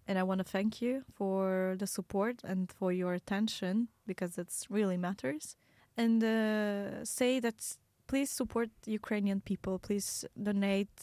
And 0.07 0.19
I 0.19 0.23
want 0.23 0.39
to 0.39 0.45
thank 0.45 0.83
you 0.83 1.05
for 1.15 1.77
the 1.79 1.87
support 1.87 2.43
and 2.45 2.71
for 2.71 2.93
your 2.93 3.15
attention 3.15 3.89
because 4.07 4.37
it 4.37 4.67
really 4.69 4.99
matters. 4.99 5.57
And 5.97 6.23
uh, 6.23 7.05
say 7.05 7.41
that 7.41 7.77
please 8.11 8.31
support 8.41 8.71
Ukrainian 8.87 9.41
people. 9.41 9.79
Please 9.79 10.25
donate 10.51 10.97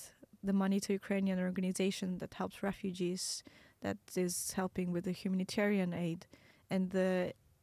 the 0.43 0.51
money 0.63 0.79
to 0.81 0.89
Ukrainian 1.01 1.39
organization 1.39 2.17
that 2.21 2.33
helps 2.33 2.61
refugees, 2.61 3.43
that 3.85 3.97
is 4.25 4.51
helping 4.51 4.91
with 4.91 5.05
the 5.05 5.15
humanitarian 5.21 5.93
aid. 5.93 6.21
And 6.69 6.87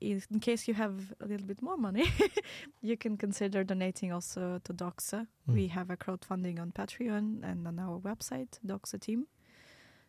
if- 0.01 0.27
in 0.35 0.41
case 0.49 0.63
you 0.69 0.75
have 0.85 0.95
a 1.25 1.27
little 1.31 1.49
bit 1.53 1.61
more 1.69 1.77
money, 1.89 2.07
you 2.89 2.97
can 2.97 3.15
consider 3.25 3.59
donating 3.65 4.11
also 4.17 4.43
to 4.67 4.73
Doxa. 4.83 5.21
Mm. 5.47 5.55
We 5.59 5.65
have 5.77 5.89
a 5.91 5.99
crowdfunding 6.05 6.57
on 6.59 6.69
Patreon 6.81 7.25
and 7.51 7.69
on 7.71 7.79
our 7.79 7.99
website, 8.09 8.53
Doxa 8.71 8.99
Team. 9.07 9.21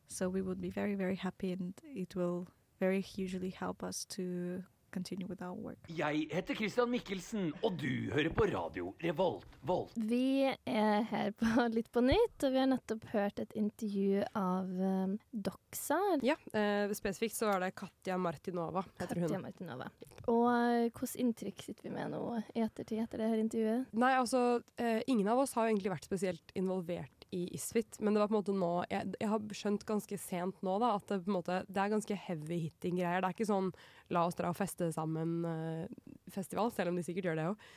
So 0.08 0.22
we 0.36 0.42
would 0.42 0.62
be 0.68 0.70
very, 0.70 0.96
very 1.04 1.18
happy, 1.28 1.52
and 1.52 1.74
it 1.84 2.16
will 2.16 2.48
very 2.80 3.02
hugely 3.02 3.52
help 3.64 3.84
us 3.90 4.06
to 4.16 4.64
continue 4.96 5.28
with 5.28 5.44
our 5.44 5.56
work. 5.60 5.90
Jeg 5.92 6.28
heter 6.32 6.58
Christian 6.58 6.92
Mikkelsen, 6.94 7.50
og 7.66 7.76
du 7.82 8.12
hører 8.14 8.32
på 8.34 8.48
radio 8.52 8.94
Revolt. 9.04 9.48
Volt. 9.66 9.96
Vi 9.98 10.48
er 10.48 11.06
her 11.10 11.34
på 11.36 11.68
Litt 11.76 11.92
på 11.94 12.04
nytt, 12.06 12.38
og 12.46 12.54
vi 12.54 12.62
har 12.62 12.70
nettopp 12.72 13.08
hørt 13.12 13.42
et 13.44 13.56
intervju 13.60 14.24
av 14.40 14.70
um, 14.70 15.18
Doxa. 15.32 16.00
Ja, 16.26 16.38
eh, 16.56 16.94
spesifikt 16.96 17.36
så 17.36 17.50
er 17.54 17.66
det 17.66 17.74
Katja 17.78 18.18
Martinova, 18.22 18.86
heter 19.02 19.20
hun. 19.20 19.28
Katja 19.28 19.42
Martinova. 19.44 19.90
Og 20.32 20.46
uh, 20.48 20.86
hvilket 20.86 21.20
inntrykk 21.26 21.66
sitter 21.68 21.90
vi 21.90 21.96
med 21.98 22.14
nå 22.16 22.24
i 22.56 22.64
ettertid 22.64 23.04
etter 23.04 23.22
det 23.22 23.32
her 23.34 23.42
intervjuet? 23.42 23.92
Nei, 24.06 24.14
altså, 24.20 24.46
eh, 24.80 25.02
ingen 25.12 25.28
av 25.32 25.44
oss 25.44 25.56
har 25.58 25.68
jo 25.68 25.76
egentlig 25.76 25.94
vært 25.98 26.08
spesielt 26.08 26.56
involvert 26.58 27.25
i 27.36 27.44
Isfit, 27.56 28.00
men 28.00 28.16
det 28.16 28.22
var 28.22 28.30
på 28.32 28.36
en 28.36 28.40
måte 28.40 28.56
nå 28.56 28.72
Jeg, 28.92 29.14
jeg 29.20 29.30
har 29.32 29.56
skjønt 29.60 29.86
ganske 29.88 30.20
sent 30.22 30.62
nå 30.66 30.78
da, 30.82 30.94
at 30.96 31.08
det, 31.10 31.22
på 31.26 31.32
en 31.32 31.38
måte, 31.38 31.60
det 31.68 31.82
er 31.82 31.92
ganske 31.92 32.18
heavy 32.28 32.60
hitting-greier. 32.68 33.22
Det 33.22 33.30
er 33.30 33.38
ikke 33.38 33.50
sånn 33.50 33.72
la 34.16 34.26
oss 34.30 34.38
dra 34.38 34.52
og 34.54 34.58
feste 34.58 34.92
sammen-festival, 34.96 36.72
selv 36.76 36.94
om 36.94 37.00
de 37.00 37.06
sikkert 37.06 37.30
gjør 37.30 37.40
det 37.40 37.48
òg. 37.52 37.70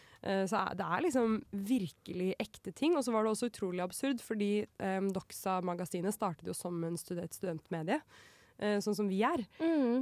så 0.50 0.62
er, 0.62 0.78
det 0.78 0.88
er 0.88 1.04
liksom 1.06 1.36
virkelig 1.70 2.32
ekte 2.42 2.74
ting. 2.76 2.96
Og 2.98 3.06
så 3.06 3.14
var 3.14 3.24
det 3.24 3.34
også 3.34 3.50
utrolig 3.50 3.84
absurd, 3.84 4.22
fordi 4.24 4.52
um, 4.82 5.08
Doxa-magasinet 5.14 6.16
startet 6.16 6.50
jo 6.50 6.56
som 6.56 6.82
en 6.84 6.98
student 7.00 7.34
studentmedie. 7.34 8.02
Eh, 8.58 8.78
sånn 8.84 8.96
som 8.98 9.10
vi 9.10 9.22
er. 9.26 9.44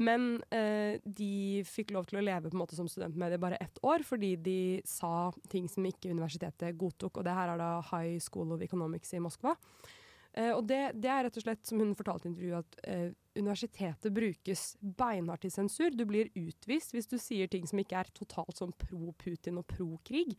Men 0.02 0.40
eh, 0.54 1.02
de 1.04 1.62
fikk 1.68 1.92
lov 1.96 2.08
til 2.10 2.20
å 2.20 2.24
leve 2.24 2.50
på 2.50 2.56
en 2.56 2.62
måte 2.62 2.78
som 2.78 2.88
studentmedie 2.90 3.40
bare 3.42 3.60
ett 3.62 3.80
år, 3.86 4.04
fordi 4.06 4.34
de 4.40 4.60
sa 4.88 5.30
ting 5.52 5.68
som 5.72 5.86
ikke 5.86 6.12
universitetet 6.12 6.76
godtok. 6.78 7.20
Og 7.20 7.28
det 7.28 7.36
her 7.36 7.54
er 7.54 7.62
da 7.62 7.70
High 7.92 8.18
School 8.22 8.56
of 8.56 8.64
Economics 8.64 9.14
i 9.16 9.22
Moskva. 9.22 9.56
Eh, 10.36 10.52
og 10.52 10.66
det, 10.68 10.80
det 11.00 11.08
er 11.08 11.24
rett 11.26 11.38
og 11.40 11.46
slett, 11.46 11.64
som 11.64 11.80
hun 11.80 11.94
fortalte 11.96 12.28
i 12.28 12.30
intervjuet, 12.32 12.66
at 12.66 12.88
eh, 12.92 13.08
universitetet 13.38 14.12
brukes 14.12 14.66
beinhardt 14.80 15.46
til 15.46 15.54
sensur. 15.54 15.96
Du 15.96 16.04
blir 16.08 16.32
utvist 16.36 16.92
hvis 16.92 17.08
du 17.08 17.16
sier 17.20 17.48
ting 17.52 17.64
som 17.68 17.80
ikke 17.80 18.02
er 18.02 18.12
totalt 18.16 18.60
sånn 18.60 18.74
pro 18.76 19.14
Putin 19.22 19.62
og 19.62 19.68
pro 19.70 19.94
krig. 20.04 20.36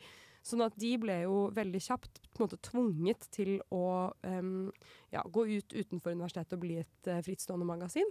Sånn 0.47 0.63
at 0.63 0.77
de 0.79 0.93
ble 1.01 1.21
jo 1.25 1.47
veldig 1.55 1.81
kjapt 1.83 2.21
på 2.31 2.39
en 2.39 2.45
måte 2.45 2.61
tvunget 2.63 3.27
til 3.35 3.57
å 3.73 4.13
um, 4.23 4.69
ja, 5.11 5.23
gå 5.23 5.47
ut 5.57 5.75
utenfor 5.75 6.15
universitetet 6.15 6.55
og 6.55 6.63
bli 6.63 6.77
et 6.83 7.09
uh, 7.11 7.19
frittstående 7.25 7.67
magasin. 7.67 8.07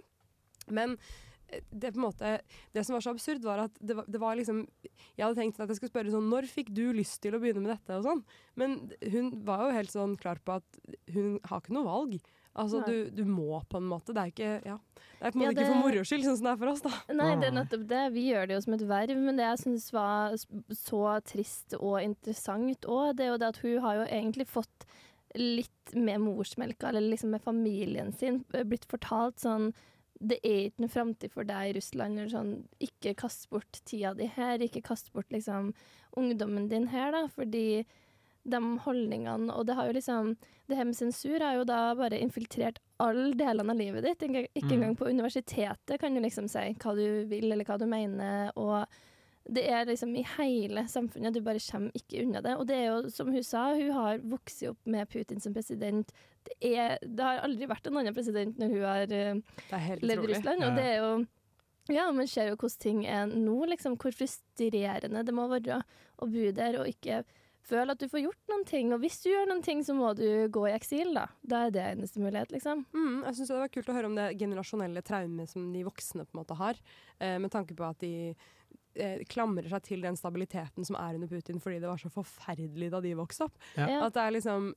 Men 0.73 0.97
eh, 1.49 1.63
det, 1.71 1.95
måte, 1.97 2.35
det 2.75 2.83
som 2.85 2.97
var 2.97 3.05
så 3.05 3.15
absurd, 3.15 3.41
var 3.47 3.63
at 3.65 3.79
det 3.79 3.97
var, 3.97 4.09
det 4.11 4.21
var 4.21 4.37
liksom 4.37 4.65
Jeg 4.83 5.23
hadde 5.23 5.39
tenkt 5.39 5.61
at 5.63 5.71
jeg 5.71 5.79
skulle 5.79 5.93
spørre 5.93 6.11
sånn 6.11 6.27
Når 6.31 6.49
fikk 6.51 6.73
du 6.75 6.89
lyst 6.95 7.21
til 7.23 7.37
å 7.37 7.41
begynne 7.41 7.63
med 7.63 7.71
dette? 7.73 7.97
og 7.97 8.05
sånn. 8.05 8.25
Men 8.59 8.79
hun 9.13 9.31
var 9.47 9.65
jo 9.65 9.77
helt 9.79 9.93
sånn 9.93 10.17
klar 10.19 10.41
på 10.43 10.59
at 10.59 10.81
hun 11.15 11.37
har 11.47 11.63
ikke 11.63 11.77
noe 11.77 11.87
valg. 11.87 12.19
Altså, 12.57 12.81
du, 12.87 13.09
du 13.13 13.23
må 13.29 13.59
på 13.69 13.79
en 13.79 13.89
måte. 13.89 14.13
Det 14.15 14.23
er 14.23 14.31
ikke 14.33 14.51
ja. 14.65 14.77
Det 15.17 15.29
er 15.29 15.33
på 15.33 15.39
en 15.39 15.43
Ja, 15.45 15.49
det... 15.51 15.57
ikke 15.57 15.71
for 15.71 15.81
moro 15.85 16.05
skyld, 16.07 16.23
sånn 16.25 16.37
som 16.39 16.47
det 16.49 16.53
er 16.53 16.61
for 16.61 16.71
oss, 16.73 16.85
da. 16.85 16.93
Nei, 17.17 17.31
det 17.41 17.49
er 17.49 17.57
nettopp 17.57 17.83
det. 17.89 18.03
Vi 18.15 18.23
gjør 18.31 18.47
det 18.49 18.57
jo 18.57 18.63
som 18.65 18.77
et 18.77 18.85
verv, 18.89 19.25
men 19.27 19.39
det 19.39 19.49
jeg 19.49 19.61
syns 19.63 19.89
var 19.95 20.37
så 20.79 21.03
trist 21.27 21.77
og 21.79 21.99
interessant 22.03 22.89
òg, 22.89 23.11
det 23.17 23.27
er 23.27 23.31
jo 23.33 23.41
det 23.41 23.51
at 23.53 23.61
hun 23.63 23.77
har 23.85 24.01
jo 24.01 24.07
egentlig 24.07 24.47
fått 24.49 24.87
litt 25.37 25.93
med 25.93 26.23
morsmelka, 26.23 26.89
eller 26.89 27.05
liksom 27.11 27.35
med 27.35 27.43
familien 27.43 28.09
sin, 28.15 28.41
eh, 28.55 28.65
blitt 28.65 28.87
fortalt 28.89 29.43
sånn 29.43 29.71
det 30.17 30.39
er 30.41 30.67
ikke 30.67 30.83
noe 30.83 30.91
framtid 30.91 31.33
for 31.33 31.47
deg 31.47 31.69
i 31.69 31.73
Russland. 31.77 32.17
Eller 32.17 32.31
sånn, 32.31 32.53
ikke 32.83 33.15
kast 33.21 33.47
bort 33.53 33.81
tida 33.85 34.15
di 34.17 34.29
her, 34.37 34.61
ikke 34.63 34.81
kast 34.85 35.11
bort 35.13 35.29
liksom, 35.33 35.73
ungdommen 36.17 36.69
din 36.71 36.89
her, 36.93 37.11
da, 37.13 37.27
fordi 37.33 37.85
de 38.47 38.59
holdningene 38.85 39.51
Og 39.53 39.65
det 39.67 39.75
har 39.75 39.89
jo 39.89 39.95
liksom 39.97 40.29
Det 40.69 40.77
her 40.79 40.87
med 40.87 40.95
sensur 40.97 41.39
har 41.43 41.57
jo 41.59 41.65
da 41.67 41.93
bare 41.95 42.19
infiltrert 42.19 42.79
alle 42.99 43.33
delene 43.37 43.71
av 43.71 43.77
livet 43.79 44.03
ditt. 44.03 44.23
Ikke, 44.25 44.47
ikke 44.55 44.71
Mm. 44.71 44.77
engang 44.77 44.95
på 44.97 45.07
universitetet 45.09 45.99
kan 46.01 46.13
du 46.15 46.19
liksom 46.23 46.47
si 46.49 46.63
hva 46.81 46.95
du 46.97 47.25
vil, 47.29 47.51
eller 47.51 47.63
hva 47.63 47.77
du 47.79 47.85
mener. 47.85 48.51
Og 48.57 48.85
det 49.47 49.63
er 49.69 49.85
liksom 49.85 50.11
i 50.17 50.25
hele 50.37 50.83
samfunnet. 50.91 51.31
Du 51.33 51.39
bare 51.39 51.61
kommer 51.71 51.91
ikke 51.95 52.23
unna 52.25 52.41
det. 52.41 52.57
Og 52.57 52.67
det 52.67 52.75
er 52.75 52.85
jo, 52.89 53.09
som 53.09 53.31
hun 53.31 53.43
sa, 53.43 53.69
hun 53.75 53.91
har 53.95 54.17
vokst 54.19 54.63
opp 54.67 54.77
med 54.85 55.07
Putin 55.07 55.39
som 55.39 55.53
president. 55.55 56.11
Det, 56.43 56.57
er, 56.75 56.97
det 57.01 57.23
har 57.23 57.39
aldri 57.45 57.65
vært 57.69 57.87
en 57.87 57.97
annen 58.01 58.13
president 58.17 58.57
når 58.59 58.67
hun 58.75 58.83
har 58.83 59.79
helt 59.87 60.03
levd 60.03 60.25
i. 60.25 60.33
Russland. 60.33 60.61
Ja. 60.61 60.67
Og 60.67 60.75
det 60.75 60.83
er 60.83 60.97
jo 60.97 61.25
ja, 61.95 62.11
man 62.11 62.27
ser 62.27 62.49
jo 62.49 62.57
hvordan 62.59 62.79
ting 62.83 63.05
er 63.07 63.25
nå, 63.31 63.61
liksom, 63.71 63.95
hvor 63.95 64.11
frustrerende 64.11 65.23
det 65.23 65.33
må 65.33 65.47
være 65.47 65.79
å 66.19 66.27
bo 66.27 66.51
der 66.51 66.81
og 66.81 66.89
ikke 66.91 67.21
føle 67.67 67.93
at 67.93 68.01
du 68.01 68.07
får 68.11 68.23
gjort 68.23 68.51
noen 68.51 68.65
ting. 68.67 68.91
Og 68.95 69.01
hvis 69.03 69.19
du 69.23 69.29
gjør 69.31 69.49
noen 69.49 69.63
ting, 69.65 69.83
så 69.85 69.95
må 69.97 70.11
du 70.17 70.27
gå 70.53 70.65
i 70.69 70.75
eksil, 70.75 71.13
da. 71.17 71.27
Da 71.43 71.65
er 71.67 71.73
det 71.75 71.85
eneste 71.93 72.23
mulighet, 72.23 72.53
liksom. 72.55 72.85
Mm, 72.95 73.23
jeg 73.27 73.39
synes 73.39 73.51
det 73.53 73.59
var 73.61 73.73
kult 73.73 73.91
å 73.91 73.97
høre 73.97 74.11
om 74.11 74.17
det 74.17 74.29
generasjonelle 74.39 75.03
traumet 75.05 75.51
som 75.51 75.71
de 75.73 75.83
voksne 75.87 76.25
på 76.27 76.35
en 76.35 76.41
måte 76.41 76.57
har, 76.59 76.79
eh, 77.19 77.37
med 77.41 77.53
tanke 77.53 77.77
på 77.77 77.87
at 77.87 77.99
de 78.03 78.35
eh, 78.99 79.23
klamrer 79.29 79.69
seg 79.71 79.83
til 79.85 80.03
den 80.05 80.17
stabiliteten 80.19 80.87
som 80.87 80.97
er 80.99 81.17
under 81.17 81.29
Putin 81.31 81.61
fordi 81.63 81.79
det 81.83 81.89
var 81.89 82.01
så 82.01 82.11
forferdelig 82.13 82.89
da 82.93 83.01
de 83.03 83.13
vokste 83.17 83.47
opp. 83.47 83.57
Ja. 83.77 84.03
At 84.05 84.15
det 84.17 84.23
er 84.23 84.35
liksom 84.37 84.69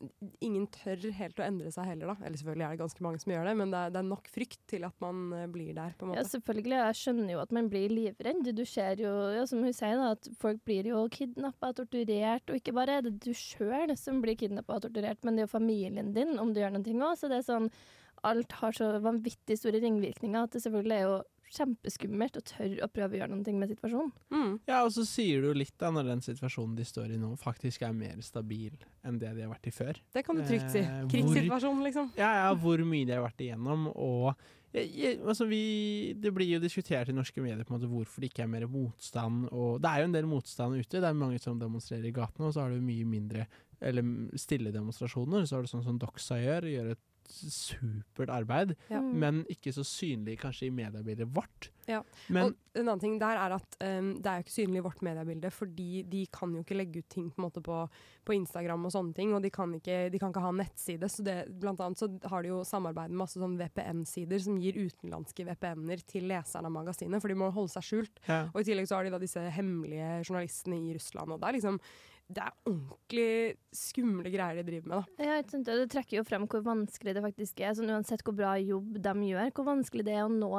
Ingen 0.45 0.67
tør 0.73 1.03
helt 1.17 1.41
å 1.41 1.45
endre 1.45 1.71
seg 1.73 1.89
heller, 1.89 2.13
da. 2.13 2.27
Eller 2.27 2.41
selvfølgelig 2.41 2.67
er 2.67 2.75
det 2.75 2.83
ganske 2.83 3.05
mange 3.05 3.21
som 3.23 3.33
gjør 3.35 3.49
det, 3.49 3.55
men 3.61 3.73
det 3.73 3.81
er, 3.81 3.95
det 3.95 4.01
er 4.01 4.09
nok 4.09 4.31
frykt 4.33 4.61
til 4.71 4.87
at 4.89 4.97
man 5.03 5.23
eh, 5.37 5.47
blir 5.53 5.73
der, 5.77 5.95
på 5.97 6.07
en 6.07 6.13
måte. 6.13 6.23
Ja, 6.23 6.29
selvfølgelig. 6.33 6.77
Jeg 6.81 6.99
skjønner 7.01 7.35
jo 7.35 7.43
at 7.45 7.55
man 7.57 7.71
blir 7.73 7.95
livredd. 7.95 8.51
Du 8.57 8.65
ser 8.69 9.03
jo, 9.03 9.13
ja, 9.37 9.47
som 9.51 9.65
hun 9.65 9.77
sier, 9.77 9.97
da, 10.01 10.13
at 10.17 10.31
folk 10.41 10.63
blir 10.69 10.91
jo 10.91 11.05
kidnappa 11.13 11.73
og 11.73 11.81
torturert. 11.81 12.47
Og 12.51 12.61
ikke 12.61 12.77
bare 12.77 12.99
er 12.99 13.07
det 13.07 13.17
du 13.25 13.33
sjøl 13.37 13.95
som 13.99 14.21
blir 14.25 14.39
kidnappa 14.41 14.79
og 14.79 14.87
torturert, 14.87 15.23
men 15.25 15.37
det 15.37 15.45
er 15.45 15.49
jo 15.49 15.57
familien 15.57 16.15
din 16.17 16.37
om 16.41 16.55
du 16.55 16.63
gjør 16.63 16.77
noe 16.77 16.97
òg. 17.11 17.19
Så 17.19 17.31
det 17.31 17.41
er 17.41 17.49
sånn 17.49 17.71
Alt 18.27 18.53
har 18.61 18.75
så 18.77 18.91
vanvittig 19.01 19.57
store 19.57 19.81
ringvirkninger 19.81 20.45
at 20.45 20.53
det 20.53 20.61
selvfølgelig 20.61 20.97
er 20.99 21.05
jo 21.07 21.15
kjempeskummelt 21.51 22.37
og 22.39 22.45
tør 22.47 22.77
å 22.85 22.89
prøve 22.93 23.17
å 23.17 23.21
gjøre 23.21 23.35
noe 23.35 23.55
med 23.59 23.73
situasjonen. 23.73 24.13
Mm. 24.31 24.53
Ja, 24.71 24.83
og 24.87 24.93
så 24.95 25.05
sier 25.09 25.43
du 25.43 25.51
litt 25.57 25.75
da, 25.81 25.91
når 25.95 26.11
den 26.13 26.23
situasjonen 26.25 26.77
de 26.79 26.87
står 26.87 27.15
i 27.15 27.19
nå, 27.21 27.33
faktisk 27.41 27.83
er 27.87 27.93
mer 27.97 28.21
stabil 28.23 28.77
enn 29.07 29.19
det 29.19 29.35
de 29.37 29.45
har 29.47 29.53
vært 29.53 29.67
i 29.71 29.75
før. 29.75 29.99
Det 30.15 30.25
kan 30.27 30.39
du 30.39 30.45
trygt 30.47 30.71
si. 30.71 30.79
Eh, 30.85 31.03
hvor- 31.11 31.83
liksom. 31.85 32.13
Ja, 32.17 32.31
ja, 32.45 32.55
hvor 32.55 32.79
mye 32.87 33.07
de 33.07 33.13
har 33.19 33.27
vært 33.27 33.43
igjennom, 33.45 33.89
og 33.97 34.35
jeg, 34.73 35.19
altså 35.27 35.49
vi, 35.51 36.15
Det 36.15 36.31
blir 36.33 36.47
jo 36.47 36.61
diskutert 36.61 37.09
i 37.09 37.13
norske 37.13 37.43
medier 37.43 37.65
på 37.65 37.75
en 37.75 37.81
måte 37.81 37.91
hvorfor 37.91 38.21
det 38.23 38.31
ikke 38.31 38.45
er 38.45 38.53
mer 38.53 38.69
motstand. 38.71 39.49
Og 39.51 39.81
det 39.83 39.91
er 39.91 39.99
jo 39.99 40.05
en 40.05 40.13
del 40.15 40.29
motstand 40.31 40.79
ute. 40.79 41.01
Det 41.01 41.09
er 41.09 41.13
mange 41.19 41.41
som 41.43 41.59
demonstrerer 41.59 42.07
i 42.07 42.13
gatene, 42.15 42.47
og 42.47 42.55
så 42.55 42.63
har 42.63 42.71
du 42.71 42.81
mye 42.81 43.05
mindre 43.05 43.49
eller 43.83 44.03
stille 44.39 44.71
demonstrasjoner. 44.71 45.43
Så 45.49 45.59
er 45.59 45.63
det 45.67 45.73
sånn 45.73 45.83
som 45.83 45.99
Doxa 45.99 46.39
gjør, 46.39 46.69
gjør 46.71 46.91
et 46.93 47.03
supert 47.29 48.31
arbeid, 48.31 48.77
Ja. 48.91 49.01
men 49.01 49.45
ikke 49.51 49.73
så 49.73 49.85
synlig 49.87 50.39
kanskje 50.41 50.67
i 50.67 50.71
mediebildet 50.75 51.29
vårt. 51.35 51.71
Ja. 51.89 52.03
Men- 52.29 52.45
og 52.45 52.55
en 52.75 52.87
annen 52.89 53.01
ting 53.01 53.19
der 53.19 53.37
er 53.37 53.55
at 53.55 53.77
um, 53.81 54.15
det 54.21 54.27
er 54.27 54.37
jo 54.39 54.45
ikke 54.45 54.55
synlig 54.55 54.77
i 54.79 54.85
vårt 54.87 55.03
mediebilde, 55.03 55.51
fordi 55.51 56.03
de 56.09 56.27
kan 56.27 56.53
jo 56.55 56.61
ikke 56.63 56.77
legge 56.77 56.99
ut 56.99 57.09
ting 57.09 57.31
på, 57.31 57.39
en 57.43 57.51
måte 57.51 57.63
på, 57.63 57.89
på 58.25 58.35
Instagram 58.37 58.85
og 58.87 58.93
sånne 58.93 59.15
ting, 59.15 59.33
og 59.35 59.43
de 59.43 59.51
kan 59.51 59.73
ikke, 59.75 60.11
de 60.13 60.19
kan 60.19 60.31
ikke 60.31 60.41
ha 60.45 60.53
nettside. 60.53 61.09
Så 61.11 61.25
det, 61.25 61.49
blant 61.61 61.81
annet 61.81 61.99
så 61.99 62.09
har 62.31 62.43
de 62.43 62.49
jo 62.53 62.63
samarbeid 62.65 63.11
med 63.11 63.19
masse 63.25 63.41
sånn 63.41 63.59
VPN-sider 63.59 64.39
som 64.39 64.59
gir 64.61 64.75
utenlandske 64.79 65.45
VPN-er 65.49 66.05
til 66.07 66.29
leserne 66.31 66.67
av 66.67 66.73
magasinet, 66.73 67.21
for 67.21 67.29
de 67.29 67.35
må 67.35 67.51
holde 67.51 67.71
seg 67.75 67.83
skjult. 67.83 68.23
Ja. 68.29 68.45
Og 68.55 68.61
i 68.63 68.65
tillegg 68.71 68.87
så 68.87 68.97
har 69.01 69.05
de 69.05 69.11
da 69.11 69.19
disse 69.19 69.41
hemmelige 69.51 70.23
journalistene 70.29 70.79
i 70.79 70.95
Russland, 70.95 71.33
og 71.33 71.41
det 71.41 71.49
er 71.49 71.59
liksom 71.59 71.81
det 72.31 72.43
er 72.45 72.57
ordentlig 72.71 73.31
skumle 73.75 74.31
greier 74.33 74.61
de 74.61 74.67
driver 74.67 74.91
med, 74.91 74.97
da. 75.01 75.27
Ja, 75.27 75.39
sant? 75.51 75.67
Det 75.67 75.89
trekker 75.93 76.21
jo 76.21 76.27
frem 76.27 76.47
hvor 76.51 76.63
vanskelig 76.67 77.15
det 77.17 77.25
faktisk 77.25 77.63
er. 77.65 77.75
Sånn, 77.77 77.91
uansett 77.93 78.23
hvor 78.27 78.37
bra 78.39 78.55
jobb 78.61 79.01
de 79.03 79.15
gjør, 79.31 79.51
hvor 79.57 79.69
vanskelig 79.71 80.07
det 80.07 80.15
er 80.19 80.27
å 80.27 80.33
nå 80.33 80.53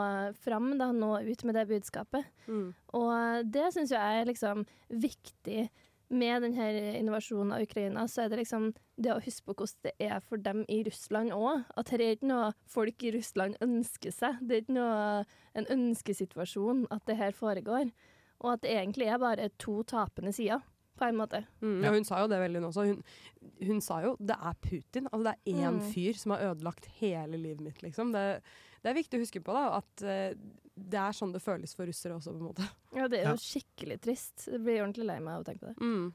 frem, 0.44 0.74
da, 0.82 0.92
nå 0.96 1.14
ut 1.28 1.46
med 1.48 1.58
det 1.58 1.68
budskapet. 1.72 2.28
Mm. 2.48 2.68
Og 3.00 3.48
det 3.54 3.72
syns 3.76 3.96
jeg 3.96 4.20
er 4.22 4.30
liksom 4.30 4.66
viktig 4.92 5.70
med 6.12 6.44
denne 6.44 6.68
invasjonen 7.00 7.54
av 7.56 7.64
Ukraina, 7.64 8.04
så 8.12 8.26
er 8.26 8.32
det 8.32 8.42
liksom 8.42 8.72
det 9.02 9.14
å 9.14 9.22
huske 9.24 9.48
på 9.48 9.56
hvordan 9.62 9.86
det 9.88 9.94
er 10.12 10.20
for 10.26 10.42
dem 10.44 10.66
i 10.68 10.82
Russland 10.84 11.32
òg. 11.36 11.64
At 11.80 11.94
det 11.94 12.08
er 12.08 12.18
ikke 12.18 12.32
noe 12.34 12.50
folk 12.70 13.06
i 13.08 13.14
Russland 13.16 13.56
ønsker 13.64 14.12
seg. 14.16 14.42
Det 14.44 14.58
er 14.58 14.66
ikke 14.66 14.76
noe 14.76 15.24
en 15.58 15.70
ønskesituasjon 15.78 16.84
at 16.92 17.08
det 17.08 17.18
her 17.22 17.38
foregår. 17.38 17.94
Og 18.42 18.56
at 18.56 18.64
det 18.66 18.76
egentlig 18.76 19.08
er 19.08 19.22
bare 19.22 19.50
to 19.62 19.82
tapende 19.88 20.34
sider, 20.36 20.64
på 21.02 21.08
en 21.10 21.18
måte. 21.20 21.42
Mm, 21.66 21.78
ja, 21.84 21.92
hun 21.96 22.06
sa 22.08 22.22
jo 22.24 22.30
det 22.32 22.40
veldig 22.44 22.62
nå 22.64 22.70
også. 22.72 22.86
Hun, 22.92 23.04
hun 23.68 23.82
sa 23.84 24.00
jo 24.06 24.16
det 24.22 24.38
er 24.38 24.58
Putin. 24.64 25.10
Altså 25.12 25.24
det 25.28 25.34
er 25.36 25.54
én 25.58 25.78
Mm. 25.82 25.86
fyr 25.92 26.18
som 26.22 26.36
har 26.36 26.46
ødelagt 26.52 26.86
hele 27.02 27.38
livet 27.42 27.62
mitt, 27.66 27.82
liksom. 27.84 28.12
Det, 28.14 28.26
det 28.84 28.90
er 28.92 28.98
viktig 29.02 29.18
å 29.20 29.24
huske 29.26 29.42
på 29.46 29.54
da, 29.58 29.66
at 29.82 30.04
uh, 30.06 30.58
det 30.82 30.98
er 31.02 31.14
sånn 31.18 31.34
det 31.36 31.42
føles 31.44 31.74
for 31.78 31.86
russere 31.90 32.16
også, 32.16 32.32
på 32.34 32.40
en 32.42 32.50
måte. 32.52 32.70
Ja, 32.98 33.08
det 33.12 33.20
er 33.22 33.30
Ja. 33.30 33.34
jo 33.36 33.42
skikkelig 33.44 34.00
trist. 34.02 34.48
Jeg 34.48 34.62
blir 34.64 34.82
ordentlig 34.84 35.06
lei 35.10 35.20
meg 35.20 35.36
av 35.36 35.42
å 35.44 35.48
tenke 35.50 35.66
på 35.66 35.74
det. 35.74 35.78
Mm. 35.82 36.14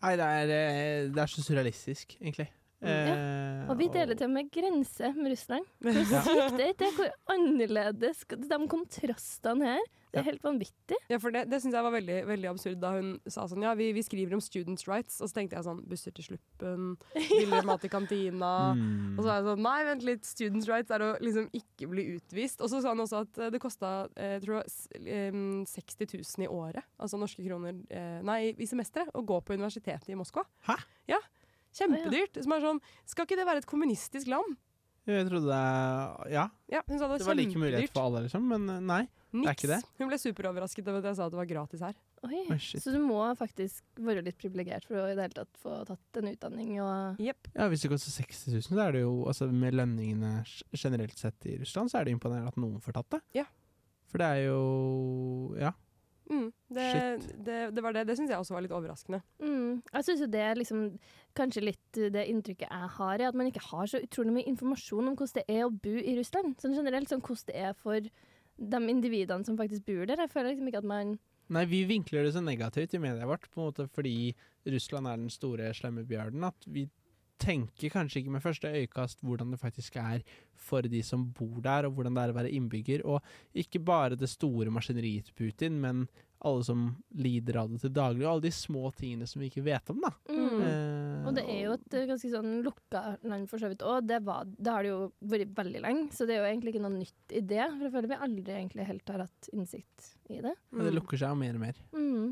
Nei, 0.00 0.14
det 0.16 0.26
er, 0.32 0.50
eh, 0.56 1.08
det 1.12 1.20
er 1.20 1.28
så 1.28 1.42
surrealistisk, 1.44 2.16
egentlig. 2.22 2.48
Ja. 2.80 3.66
Og 3.68 3.74
vi 3.76 3.90
deler 3.92 4.16
til 4.16 4.24
og 4.30 4.32
med 4.32 4.46
grense 4.54 5.10
med 5.12 5.34
russerne. 5.34 5.66
Hvor 5.84 5.98
Ja. 6.00 6.22
sykt 6.24 6.56
det 6.56 6.64
er 6.64 6.72
ikke? 6.72 6.88
Hvor 6.96 7.10
annerledes 7.34 8.22
De 8.30 8.58
kontrastene 8.72 9.74
her. 9.74 9.82
Det 10.10 10.20
er 10.20 10.26
helt 10.26 10.42
vanvittig. 10.42 10.96
Ja, 11.10 11.18
for 11.22 11.34
det, 11.34 11.44
det 11.50 11.60
syns 11.62 11.76
jeg 11.76 11.86
var 11.86 11.94
veldig, 11.94 12.16
veldig 12.26 12.48
absurd 12.50 12.80
da 12.82 12.92
hun 12.96 13.12
sa 13.30 13.44
sånn 13.50 13.62
Ja, 13.62 13.74
vi, 13.78 13.90
vi 13.94 14.02
skriver 14.02 14.34
om 14.34 14.42
students' 14.42 14.88
rights. 14.90 15.20
Og 15.22 15.30
så 15.30 15.38
tenkte 15.38 15.58
jeg 15.58 15.66
sånn 15.68 15.82
Busser 15.90 16.14
til 16.16 16.26
sluppen, 16.26 16.86
billigere 17.14 17.66
mat 17.68 17.86
i 17.86 17.92
kantina. 17.92 18.52
Mm. 18.78 19.16
Og 19.16 19.22
så 19.22 19.28
var 19.28 19.38
jeg 19.38 19.48
sånn 19.50 19.64
Nei, 19.66 19.76
vent 19.90 20.06
litt. 20.08 20.26
Students' 20.26 20.70
rights 20.70 20.94
er 20.94 21.04
å 21.06 21.10
liksom 21.22 21.50
ikke 21.56 21.90
bli 21.92 22.06
utvist. 22.16 22.62
Og 22.64 22.72
så 22.72 22.82
sa 22.82 22.94
han 22.94 23.04
også 23.04 23.24
at 23.26 23.42
eh, 23.42 23.52
det 23.54 23.62
kosta 23.62 23.92
eh, 24.16 24.38
tror 24.42 24.60
jeg, 24.60 25.04
em, 25.30 25.44
60 25.68 26.16
000 26.18 26.46
i 26.46 26.50
året, 26.50 26.86
altså 26.98 27.20
norske 27.20 27.44
kroner, 27.44 27.78
eh, 27.92 28.18
nei, 28.26 28.40
i 28.50 28.68
semesteret, 28.68 29.12
å 29.14 29.22
gå 29.26 29.38
på 29.44 29.54
universitetet 29.54 30.10
i 30.10 30.18
Moskva. 30.18 30.44
Hæ? 30.66 30.78
Ja. 31.10 31.20
Kjempedyrt. 31.76 32.40
Som 32.42 32.56
er 32.56 32.64
sånn 32.64 32.82
Skal 33.06 33.28
ikke 33.28 33.38
det 33.38 33.46
være 33.46 33.62
et 33.62 33.70
kommunistisk 33.70 34.30
land? 34.30 34.58
Jeg 35.08 35.26
trodde 35.28 35.48
det 35.48 36.32
Ja. 36.34 36.48
Ja, 36.70 36.82
hun 36.86 36.98
sa 36.98 37.08
det 37.08 37.20
Det 37.20 37.26
var 37.26 37.34
var 37.34 37.40
like 37.40 37.58
mulighet 37.58 37.92
for 37.94 38.08
alle, 38.08 38.24
liksom, 38.26 38.46
men 38.50 38.68
eh, 38.68 38.80
nei. 38.80 39.02
Det 39.30 39.38
er 39.38 39.44
Niks. 39.46 39.62
ikke 39.62 39.70
det. 39.70 39.80
Hun 40.00 40.08
ble 40.10 40.16
superoverrasket 40.18 40.88
over 40.90 40.98
at 40.98 41.04
jeg 41.10 41.16
sa 41.20 41.26
at 41.28 41.34
det 41.34 41.38
var 41.38 41.48
gratis 41.52 41.82
her. 41.86 41.98
Oi, 42.26 42.40
oh. 42.50 42.64
Så 42.82 42.90
du 42.92 42.98
må 42.98 43.20
faktisk 43.38 44.00
være 44.02 44.24
litt 44.26 44.38
privilegert 44.40 44.84
for 44.88 44.98
å 44.98 45.04
i 45.06 45.14
det 45.14 45.22
hele 45.28 45.36
tatt 45.38 45.60
få 45.62 45.76
tatt 45.88 46.18
en 46.20 46.32
utdanning 46.32 46.72
og 46.82 47.20
Ja, 47.22 47.36
Hvis 47.70 47.84
det 47.86 47.92
koster 47.92 48.10
60 48.10 48.56
000, 48.58 48.64
så 48.66 48.80
er 48.84 48.96
det 48.98 49.04
jo 49.04 49.12
altså 49.30 49.46
Med 49.54 49.76
lønningene 49.78 50.40
generelt 50.74 51.16
sett 51.18 51.46
i 51.46 51.54
Russland, 51.62 51.92
så 51.92 52.00
er 52.00 52.08
det 52.08 52.16
imponerende 52.16 52.50
at 52.50 52.58
noen 52.60 52.82
får 52.82 52.98
tatt 52.98 53.14
det. 53.16 53.22
Ja. 53.42 53.46
For 54.10 54.18
det 54.18 54.32
er 54.34 54.42
jo 54.50 55.54
Ja. 55.62 55.72
Mm, 56.30 56.52
det, 56.70 56.88
det, 57.42 57.56
det 57.74 57.82
var 57.82 57.94
det. 57.94 58.04
Det 58.06 58.14
syns 58.18 58.30
jeg 58.30 58.38
også 58.38 58.54
var 58.54 58.62
litt 58.62 58.74
overraskende. 58.74 59.18
Mm. 59.42 59.80
Jeg 59.82 60.06
syns 60.06 60.20
jo 60.22 60.28
det 60.30 60.42
er 60.46 60.58
liksom 60.60 60.84
kanskje 61.34 61.64
litt 61.64 61.98
det 62.14 62.22
inntrykket 62.30 62.68
jeg 62.70 62.90
har, 62.98 63.14
er 63.18 63.30
at 63.32 63.38
man 63.38 63.48
ikke 63.50 63.64
har 63.66 63.90
så 63.90 63.98
utrolig 63.98 64.36
mye 64.36 64.46
informasjon 64.52 65.10
om 65.10 65.16
hvordan 65.18 65.40
det 65.40 65.56
er 65.56 65.64
å 65.66 65.72
bo 65.74 65.94
i 65.98 66.14
Russland. 66.20 66.54
Sånn 66.62 66.76
generelt 66.78 67.10
sånn 67.10 67.22
hvordan 67.24 67.48
det 67.50 67.56
er 67.58 67.74
for 67.74 68.06
de 68.60 68.80
individene 68.92 69.46
som 69.46 69.58
faktisk 69.58 69.86
bor 69.88 70.06
der. 70.06 70.20
Jeg 70.20 70.32
føler 70.32 70.52
liksom 70.52 70.70
ikke 70.70 70.84
at 70.84 70.88
man 70.92 71.18
Nei, 71.50 71.64
vi 71.66 71.80
vinkler 71.82 72.22
det 72.22 72.36
så 72.36 72.40
negativt 72.44 72.92
i 72.94 73.00
media 73.02 73.26
vårt, 73.26 73.48
på 73.50 73.58
en 73.58 73.66
måte 73.72 73.88
fordi 73.90 74.30
Russland 74.70 75.08
er 75.10 75.16
den 75.18 75.32
store, 75.34 75.72
slemme 75.74 76.04
bjørnen, 76.06 76.44
at 76.46 76.68
vi 76.70 76.84
tenker 77.40 77.92
kanskje 77.92 78.20
ikke 78.22 78.34
med 78.36 78.44
første 78.44 78.70
øyekast 78.70 79.22
hvordan 79.26 79.54
det 79.54 79.60
faktisk 79.62 79.96
er 80.00 80.24
for 80.60 80.84
de 80.84 81.00
som 81.06 81.28
bor 81.36 81.60
der, 81.64 81.88
og 81.88 81.96
hvordan 81.96 82.16
det 82.16 82.24
er 82.24 82.32
å 82.34 82.36
være 82.40 82.52
innbygger. 82.56 83.04
Og 83.08 83.24
ikke 83.56 83.80
bare 83.82 84.18
det 84.20 84.28
store 84.30 84.72
maskineriet 84.72 85.30
til 85.30 85.38
Putin, 85.38 85.78
men 85.80 86.04
alle 86.40 86.64
som 86.64 86.84
lider 87.20 87.58
av 87.60 87.68
det 87.68 87.82
til 87.82 87.92
daglig, 87.92 88.24
og 88.24 88.30
alle 88.30 88.44
de 88.46 88.52
små 88.54 88.88
tingene 88.96 89.26
som 89.28 89.42
vi 89.42 89.50
ikke 89.50 89.64
vet 89.66 89.90
om, 89.92 89.98
da. 90.04 90.10
Mm. 90.32 90.62
Eh, 90.64 91.26
Og 91.28 91.34
det 91.36 91.44
er 91.52 91.58
jo 91.66 91.74
et 91.76 91.96
ganske 92.08 92.30
sånn 92.32 92.54
lukka 92.64 93.02
land 93.28 93.48
for 93.50 93.60
så 93.60 93.68
vidt 93.72 93.84
òg. 93.84 94.06
Det, 94.08 94.20
det 94.56 94.72
har 94.72 94.86
det 94.86 94.92
jo 94.92 95.00
vært 95.32 95.52
veldig 95.58 95.82
lenge, 95.84 96.06
så 96.16 96.28
det 96.28 96.36
er 96.36 96.42
jo 96.44 96.48
egentlig 96.52 96.74
ikke 96.74 96.84
noe 96.86 96.96
nytt 96.96 97.36
i 97.36 97.42
det. 97.44 97.66
For 97.74 97.86
jeg 97.88 97.94
føler 97.96 98.12
vi 98.12 98.20
aldri 98.28 98.56
egentlig 98.56 98.88
helt 98.88 99.12
har 99.12 99.26
hatt 99.26 99.50
innsikt 99.52 100.12
i 100.32 100.40
det. 100.46 100.54
Men 100.72 100.88
det 100.88 100.94
lukker 100.96 101.20
seg 101.20 101.34
jo 101.34 101.40
mer 101.42 101.60
og 101.60 101.64
mer. 101.66 101.82
Mm. 101.92 102.30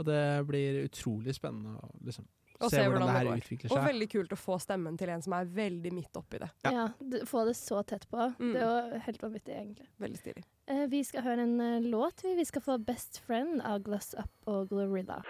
Og 0.00 0.06
det 0.08 0.22
blir 0.48 0.80
utrolig 0.86 1.36
spennende 1.36 1.76
å 1.84 1.90
liksom, 2.08 2.24
Og 2.60 2.68
se, 2.72 2.82
hvordan 2.84 3.08
det 3.08 3.14
her 3.16 3.28
utvikler 3.32 3.72
Og 3.72 3.84
veldig 3.86 4.06
kult 4.12 4.32
å 4.34 4.38
få 4.38 4.58
stemmen 4.60 4.96
til 5.00 5.12
en 5.14 5.22
som 5.24 5.34
er 5.38 5.48
veldig 5.56 5.92
midt 5.96 6.18
oppi 6.20 6.40
det. 6.42 6.50
Ja, 6.66 6.72
ja 6.76 7.22
få 7.28 7.46
det 7.48 7.54
så 7.56 7.80
tett 7.88 8.04
på. 8.10 8.26
Mm. 8.36 8.50
Det 8.52 8.60
er 8.60 8.66
jo 8.66 9.00
helt 9.06 9.22
vanvittig, 9.24 9.54
egentlig. 9.56 9.88
Veldig 10.04 10.20
stilig. 10.20 10.44
Eh, 10.68 10.84
vi 10.92 11.00
skal 11.08 11.24
høre 11.24 11.46
en 11.48 11.56
uh, 11.60 11.78
låt. 11.80 12.24
Vi 12.26 12.34
Vi 12.36 12.44
skal 12.44 12.64
få 12.64 12.76
Best 12.84 13.22
Friend 13.24 13.62
av 13.64 13.80
Gloss 13.86 14.12
Up 14.14 14.50
og 14.50 14.68
Glorilla. 14.68 15.22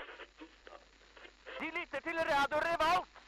De 1.60 1.70
lytter 1.76 2.02
til 2.02 2.18
Radio 2.18 2.60
Revolt, 2.64 3.19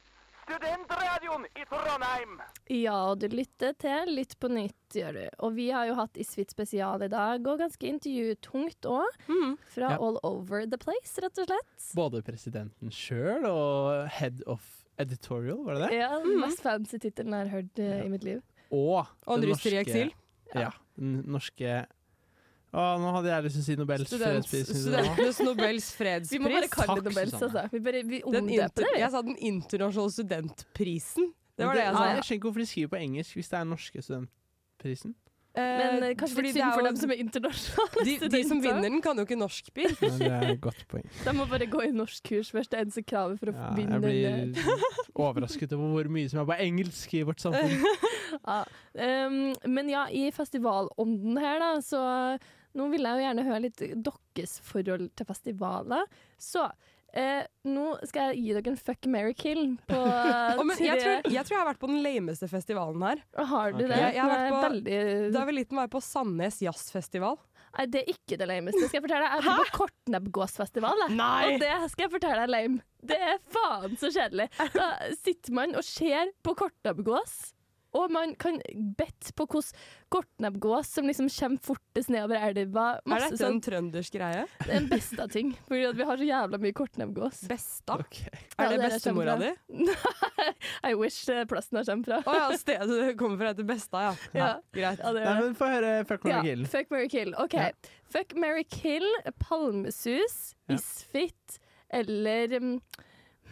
studentradioen 0.43 1.45
i 1.55 1.65
Trondheim. 1.69 2.35
Ja, 2.73 2.97
og 3.13 3.21
du 3.23 3.29
lytter 3.33 3.75
til 3.81 4.11
Lytt 4.17 4.35
på 4.43 4.51
nytt, 4.53 4.97
gjør 4.97 5.17
du. 5.17 5.25
Og 5.47 5.55
vi 5.57 5.69
har 5.75 5.87
jo 5.89 5.97
hatt 5.99 6.19
Isfit 6.21 6.53
spesial 6.53 7.05
i 7.07 7.11
dag, 7.13 7.47
og 7.47 7.61
ganske 7.63 7.89
intervjutungt 7.89 8.89
òg. 8.89 9.19
Fra 9.75 9.93
Ja. 9.95 9.99
all 9.99 10.19
over 10.23 10.67
the 10.67 10.79
place, 10.79 11.15
rett 11.23 11.39
og 11.39 11.47
slett. 11.49 11.95
Både 11.95 12.23
presidenten 12.23 12.91
sjøl 12.91 13.47
og 13.49 14.09
head 14.19 14.43
of 14.47 14.63
editorial, 14.99 15.63
var 15.65 15.75
det 15.79 15.89
det? 15.91 15.99
Ja, 16.01 16.19
Den 16.21 16.41
mest 16.41 16.61
fancy 16.63 16.99
tittelen 16.99 17.33
jeg 17.33 17.49
har 17.49 17.57
hørt 17.63 17.79
ja. 17.79 18.05
i 18.05 18.09
mitt 18.09 18.25
liv. 18.25 18.43
Og 18.71 19.07
Og 19.27 19.41
den 19.41 19.51
russer 19.51 19.71
i 19.73 19.79
norske- 19.79 19.87
eksil. 19.87 20.13
Ja. 20.55 20.71
Den 20.99 21.23
norske 21.27 21.87
Å, 22.73 22.83
nå 22.97 23.11
hadde 23.19 23.29
jeg 23.29 23.45
lyst 23.45 23.57
til 23.59 23.63
å 23.63 23.67
si 23.67 23.75
Nobels 23.77 24.07
Student, 24.09 24.47
fredspris. 24.49 24.79
studentenes 24.81 25.41
Nobels 25.45 25.89
fredspris. 25.93 26.33
Vi 26.37 26.41
må 26.41 26.53
bare 26.55 26.71
kalle 26.73 27.01
det 27.03 27.11
Nobels, 27.11 27.35
altså. 27.37 27.67
Vi, 27.73 27.81
bare, 27.85 28.01
vi 28.09 28.23
Den 28.25 28.47
omdøper 28.47 28.65
inter, 28.65 28.87
det, 28.87 29.01
jeg 29.03 29.13
sa 29.13 29.21
den 29.27 29.37
internasjonale 29.53 30.15
studentprisen. 30.17 31.33
Det 31.53 31.67
var 31.69 31.77
det 31.77 31.83
jeg 31.85 31.93
sa. 31.93 31.99
sa. 31.99 32.07
jeg 32.09 32.23
skjønner 32.25 32.39
ikke 32.41 32.49
hvorfor 32.49 32.65
de 32.65 32.71
skriver 32.71 32.95
på 32.95 33.03
engelsk 33.03 33.37
hvis 33.37 33.53
det 33.53 33.59
er 33.61 33.69
norske 33.69 34.05
studentprisen. 34.07 35.13
Men 35.53 36.01
eh, 36.01 36.15
kanskje 36.17 36.39
fordi 36.39 36.49
litt 36.49 36.57
det 36.57 36.63
synd 36.63 36.71
er 36.71 36.77
for 36.79 36.87
dem 36.89 36.97
som 36.97 37.11
er 37.13 37.19
internasjonale 37.21 38.05
de, 38.09 38.13
de 38.33 38.39
som 38.49 38.61
vinner 38.65 38.87
den, 38.87 39.03
kan 39.05 39.19
jo 39.21 39.27
ikke 39.27 39.37
norsk 39.37 39.67
bil. 39.77 39.93
Men 40.01 40.15
det 40.23 40.31
er 40.33 40.47
et 40.55 40.63
godt 40.65 40.81
poeng. 40.89 41.05
De 41.27 41.35
må 41.37 41.45
bare 41.51 41.67
gå 41.69 41.83
i 41.85 41.91
norskkurs 41.93 42.55
først. 42.57 42.73
Det 42.73 42.79
er 42.81 42.87
eneste 42.87 43.05
kravet 43.05 43.37
for 43.43 43.53
å 43.53 43.55
Ja, 43.59 43.69
vinne. 43.77 43.99
jeg 44.01 44.49
blir 44.57 44.73
overrasket 45.27 45.75
over 45.77 45.93
hvor 45.99 46.09
mye 46.17 46.33
som 46.33 46.41
er 46.41 46.49
på 46.49 46.57
engelsk 46.57 47.13
i 47.21 47.23
vårt 47.29 47.45
samfunn. 47.45 47.85
ja. 48.49 48.59
um, 49.29 49.39
men 49.77 49.93
ja, 49.93 50.07
i 50.09 50.25
festivalånden 50.33 51.37
her, 51.45 51.61
da, 51.61 51.71
så 51.85 52.01
nå 52.79 52.89
vil 52.93 53.07
jeg 53.07 53.19
jo 53.19 53.27
gjerne 53.27 53.47
høre 53.49 53.63
litt 53.67 53.83
deres 53.83 54.57
forhold 54.65 55.11
til 55.19 55.29
festivaler. 55.29 56.09
Så 56.41 56.65
eh, 57.13 57.45
nå 57.69 57.87
skal 58.09 58.33
jeg 58.33 58.43
gi 58.43 58.57
dere 58.57 58.73
en 58.73 58.81
fuck, 58.81 59.09
marry, 59.13 59.35
kill 59.39 59.77
på 59.91 60.01
oh, 60.59 60.65
men 60.67 60.77
jeg, 60.81 61.01
tror, 61.01 61.31
jeg 61.31 61.47
tror 61.47 61.57
jeg 61.57 61.63
har 61.63 61.71
vært 61.73 61.83
på 61.83 61.93
den 61.93 62.03
lameste 62.05 62.49
festivalen 62.51 63.07
her. 63.07 63.25
Har 63.37 63.77
du 63.77 63.85
okay. 63.85 63.93
det? 63.93 64.03
Jeg, 64.03 64.19
jeg 64.19 64.29
har 64.33 64.45
på, 64.49 64.61
veldig- 64.67 64.99
Da 64.99 65.43
jeg 65.45 65.51
var 65.53 65.59
liten, 65.59 65.81
var 65.81 65.89
jeg 65.89 65.95
på 65.97 66.05
Sandnes 66.09 66.61
Jazzfestival. 66.65 67.41
Nei, 67.73 67.87
det 67.89 68.03
er 68.03 68.11
ikke 68.13 68.37
det 68.37 68.47
lameste. 68.51 68.83
Skal 68.85 68.99
jeg 68.99 69.05
fortelle 69.07 69.25
deg. 69.25 69.35
Jeg 69.39 69.47
var 69.47 69.63
på 69.63 69.77
Kortnebbgåsfestival, 69.79 71.07
og 71.07 71.63
det 71.63 71.71
skal 71.95 72.05
jeg 72.05 72.13
fortelle 72.13 72.43
deg 72.45 72.53
lame. 72.53 72.83
Det 73.03 73.17
er 73.17 73.39
faen 73.55 73.97
så 73.99 74.11
kjedelig. 74.13 74.51
Da 74.75 74.89
sitter 75.17 75.57
man 75.57 75.73
og 75.81 75.87
ser 75.87 76.35
på 76.45 76.53
kortnebbgås. 76.59 77.39
Og 77.93 78.13
man 78.13 78.35
kan 78.41 78.57
bette 78.97 79.35
på 79.37 79.45
hvordan 79.45 79.77
gortnebbgås 80.13 80.89
som 80.97 81.07
liksom 81.09 81.29
kommer 81.33 81.61
fortest 81.65 82.09
nedover 82.13 82.41
elva 82.41 82.85
Er 82.99 83.11
masse 83.13 83.37
sånn, 83.37 83.59
en 83.59 83.63
trøndersk 83.65 84.15
greie? 84.17 84.47
Det 84.63 84.71
er 84.71 84.79
en 84.79 84.89
besta 84.89 85.27
ting. 85.33 85.53
Fordi 85.69 85.83
at 85.91 85.99
vi 85.99 86.07
har 86.09 86.21
så 86.21 86.29
jævla 86.29 86.61
mye 86.63 86.77
kortnebbgås. 86.77 87.43
Besta? 87.51 87.99
Okay. 88.01 88.33
Er 88.57 88.73
det 88.73 88.79
der 88.81 88.87
jeg 88.87 88.95
bestemora 88.97 89.37
di? 89.41 89.51
Nei, 90.83 90.93
I 90.93 90.95
wish 90.99 91.21
det 91.29 91.43
er 91.43 91.51
plassen 91.51 91.81
jeg 91.81 91.89
kommer 91.91 92.09
fra. 92.09 92.21
Å 92.33 92.37
ja, 92.39 92.47
stedet 92.61 92.89
du 92.93 93.19
kommer 93.21 93.41
fra 93.43 93.53
heter 93.53 93.69
Besta, 93.69 94.05
ja. 94.07 94.15
Ja. 94.43 94.49
Greit. 94.73 95.03
Ja, 95.05 95.13
det 95.17 95.25
Nei, 95.27 95.35
men 95.43 95.59
Få 95.59 95.69
høre 95.73 95.91
fuck, 96.09 96.25
Mary 96.25 96.37
Ja, 96.39 96.43
kill. 96.49 96.65
fuck, 96.73 96.93
Mary 96.95 97.11
kill. 97.13 97.35
OK. 97.45 97.59
Ja. 97.61 97.69
Fuck, 98.13 98.33
Mary 98.41 98.65
kill, 98.69 99.09
palmesus, 99.41 100.55
Ja. 100.69 100.77
isfit 100.79 101.59
eller 101.93 102.57
um, 102.57 102.73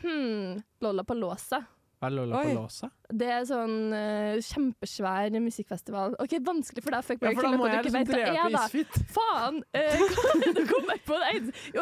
hmm, 0.00 0.62
Lollapalooza. 0.80 1.64
Hva 2.00 2.08
er 2.08 2.14
Lollapalooza? 2.16 2.88
Det 3.12 3.26
er 3.28 3.42
sånn 3.44 3.74
uh, 3.92 4.38
kjempesvær 4.40 5.34
musikkfestival. 5.44 6.14
Ok, 6.24 6.38
Vanskelig 6.46 6.84
for 6.86 6.96
deg, 6.96 7.04
fuck, 7.04 7.26
Ja, 7.26 7.32
for 7.36 7.44
da 7.44 7.50
må 7.60 7.66
jeg 7.68 7.84
liksom 7.84 8.06
drepe 8.08 8.30
er, 8.40 8.56
isfit. 8.62 8.96
Faen! 9.16 9.60
Uh, 9.80 10.54
Nå 10.56 10.64
kom 10.70 10.88
jeg 10.94 11.02
på 11.04 11.18
det. 11.20 11.34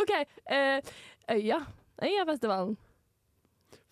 OK. 0.02 0.12
Uh, 0.50 0.90
Øya. 1.36 1.60
Øyafestivalen. 2.02 2.74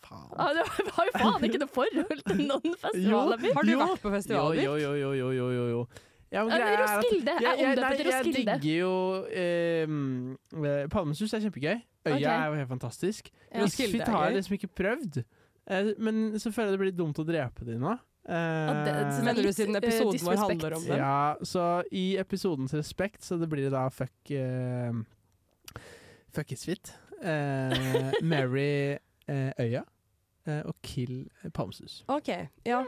Faen. 0.03 0.35
Ah, 0.35 0.51
det 0.57 0.67
har 0.67 1.09
jo 1.09 1.15
faen 1.15 1.47
ikke 1.47 1.63
noe 1.63 1.73
forhold 1.79 2.27
til 2.27 2.43
noen 2.51 2.77
festivaler. 2.85 3.41
vi. 3.45 3.55
Har 3.55 3.71
du 3.71 3.73
Jo. 3.73 3.79
vært 3.85 4.03
på 4.03 4.15
festivalen? 4.17 4.63
Jo, 4.65 4.75
jo, 4.83 4.93
jo, 4.99 5.13
jo, 5.15 5.31
jo, 5.39 5.49
jo, 5.55 5.65
jo. 5.77 5.87
Ja, 6.35 6.43
men 6.43 6.53
greia 6.59 6.75
er 6.75 6.85
at-. 6.91 7.07
Jeg 7.07 7.23
Jeg, 7.23 7.57
jeg, 7.63 7.77
nei, 7.79 7.91
jeg 8.03 8.25
digger 8.35 8.79
jo 8.81 8.95
eh, 9.31 10.89
Palmesus 10.91 11.35
er 11.39 11.47
kjempegøy. 11.47 11.77
Øya 12.07 12.15
okay. 12.19 12.31
er 12.35 12.47
jo 12.51 12.55
helt 12.61 12.69
fantastisk. 12.75 13.31
Ja. 13.53 13.63
Roskilde 13.63 13.95
Isfit 13.95 14.09
har 14.11 14.25
jeg 14.27 14.41
liksom 14.41 14.59
ikke 14.59 14.75
prøvd. 14.83 15.23
Eh, 15.67 15.93
men 15.99 16.39
så 16.41 16.53
føler 16.55 16.73
jeg 16.73 16.79
det 16.79 16.85
blir 16.85 16.97
dumt 16.99 17.19
å 17.19 17.27
drepe 17.27 17.67
de 17.67 17.79
nå. 17.81 17.97
Eh, 18.27 18.85
det- 18.85 18.95
er 18.95 19.23
Mener 19.23 19.43
du 19.43 19.53
siden 19.53 19.77
eh, 19.77 19.83
episoden 19.83 20.27
vår 20.27 20.37
handler 20.37 20.77
om 20.77 20.83
det? 20.83 20.97
ja, 20.99 21.37
så 21.43 21.67
i 21.93 22.17
episodens 22.19 22.75
respekt 22.75 23.23
så 23.23 23.39
det 23.39 23.49
blir 23.49 23.71
da 23.71 23.89
fuck 23.89 24.33
uh, 24.35 24.93
Fuck 26.35 26.53
Isfit. 26.53 26.89
fit. 26.89 26.95
Uh, 27.23 28.13
marry 28.23 28.99
uh, 29.29 29.53
Øya 29.59 29.85
eh, 30.47 30.63
og 30.67 30.75
kill 30.83 31.29
Palmesus. 31.55 32.05
OK, 32.09 32.29
ja. 32.67 32.85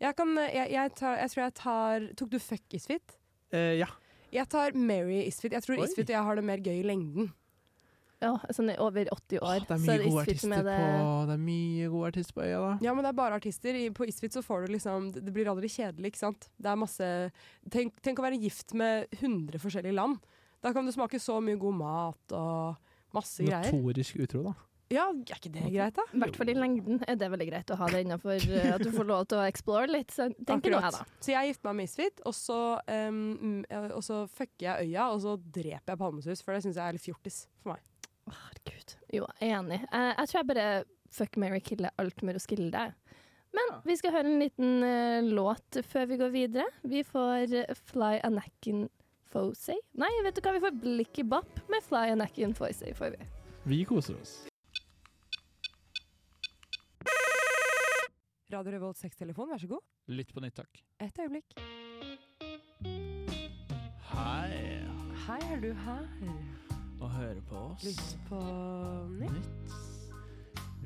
Jeg, 0.00 0.14
kan, 0.16 0.34
jeg, 0.36 0.70
jeg, 0.70 0.90
tar, 0.96 1.16
jeg 1.18 1.30
tror 1.30 1.42
jeg 1.42 1.54
tar 1.54 2.06
Tok 2.16 2.30
du 2.30 2.38
fuck 2.38 2.74
Isfit? 2.74 3.18
Eh, 3.52 3.78
ja. 3.80 3.88
Jeg 4.32 4.48
tar 4.52 4.74
Mary 4.76 5.22
Isfit. 5.26 5.52
Jeg 5.52 5.64
tror 5.64 5.78
Oi. 5.78 5.86
Isfit 5.88 6.10
og 6.10 6.14
jeg 6.16 6.24
har 6.28 6.38
det 6.38 6.44
mer 6.44 6.62
gøy 6.62 6.80
i 6.80 6.86
lengden. 6.86 7.30
Ja, 8.20 8.32
sånn 8.50 8.72
i 8.72 8.76
over 8.82 9.06
80 9.14 9.38
år. 9.46 9.60
Det 9.62 9.70
er 9.70 9.78
så 9.78 9.94
mye 9.94 10.08
gode 10.10 10.22
artister 10.24 10.52
er 10.58 10.62
det- 10.66 10.78
på 10.78 11.26
Det 11.28 11.34
er 11.34 11.42
mye 11.44 11.88
gode 11.92 12.08
artister 12.08 12.34
på 12.34 12.42
øya, 12.42 12.58
da. 12.58 12.78
Ja, 12.82 12.94
men 12.94 13.04
det 13.04 13.08
er 13.10 13.18
bare 13.20 13.34
artister. 13.38 13.72
På 13.94 14.08
Isfit 14.08 14.32
så 14.32 14.42
får 14.42 14.66
du 14.66 14.72
liksom 14.74 15.12
Det 15.12 15.32
blir 15.32 15.46
aldri 15.46 15.68
kjedelig, 15.70 16.06
ikke 16.12 16.18
sant. 16.24 16.48
Det 16.60 16.66
er 16.66 16.76
masse 16.76 17.32
Tenk, 17.70 17.94
tenk 18.02 18.18
å 18.18 18.26
være 18.26 18.40
gift 18.42 18.74
med 18.74 19.06
100 19.12 19.58
forskjellige 19.58 19.94
land. 19.94 20.18
Da 20.60 20.72
kan 20.72 20.84
du 20.84 20.90
smake 20.90 21.20
så 21.20 21.40
mye 21.40 21.56
god 21.58 21.74
mat 21.74 22.32
og 22.32 22.76
masse 23.14 23.38
greier. 23.38 23.70
Notorisk 23.70 24.16
utro, 24.18 24.42
da. 24.42 24.54
Ja, 24.90 25.10
er 25.10 25.36
ikke 25.36 25.52
det 25.52 25.70
greit, 25.70 25.94
da? 25.94 26.02
I 26.14 26.18
hvert 26.18 26.34
fall 26.34 26.48
i 26.48 26.54
lengden 26.54 27.02
er 27.06 27.14
det 27.20 27.28
veldig 27.30 27.46
greit 27.50 27.66
å 27.66 27.76
ha 27.76 27.86
det 27.92 28.06
innafor 28.06 28.40
at 28.72 28.80
du 28.82 28.90
får 28.90 29.06
lov 29.06 29.26
til 29.28 29.36
å 29.38 29.46
explore 29.46 29.86
litt. 29.86 30.08
Så 30.10 30.30
tenker 30.48 30.72
nå 30.72 30.80
jeg, 30.80 30.92
da. 30.96 31.04
Så 31.20 31.34
jeg 31.34 31.52
gifter 31.52 31.68
meg 31.68 31.76
med 31.76 31.84
Isfit, 31.90 32.22
og 32.24 32.32
så, 32.32 32.80
um, 32.88 33.64
eh, 33.68 33.88
og 33.92 34.00
så 34.02 34.22
fucker 34.32 34.64
jeg 34.64 34.88
øya, 34.88 35.10
og 35.12 35.20
så 35.20 35.36
dreper 35.36 35.92
jeg 35.92 35.98
Palmesus, 35.98 36.42
for 36.42 36.54
det 36.54 36.64
syns 36.64 36.80
jeg 36.80 36.88
er 36.88 36.96
litt 36.96 37.04
fjortis 37.04 37.46
for 37.62 37.74
meg. 37.74 37.80
Jo, 39.12 39.26
jeg 39.40 39.50
er 39.50 39.58
enig. 39.58 39.80
Jeg, 39.80 40.14
jeg 40.18 40.28
tror 40.28 40.38
jeg 40.40 40.48
bare 40.52 40.68
fuck, 41.10 41.38
marry, 41.40 41.60
kille 41.64 41.90
alt 41.98 42.22
med 42.22 42.36
Roskilde. 42.36 42.90
Men 43.56 43.72
vi 43.86 43.96
skal 43.96 44.12
høre 44.12 44.28
en 44.28 44.42
liten 44.42 44.84
uh, 44.84 45.24
låt 45.24 45.80
før 45.88 46.10
vi 46.10 46.18
går 46.20 46.34
videre. 46.34 46.66
Vi 46.84 47.02
får 47.06 47.54
eh, 47.62 47.72
Fly 47.88 48.18
Anakin 48.26 48.86
Fosey. 49.32 49.80
Nei, 49.98 50.10
vet 50.26 50.36
du 50.36 50.42
hva, 50.44 50.52
vi 50.56 50.62
får 50.66 50.76
Blikki 50.82 51.24
Bop 51.24 51.62
med 51.72 51.84
Fly 51.88 52.12
Anakin 52.12 52.54
Fosey, 52.56 52.92
får 52.96 53.16
vi. 53.16 53.30
Vi 53.68 53.82
koser 53.88 54.20
oss. 54.20 54.36
Radio 58.52 58.72
Revolt 58.72 58.96
6-telefon, 58.96 59.50
vær 59.50 59.60
så 59.60 59.68
god. 59.68 59.84
Lytt 60.12 60.32
på 60.32 60.40
nytt, 60.44 60.56
takk. 60.56 60.80
Et 61.04 61.20
øyeblikk. 61.20 61.58
Hei, 64.14 64.78
Hei, 65.26 65.42
er 65.52 65.60
du 65.60 65.72
her? 65.84 66.67
Og 67.00 67.10
høre 67.10 67.40
på 67.48 67.56
oss. 67.56 67.84
Lytt 67.84 68.18
på 68.28 68.40
nytt. 69.20 69.76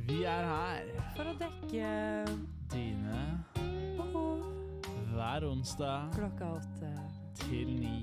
Vi 0.06 0.22
er 0.24 0.48
her. 0.48 0.88
For 1.16 1.30
å 1.30 1.34
dekke 1.38 1.90
Dine 2.72 3.20
behov 3.98 4.42
hver 5.12 5.44
onsdag 5.46 6.08
klokka 6.16 6.54
åtte. 6.58 6.92
til 7.44 7.68
ni. 7.80 7.98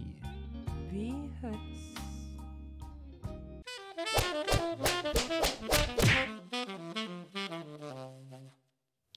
Vi 0.91 1.13
høres. 1.41 1.89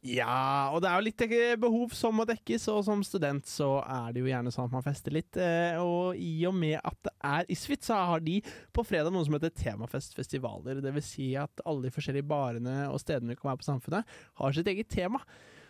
Ja, 0.03 0.73
og 0.75 0.81
det 0.83 0.89
er 0.91 0.99
jo 0.99 1.07
litt 1.07 1.23
eh, 1.29 1.53
behov 1.63 1.93
som 1.95 2.17
må 2.19 2.25
dekkes, 2.27 2.65
og 2.73 2.81
som 2.89 3.05
student 3.07 3.47
så 3.47 3.77
er 3.85 4.11
det 4.11 4.25
jo 4.25 4.31
gjerne 4.33 4.51
sånn 4.51 4.67
at 4.67 4.75
man 4.75 4.83
fester 4.83 5.15
litt. 5.15 5.39
eh, 5.39 5.79
Og 5.79 6.19
i 6.19 6.43
og 6.49 6.57
med 6.59 6.81
at 6.81 6.99
det 7.07 7.13
er 7.29 7.53
Isfit, 7.55 7.87
så 7.87 8.01
har 8.11 8.25
de 8.25 8.41
på 8.75 8.83
fredag 8.87 9.15
noe 9.15 9.23
som 9.29 9.37
heter 9.39 9.55
Temafestfestivaler. 9.55 10.83
Det 10.83 10.95
vil 10.99 11.07
si 11.07 11.29
at 11.39 11.63
alle 11.63 11.87
de 11.87 11.95
forskjellige 11.95 12.27
barene 12.27 12.89
og 12.91 12.99
stedene 13.03 13.31
vi 13.31 13.39
kan 13.39 13.53
være 13.53 13.63
på 13.63 13.69
Samfunnet, 13.71 14.19
har 14.43 14.59
sitt 14.59 14.71
eget 14.75 14.91
tema. 14.91 15.23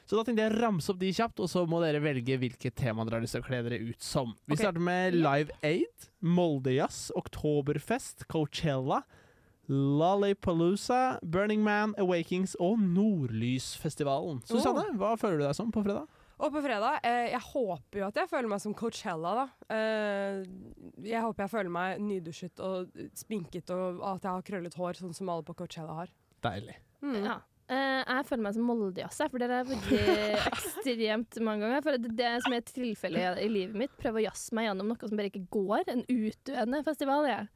Så 0.08 0.16
da 0.16 0.24
tenkte 0.26 0.46
jeg 0.46 0.54
å 0.56 0.60
ramse 0.64 0.90
opp 0.90 1.00
de 1.02 1.12
kjapt, 1.14 1.42
og 1.44 1.50
så 1.52 1.62
må 1.68 1.82
dere 1.84 2.00
velge 2.02 2.38
hvilket 2.40 2.74
tema 2.78 3.04
dere 3.04 3.20
har 3.20 3.26
lyst 3.26 3.36
til 3.36 3.44
å 3.44 3.46
kle 3.46 3.60
dere 3.68 3.82
ut 3.84 4.02
som. 4.02 4.32
Vi 4.48 4.56
okay. 4.56 4.64
starter 4.64 4.82
med 4.88 5.18
Live 5.20 5.54
Aid, 5.60 6.08
Moldejazz, 6.24 7.10
Oktoberfest, 7.20 8.26
Coachella, 8.32 9.02
Lollapalooza, 9.70 11.18
Burning 11.22 11.62
Man, 11.62 11.94
Awakings 12.00 12.56
og 12.60 12.80
Nordlysfestivalen. 12.82 14.42
Susanne, 14.48 14.88
hva 14.98 15.14
føler 15.20 15.42
du 15.42 15.46
deg 15.46 15.54
som 15.58 15.70
på 15.74 15.84
fredag? 15.84 16.08
Og 16.42 16.50
på 16.50 16.62
fredag 16.64 17.04
eh, 17.06 17.28
Jeg 17.30 17.42
håper 17.52 18.00
jo 18.00 18.06
at 18.08 18.16
jeg 18.18 18.30
føler 18.30 18.50
meg 18.50 18.62
som 18.64 18.74
Coachella, 18.74 19.34
da. 19.38 19.44
Eh, 19.76 20.40
jeg 21.06 21.22
håper 21.22 21.44
jeg 21.44 21.52
føler 21.52 21.72
meg 21.76 22.02
nydusjet 22.02 22.62
og 22.66 22.90
sminket, 23.18 23.70
og 23.70 24.02
at 24.16 24.26
jeg 24.26 24.32
har 24.32 24.44
krøllet 24.50 24.76
hår, 24.78 24.98
sånn 24.98 25.14
som 25.14 25.30
alle 25.30 25.46
på 25.46 25.54
Coachella 25.62 26.02
har. 26.02 26.12
Deilig. 26.42 26.74
Mm. 27.04 27.20
Ja. 27.22 27.38
Eh, 27.70 28.02
jeg 28.02 28.26
føler 28.28 28.44
meg 28.48 28.56
som 28.58 28.66
Moldejazz, 28.66 29.22
jeg, 29.22 29.30
for 29.30 29.38
det 29.38 29.48
har 29.52 29.62
jeg 29.62 29.70
vært 29.70 30.44
ekstremt 30.52 31.40
mange 31.46 31.68
ganger. 31.68 31.86
For 31.86 32.02
det, 32.02 32.12
det 32.18 32.34
som 32.42 32.58
er 32.58 32.66
tilfellet 32.66 33.42
i 33.44 33.48
livet 33.52 33.78
mitt, 33.84 33.94
prøve 34.02 34.18
å 34.18 34.26
jazze 34.26 34.58
meg 34.58 34.66
gjennom 34.66 34.90
noe 34.90 35.12
som 35.12 35.20
bare 35.20 35.30
ikke 35.30 35.46
går. 35.54 35.86
En 35.94 36.02
utdøende 36.10 36.82
festival, 36.90 37.30
jeg. 37.30 37.50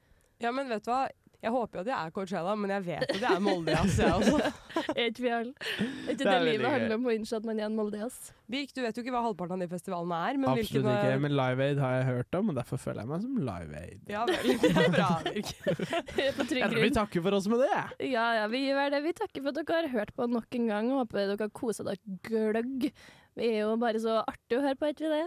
Ja, 0.44 0.52
men 0.52 0.68
vet 0.70 0.84
du 0.84 0.92
hva? 0.92 1.06
Jeg 1.46 1.54
håper 1.54 1.78
jo 1.78 1.82
at 1.84 1.88
jeg 1.92 1.96
er 1.96 2.14
Coachella, 2.16 2.54
men 2.58 2.72
jeg 2.74 2.82
vet 2.88 3.04
at 3.06 3.20
jeg 3.22 3.36
er 3.36 3.42
Moldejazz, 3.44 3.98
jeg 4.02 4.14
også. 4.16 4.52
Er 4.96 5.06
ikke 5.08 5.22
vi 5.24 5.30
alle? 5.32 5.52
Er 5.56 5.84
ikke 5.86 6.16
Det 6.16 6.18
det, 6.18 6.32
er 6.32 6.42
livet 6.44 6.66
handler 6.72 6.94
om 6.98 7.06
å 7.06 7.12
innse 7.14 7.38
at 7.38 7.46
man 7.46 7.60
er 7.60 7.68
en 7.68 7.76
Moldejazz? 7.78 8.16
Birk, 8.50 8.72
du 8.74 8.80
vet 8.82 8.98
jo 8.98 9.04
ikke 9.04 9.14
hva 9.14 9.22
halvparten 9.24 9.56
av 9.56 9.62
de 9.62 9.68
festivalene 9.70 10.18
er, 10.28 10.40
men 10.42 10.50
Absolutt 10.50 10.72
hvilken 10.74 10.90
ikke, 10.92 11.20
men 11.22 11.36
Live 11.38 11.68
Aid 11.68 11.80
har 11.82 11.94
jeg 11.96 12.06
hørt 12.10 12.38
om, 12.40 12.50
og 12.52 12.58
derfor 12.58 12.82
føler 12.82 13.02
jeg 13.04 13.10
meg 13.12 13.22
som 13.24 13.38
Live 13.48 13.80
Aid. 13.82 14.02
Ja 14.12 14.24
vel, 14.28 14.50
det 14.62 14.72
er 14.72 14.92
bra, 14.96 15.10
Birk. 15.26 15.52
På 16.36 16.48
trygg 16.50 16.62
Jeg 16.64 16.72
tror 16.74 16.82
vi 16.82 16.92
takker 16.98 17.26
for 17.28 17.38
oss 17.38 17.48
med 17.52 17.62
det. 17.64 17.82
Ja, 18.10 18.26
ja, 18.40 18.48
vi 18.52 18.64
gjør 18.66 18.90
det. 18.96 19.02
Vi 19.06 19.14
takker 19.22 19.46
for 19.46 19.52
at 19.54 19.62
dere 19.62 19.80
har 19.86 19.92
hørt 19.94 20.12
på 20.18 20.28
nok 20.30 20.58
en 20.60 20.66
gang. 20.72 20.90
og 20.92 21.04
Håper 21.04 21.22
dere 21.22 21.46
har 21.46 21.54
kosa 21.62 21.86
dere 21.86 22.18
gløgg. 22.26 22.90
Vi 23.36 23.50
er 23.52 23.66
jo 23.66 23.74
bare 23.76 24.00
så 24.00 24.14
artig 24.24 24.56
å 24.56 24.62
høre 24.64 24.78
på, 24.80 24.86
er 24.88 24.94
ikke 24.94 25.10
det? 25.12 25.24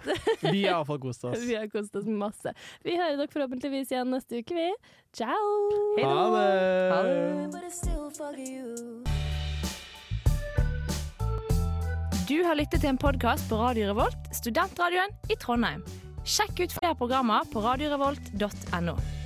Vi 0.52 0.64
har 0.64 0.80
iallfall 0.80 0.98
kost 1.06 1.22
oss. 1.28 1.38
Vi 1.46 1.54
har 1.54 1.68
kost 1.70 1.94
oss 1.98 2.08
masse. 2.10 2.50
Vi 2.82 2.96
hører 2.98 3.16
dere 3.20 3.30
forhåpentligvis 3.30 3.92
igjen 3.94 4.10
neste 4.10 4.42
uke, 4.42 4.56
vi. 4.58 4.68
Ciao! 5.14 5.46
Ha 6.02 6.26
det! 6.34 6.48
Ha 6.90 7.00
det. 7.06 7.62
Du 12.26 12.38
har 12.46 12.58
lyttet 12.58 12.80
til 12.82 12.90
en 12.90 12.98
podkast 12.98 13.46
på 13.50 13.58
Radio 13.60 13.92
Revolt, 13.92 14.30
studentradioen 14.34 15.14
i 15.30 15.38
Trondheim. 15.38 15.82
Sjekk 16.26 16.64
ut 16.64 16.74
flere 16.74 16.98
programmer 16.98 17.46
på 17.52 17.62
radiorevolt.no. 17.62 19.21